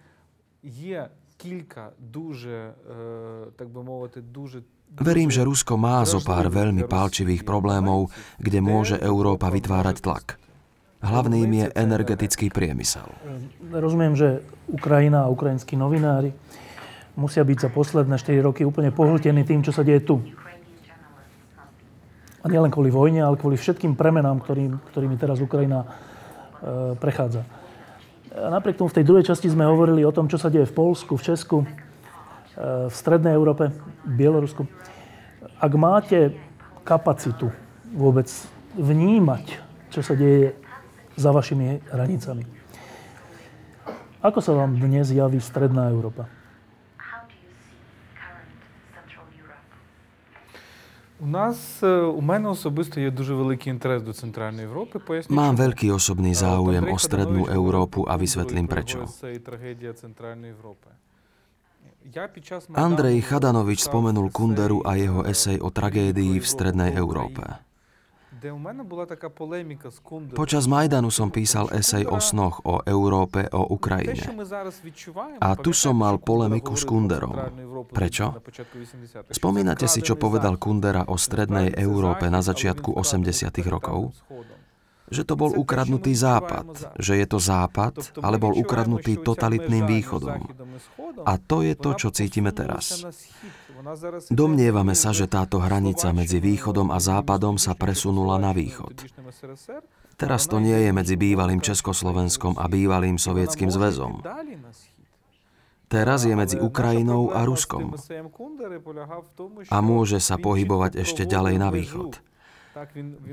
є 0.62 1.08
кілька 1.36 1.92
дуже, 1.98 2.72
так 3.56 3.68
би 3.68 3.82
мовити, 3.82 4.20
дуже 4.20 4.62
Verím, 4.86 5.34
že 5.34 5.42
Rusko 5.42 5.74
má 5.74 6.06
zo 6.06 6.22
pár 6.22 6.46
veľmi 6.46 6.86
pálčivých 6.86 7.42
problémov, 7.42 8.14
kde 8.38 8.62
môže 8.62 8.94
Európa 8.94 9.50
vytvárať 9.50 9.98
tlak. 9.98 10.38
Hlavným 11.02 11.50
je 11.50 11.66
energetický 11.74 12.54
priemysel. 12.54 13.10
Rozumiem, 13.74 14.14
že 14.14 14.46
Ukrajina 14.70 15.26
a 15.26 15.28
ukrajinskí 15.28 15.74
novinári 15.74 16.30
musia 17.18 17.42
byť 17.42 17.58
za 17.66 17.68
posledné 17.74 18.14
4 18.14 18.46
roky 18.46 18.62
úplne 18.62 18.94
pohltení 18.94 19.42
tým, 19.42 19.66
čo 19.66 19.74
sa 19.74 19.82
deje 19.82 20.06
tu. 20.06 20.22
A 22.41 22.49
nielen 22.49 22.73
kvôli 22.73 22.89
vojne, 22.89 23.21
ale 23.21 23.37
kvôli 23.37 23.53
všetkým 23.53 23.93
premenám, 23.93 24.41
ktorým, 24.41 24.81
ktorými 24.89 25.13
teraz 25.13 25.37
Ukrajina 25.37 25.85
e, 25.85 25.87
prechádza. 26.97 27.45
A 28.33 28.49
napriek 28.49 28.81
tomu 28.81 28.89
v 28.89 28.97
tej 28.97 29.05
druhej 29.05 29.27
časti 29.29 29.45
sme 29.45 29.69
hovorili 29.69 30.01
o 30.01 30.15
tom, 30.15 30.25
čo 30.25 30.41
sa 30.41 30.49
deje 30.49 30.65
v 30.65 30.73
Polsku, 30.73 31.21
v 31.21 31.25
Česku, 31.25 31.57
e, 31.61 31.67
v 32.89 32.93
Strednej 32.93 33.37
Európe, 33.37 33.69
v 34.01 34.13
Bielorusku. 34.17 34.65
Ak 35.61 35.73
máte 35.77 36.33
kapacitu 36.81 37.53
vôbec 37.93 38.25
vnímať, 38.73 39.61
čo 39.93 40.01
sa 40.01 40.17
deje 40.17 40.57
za 41.13 41.29
vašimi 41.29 41.85
hranicami, 41.93 42.41
ako 44.21 44.37
sa 44.41 44.53
vám 44.57 44.81
dnes 44.81 45.13
javí 45.13 45.37
Stredná 45.37 45.93
Európa? 45.93 46.40
У 51.20 51.26
нас 51.26 51.82
у 52.14 52.20
мене 52.20 52.48
особисто 52.48 53.00
є 53.00 53.10
дуже 53.10 53.34
великий 53.34 53.72
інтерес 53.72 54.02
до 54.02 54.12
Центральної 54.12 54.62
Європи. 54.62 54.98
Поясню, 54.98 55.36
Mám 55.36 55.56
veľký 55.56 55.88
osobný 55.96 56.36
záujem 56.36 56.84
o 56.92 56.96
Strednú 57.00 57.48
Európu 57.48 58.04
a 58.04 58.20
vysvetlím 58.20 58.68
prečo. 58.68 59.08
Andrej 62.76 63.16
Chadanovič 63.24 63.80
spomenul 63.80 64.28
Kunderu 64.28 64.84
a 64.84 64.94
jeho 65.00 65.24
esej 65.24 65.56
o 65.58 65.72
tragédii 65.72 66.36
v 66.36 66.46
Strednej 66.46 66.92
Európe. 66.92 67.66
Počas 70.33 70.65
Majdanu 70.65 71.13
som 71.13 71.29
písal 71.29 71.69
esej 71.77 72.09
o 72.09 72.17
snoch, 72.17 72.65
o 72.65 72.81
Európe, 72.89 73.45
o 73.53 73.69
Ukrajine. 73.69 74.17
A 75.37 75.49
tu 75.53 75.71
som 75.77 75.93
mal 75.93 76.17
polemiku 76.17 76.73
s 76.73 76.81
Kunderom. 76.81 77.37
Prečo? 77.93 78.41
Spomínate 79.29 79.85
si, 79.85 80.01
čo 80.01 80.17
povedal 80.17 80.57
Kundera 80.57 81.05
o 81.05 81.21
strednej 81.21 81.69
Európe 81.77 82.25
na 82.33 82.41
začiatku 82.41 82.97
80. 82.97 83.53
rokov? 83.69 84.09
Že 85.11 85.27
to 85.27 85.35
bol 85.35 85.51
ukradnutý 85.51 86.15
západ, 86.15 86.95
že 86.95 87.19
je 87.19 87.27
to 87.27 87.37
západ, 87.37 88.15
ale 88.23 88.39
bol 88.39 88.55
ukradnutý 88.55 89.19
totalitným 89.19 89.83
východom. 89.83 90.47
A 91.27 91.35
to 91.35 91.61
je 91.61 91.75
to, 91.75 91.91
čo 91.99 92.09
cítime 92.15 92.55
teraz. 92.55 93.03
Domnievame 94.31 94.95
sa, 94.95 95.11
že 95.11 95.27
táto 95.27 95.59
hranica 95.59 96.15
medzi 96.15 96.39
východom 96.39 96.89
a 96.95 96.97
západom 97.03 97.59
sa 97.59 97.75
presunula 97.75 98.39
na 98.39 98.55
východ. 98.55 99.03
Teraz 100.15 100.45
to 100.45 100.61
nie 100.61 100.85
je 100.85 100.91
medzi 100.93 101.17
bývalým 101.17 101.59
Československom 101.59 102.55
a 102.55 102.69
bývalým 102.69 103.17
Sovietským 103.17 103.73
zväzom. 103.73 104.21
Teraz 105.91 106.23
je 106.23 106.31
medzi 106.37 106.55
Ukrajinou 106.55 107.35
a 107.35 107.43
Ruskom. 107.43 107.91
A 109.67 109.77
môže 109.83 110.23
sa 110.23 110.39
pohybovať 110.39 111.03
ešte 111.03 111.27
ďalej 111.27 111.55
na 111.59 111.67
východ. 111.67 112.30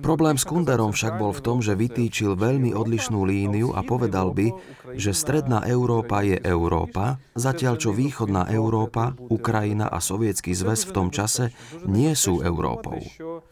Problém 0.03 0.35
s 0.35 0.43
Kunderom 0.43 0.91
však 0.91 1.15
bol 1.15 1.31
v 1.31 1.45
tom, 1.45 1.59
že 1.63 1.79
vytýčil 1.79 2.35
veľmi 2.35 2.75
odlišnú 2.75 3.23
líniu 3.23 3.71
a 3.71 3.87
povedal 3.87 4.35
by, 4.35 4.51
že 4.99 5.15
stredná 5.15 5.63
Európa 5.63 6.27
je 6.27 6.43
Európa, 6.43 7.23
zatiaľ 7.39 7.79
čo 7.79 7.95
východná 7.95 8.51
Európa, 8.51 9.15
Ukrajina 9.31 9.87
a 9.87 10.03
Sovietský 10.03 10.57
zväz 10.59 10.91
v 10.91 10.95
tom 10.95 11.09
čase 11.15 11.55
nie 11.87 12.11
sú 12.19 12.43
Európou. 12.43 12.99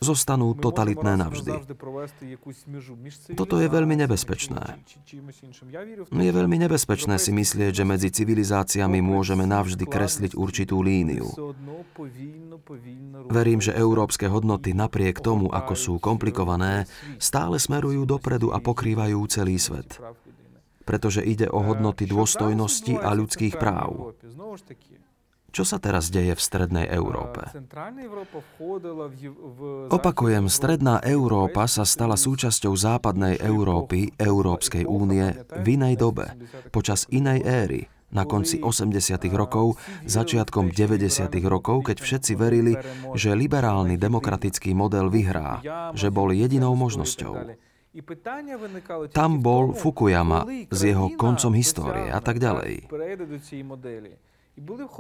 Zostanú 0.03 0.59
totalitné 0.59 1.15
navždy. 1.15 1.53
Toto 3.39 3.63
je 3.63 3.69
veľmi 3.71 3.95
nebezpečné. 3.95 4.83
Je 6.11 6.33
veľmi 6.35 6.57
nebezpečné 6.67 7.15
si 7.23 7.31
myslieť, 7.31 7.73
že 7.73 7.85
medzi 7.87 8.09
civilizáciami 8.11 8.99
môžeme 8.99 9.47
navždy 9.47 9.87
kresliť 9.87 10.33
určitú 10.35 10.83
líniu. 10.83 11.31
Verím, 13.31 13.61
že 13.63 13.71
európske 13.73 14.27
hodnoty 14.27 14.75
napriek 14.75 15.23
tomu, 15.23 15.47
ako 15.49 15.76
sú 15.77 16.01
komplikované, 16.01 16.89
stále 17.21 17.61
smerujú 17.61 18.09
dopredu 18.09 18.51
a 18.51 18.59
pokrývajú 18.59 19.21
celý 19.29 19.61
svet. 19.61 20.01
Pretože 20.83 21.23
ide 21.23 21.47
o 21.53 21.61
hodnoty 21.61 22.09
dôstojnosti 22.09 22.97
a 22.99 23.13
ľudských 23.13 23.61
práv. 23.61 24.17
Čo 25.57 25.65
sa 25.65 25.81
teraz 25.81 26.13
deje 26.13 26.37
v 26.37 26.43
Strednej 26.43 26.85
Európe? 26.93 27.49
Opakujem, 29.89 30.53
Stredná 30.53 31.01
Európa 31.01 31.65
sa 31.65 31.89
stala 31.89 32.21
súčasťou 32.21 32.77
západnej 32.77 33.41
Európy, 33.41 34.13
Európskej 34.21 34.85
únie, 34.85 35.33
v 35.49 35.67
inej 35.81 35.97
dobe, 35.97 36.37
počas 36.69 37.09
inej 37.09 37.41
éry, 37.41 37.89
na 38.11 38.23
konci 38.25 38.63
80. 38.63 39.19
rokov, 39.35 39.79
začiatkom 40.07 40.71
90. 40.71 41.27
rokov, 41.47 41.91
keď 41.91 41.97
všetci 41.99 42.33
verili, 42.39 42.79
že 43.19 43.35
liberálny 43.35 43.99
demokratický 43.99 44.73
model 44.73 45.11
vyhrá, 45.11 45.63
že 45.97 46.13
bol 46.15 46.31
jedinou 46.31 46.79
možnosťou. 46.79 47.59
Tam 49.11 49.41
bol 49.41 49.73
Fukuyama 49.73 50.45
s 50.69 50.81
jeho 50.85 51.17
koncom 51.17 51.53
histórie 51.57 52.13
a 52.13 52.21
tak 52.21 52.37
ďalej. 52.37 52.93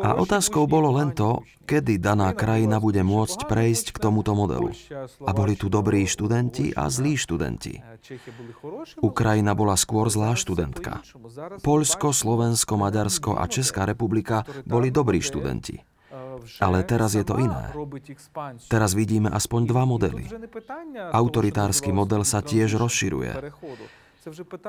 A 0.04 0.20
otázkou 0.20 0.68
bolo 0.68 0.92
len 1.00 1.16
to, 1.16 1.40
kedy 1.64 1.96
daná 1.96 2.28
krajina 2.36 2.76
bude 2.76 3.00
môcť 3.00 3.48
prejsť 3.48 3.96
k 3.96 3.98
tomuto 4.04 4.36
modelu. 4.36 4.68
A 5.24 5.32
boli 5.32 5.56
tu 5.56 5.72
dobrí 5.72 6.04
študenti 6.04 6.76
a 6.76 6.92
zlí 6.92 7.16
študenti. 7.16 7.80
Ukrajina 9.00 9.56
bola 9.56 9.72
skôr 9.80 10.12
zlá 10.12 10.36
študentka. 10.36 11.00
Poľsko, 11.64 12.12
Slovensko, 12.12 12.76
Maďarsko 12.76 13.40
a 13.40 13.48
Česká 13.48 13.88
republika 13.88 14.44
boli 14.68 14.92
dobrí 14.92 15.24
študenti. 15.24 15.80
Ale 16.60 16.84
teraz 16.84 17.16
je 17.16 17.24
to 17.24 17.40
iné. 17.40 17.72
Teraz 18.68 18.92
vidíme 18.92 19.32
aspoň 19.32 19.60
dva 19.72 19.88
modely. 19.88 20.28
Autoritársky 21.16 21.96
model 21.96 22.28
sa 22.28 22.44
tiež 22.44 22.76
rozširuje. 22.76 23.56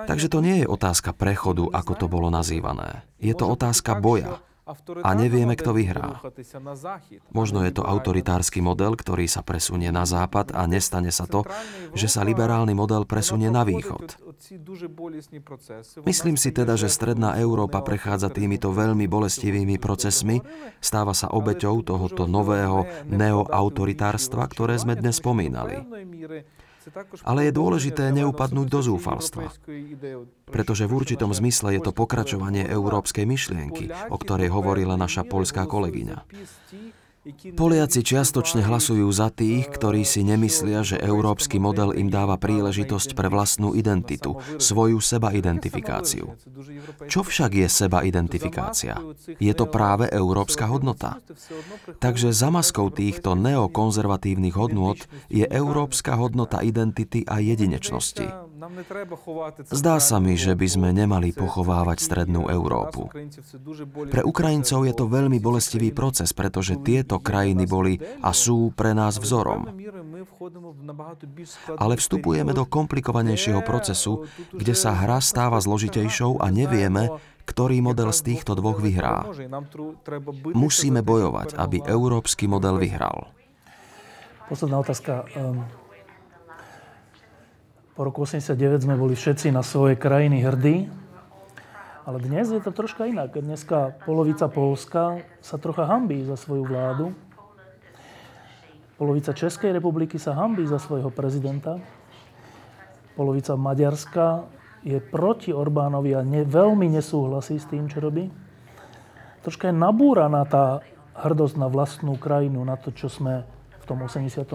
Takže 0.07 0.31
to 0.31 0.39
nie 0.39 0.64
je 0.64 0.68
otázka 0.69 1.11
prechodu, 1.11 1.68
ako 1.76 1.93
to 1.97 2.05
bolo 2.07 2.31
nazývané. 2.31 3.03
Je 3.19 3.35
to 3.35 3.51
otázka 3.51 3.99
boja 3.99 4.39
a 5.03 5.11
nevieme, 5.15 5.56
kto 5.56 5.72
vyhrá. 5.72 6.19
Možno 7.31 7.64
je 7.64 7.72
to 7.72 7.88
autoritársky 7.88 8.60
model, 8.60 8.99
ktorý 8.99 9.23
sa 9.31 9.39
presunie 9.39 9.88
na 9.95 10.03
západ 10.03 10.52
a 10.52 10.68
nestane 10.68 11.10
sa 11.15 11.23
to, 11.23 11.48
že 11.95 12.11
sa 12.11 12.27
liberálny 12.27 12.76
model 12.76 13.07
presunie 13.07 13.48
na 13.48 13.64
východ. 13.64 14.19
Myslím 16.03 16.35
si 16.35 16.49
teda, 16.52 16.76
že 16.76 16.91
Stredná 16.91 17.39
Európa 17.39 17.80
prechádza 17.80 18.27
týmito 18.27 18.76
veľmi 18.76 19.07
bolestivými 19.07 19.80
procesmi, 19.80 20.44
stáva 20.84 21.15
sa 21.15 21.31
obeťou 21.31 21.81
tohoto 21.88 22.27
nového 22.27 23.07
neoautoritárstva, 23.07 24.44
ktoré 24.52 24.76
sme 24.76 24.99
dnes 24.99 25.23
spomínali. 25.23 25.81
Ale 27.23 27.47
je 27.47 27.51
dôležité 27.51 28.09
neupadnúť 28.15 28.68
do 28.68 28.80
zúfalstva, 28.84 29.51
pretože 30.47 30.88
v 30.88 30.95
určitom 30.95 31.31
zmysle 31.35 31.77
je 31.77 31.81
to 31.84 31.91
pokračovanie 31.91 32.64
európskej 32.65 33.27
myšlienky, 33.27 33.91
o 34.11 34.18
ktorej 34.18 34.49
hovorila 34.51 34.95
naša 34.95 35.27
poľská 35.27 35.68
kolegyňa. 35.68 36.18
Poliaci 37.60 37.99
čiastočne 38.08 38.64
hlasujú 38.64 39.08
za 39.12 39.28
tých, 39.28 39.68
ktorí 39.68 40.08
si 40.08 40.24
nemyslia, 40.24 40.80
že 40.86 40.95
európsky 40.95 41.60
model 41.60 41.91
im 41.91 42.08
dáva 42.08 42.40
príležitosť 42.40 43.20
pre 43.20 43.28
vlastnú 43.28 43.76
identitu, 43.76 44.40
svoju 44.56 45.04
seba-identifikáciu. 45.04 46.32
Čo 47.12 47.22
však 47.28 47.52
je 47.52 47.68
seba-identifikácia? 47.68 48.95
Je 49.44 49.52
to 49.52 49.68
práve 49.68 50.08
európska 50.08 50.72
hodnota. 50.72 51.20
Takže 51.99 52.32
za 52.32 52.48
maskou 52.48 52.88
týchto 52.88 53.36
neokonzervatívnych 53.36 54.56
hodnôt 54.56 54.99
je 55.28 55.44
európska 55.44 56.16
hodnota 56.16 56.64
identity 56.64 57.28
a 57.28 57.44
jedinečnosti. 57.44 58.47
Zdá 59.69 60.01
sa 60.01 60.17
mi, 60.17 60.34
že 60.34 60.57
by 60.57 60.67
sme 60.67 60.89
nemali 60.89 61.29
pochovávať 61.29 61.97
Strednú 62.01 62.49
Európu. 62.49 63.05
Pre 64.09 64.23
Ukrajincov 64.25 64.81
je 64.89 64.93
to 64.97 65.05
veľmi 65.05 65.38
bolestivý 65.38 65.93
proces, 65.93 66.34
pretože 66.34 66.81
tieto 66.81 67.21
krajiny 67.21 67.69
boli 67.69 68.01
a 68.01 68.34
sú 68.34 68.73
pre 68.73 68.97
nás 68.97 69.21
vzorom. 69.21 69.69
Ale 71.77 71.93
vstupujeme 72.01 72.51
do 72.57 72.65
komplikovanejšieho 72.65 73.61
procesu, 73.61 74.25
kde 74.49 74.73
sa 74.73 74.89
hra 74.89 75.21
stáva 75.21 75.61
zložitejšou 75.61 76.41
a 76.41 76.49
nevieme, 76.49 77.13
ktorý 77.45 77.79
model 77.85 78.09
z 78.09 78.34
týchto 78.34 78.57
dvoch 78.57 78.81
vyhrá. 78.81 79.23
Musíme 80.57 81.05
bojovať, 81.05 81.53
aby 81.55 81.85
európsky 81.85 82.49
model 82.49 82.81
vyhral. 82.81 83.29
Posledná 84.49 84.81
otázka. 84.81 85.27
Po 87.98 88.06
roku 88.06 88.30
89 88.30 88.86
sme 88.86 88.94
boli 88.94 89.18
všetci 89.18 89.49
na 89.49 89.65
svoje 89.65 89.98
krajiny 89.98 90.45
hrdí, 90.45 90.86
ale 92.06 92.22
dnes 92.22 92.45
je 92.53 92.61
to 92.61 92.69
troška 92.69 93.10
inak. 93.10 93.34
Dneska 93.34 93.98
polovica 94.06 94.45
Polska 94.45 95.26
sa 95.41 95.57
trocha 95.57 95.90
hambí 95.90 96.22
za 96.22 96.38
svoju 96.38 96.61
vládu. 96.61 97.18
Polovica 99.02 99.34
Českej 99.34 99.74
republiky 99.74 100.22
sa 100.22 100.38
hambí 100.38 100.61
za 100.69 100.78
svojho 100.78 101.10
prezidenta. 101.10 101.82
Polovica 103.18 103.57
Maďarska 103.57 104.45
je 104.86 105.02
proti 105.02 105.49
Orbánovi 105.49 106.14
a 106.14 106.22
ne, 106.22 106.45
veľmi 106.45 106.94
nesúhlasí 106.94 107.57
s 107.57 107.65
tým, 107.65 107.90
čo 107.90 107.98
robí. 107.98 108.30
Troška 109.41 109.74
je 109.74 109.76
nabúraná 109.76 110.45
tá 110.45 110.86
hrdosť 111.18 111.57
na 111.57 111.65
vlastnú 111.65 112.14
krajinu, 112.14 112.61
na 112.61 112.78
to, 112.78 112.94
čo 112.94 113.10
sme 113.10 113.41
v 113.82 113.86
tom 113.90 114.06
89. 114.06 114.53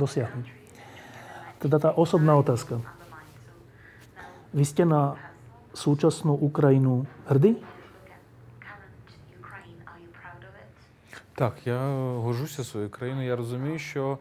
dosiahli. 0.00 0.61
Teda 1.61 1.77
tá 1.81 1.89
osobná 1.93 2.37
otázka. 2.37 2.81
Vy 4.53 4.63
ste 4.63 4.83
na 4.85 5.17
súčasnú 5.77 6.33
Ukrajinu 6.33 7.05
hrdí? 7.29 7.57
Tak, 11.37 11.69
ja 11.69 11.77
горжуся 12.17 12.63
своєю 12.63 12.89
країною. 12.89 13.27
Я 13.27 13.35
розумію, 13.35 13.79
що 13.79 14.17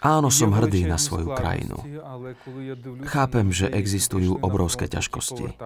Áno, 0.00 0.32
som 0.32 0.48
hrdý 0.56 0.88
na 0.88 0.96
svoju 0.96 1.28
krajinu. 1.36 1.76
Chápem, 3.04 3.52
že 3.52 3.68
existujú 3.68 4.40
obrovské 4.40 4.88
ťažkosti. 4.88 5.60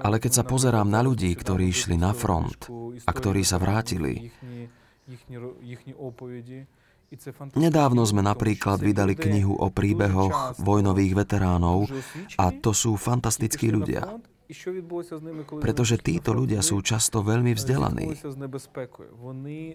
Ale 0.00 0.16
keď 0.16 0.32
sa 0.40 0.44
pozerám 0.48 0.88
na 0.88 1.04
ľudí, 1.04 1.28
ktorí 1.36 1.68
išli 1.68 2.00
na 2.00 2.16
front 2.16 2.72
a 3.04 3.10
ktorí 3.12 3.44
sa 3.44 3.60
vrátili, 3.60 4.32
Nedávno 7.55 8.03
sme 8.03 8.19
napríklad 8.19 8.83
vydali 8.83 9.15
knihu 9.15 9.55
o 9.55 9.71
príbehoch 9.71 10.59
vojnových 10.59 11.23
veteránov 11.23 11.87
a 12.35 12.51
to 12.51 12.75
sú 12.75 12.99
fantastickí 12.99 13.71
ľudia. 13.71 14.19
Pretože 15.59 15.99
títo 15.99 16.31
ľudia 16.31 16.63
sú 16.63 16.79
často 16.79 17.19
veľmi 17.19 17.51
vzdelaní 17.51 18.15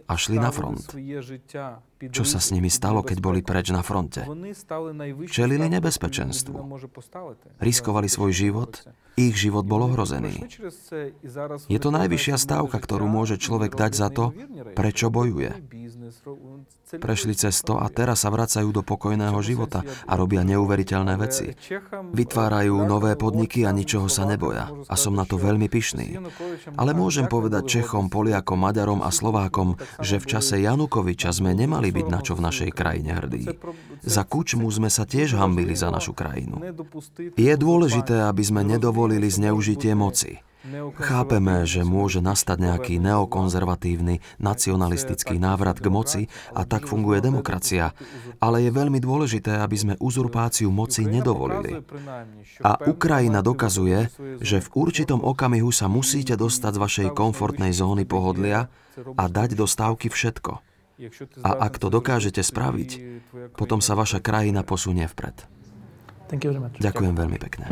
a 0.09 0.15
šli 0.17 0.37
na 0.41 0.49
front. 0.49 0.97
Čo 2.03 2.25
sa 2.25 2.41
s 2.41 2.57
nimi 2.57 2.73
stalo, 2.73 3.05
keď 3.05 3.19
boli 3.21 3.45
preč 3.45 3.69
na 3.69 3.85
fronte? 3.85 4.25
Čelili 5.29 5.69
nebezpečenstvu. 5.69 6.57
Riskovali 7.61 8.09
svoj 8.09 8.33
život, 8.33 8.81
ich 9.13 9.37
život 9.37 9.69
bol 9.69 9.93
ohrozený. 9.93 10.41
Je 11.69 11.79
to 11.79 11.91
najvyššia 11.93 12.37
stávka, 12.41 12.81
ktorú 12.81 13.05
môže 13.05 13.37
človek 13.37 13.77
dať 13.77 13.93
za 13.93 14.09
to, 14.09 14.33
prečo 14.73 15.13
bojuje. 15.13 15.53
Prešli 16.93 17.33
cez 17.33 17.65
to 17.65 17.81
a 17.81 17.89
teraz 17.89 18.25
sa 18.25 18.29
vracajú 18.29 18.69
do 18.69 18.85
pokojného 18.85 19.39
života 19.41 19.81
a 20.05 20.13
robia 20.19 20.45
neuveriteľné 20.45 21.15
veci. 21.17 21.57
Vytvárajú 22.13 22.77
nové 22.85 23.17
podniky 23.17 23.65
a 23.65 23.73
ničoho 23.73 24.13
sa 24.13 24.29
neboja. 24.29 24.69
A 24.89 24.95
som 24.99 25.17
na 25.17 25.25
to 25.25 25.41
veľmi 25.41 25.73
pyšný. 25.73 26.21
Ale 26.77 26.93
môžem 26.93 27.31
povedať 27.31 27.81
Čechom, 27.81 28.13
Poliakom, 28.13 28.61
Maďarom 28.61 29.01
a 29.01 29.09
Slovákom, 29.09 29.81
že 30.05 30.21
v 30.21 30.29
čase 30.29 30.61
Janukoviča 30.61 31.33
sme 31.33 31.57
nemali 31.57 31.89
byť 31.89 32.07
na 32.13 32.21
čo 32.21 32.37
v 32.37 32.45
našej 32.45 32.71
krajine 32.77 33.17
hrdí. 33.17 33.49
Za 34.05 34.29
Kučmu 34.29 34.69
sme 34.69 34.93
sa 34.93 35.09
tiež 35.09 35.39
hambili 35.39 35.73
za 35.73 35.89
našu 35.89 36.13
krajinu. 36.13 36.61
Je 37.39 37.55
dôležité, 37.57 38.29
aby 38.29 38.43
sme 38.45 38.67
nedovolili 38.67 39.33
zneužitie 39.33 39.97
moci. 39.97 40.43
Chápeme, 40.95 41.67
že 41.67 41.83
môže 41.83 42.23
nastať 42.23 42.63
nejaký 42.63 42.95
neokonzervatívny, 43.03 44.23
nacionalistický 44.39 45.43
návrat 45.43 45.83
k 45.83 45.91
moci 45.91 46.23
a 46.55 46.63
tak 46.63 46.87
funguje 46.87 47.19
demokracia, 47.19 47.91
ale 48.39 48.63
je 48.63 48.71
veľmi 48.71 49.03
dôležité, 49.03 49.59
aby 49.59 49.75
sme 49.75 49.95
uzurpáciu 49.99 50.71
moci 50.71 51.03
nedovolili. 51.03 51.83
A 52.63 52.79
Ukrajina 52.87 53.43
dokazuje, 53.43 54.07
že 54.39 54.63
v 54.63 54.69
určitom 54.79 55.19
okamihu 55.19 55.75
sa 55.75 55.91
musíte 55.91 56.39
dostať 56.39 56.73
z 56.79 56.83
vašej 56.83 57.09
komfortnej 57.11 57.75
zóny 57.75 58.07
pohodlia 58.07 58.71
a 59.19 59.25
dať 59.27 59.59
do 59.59 59.67
stávky 59.67 60.07
všetko. 60.07 60.63
A 61.43 61.51
ak 61.67 61.83
to 61.83 61.91
dokážete 61.91 62.39
spraviť, 62.39 62.91
potom 63.59 63.83
sa 63.83 63.99
vaša 63.99 64.23
krajina 64.23 64.63
posunie 64.63 65.11
vpred. 65.11 65.35
Ďakujem 66.79 67.15
veľmi 67.19 67.39
pekne. 67.43 67.67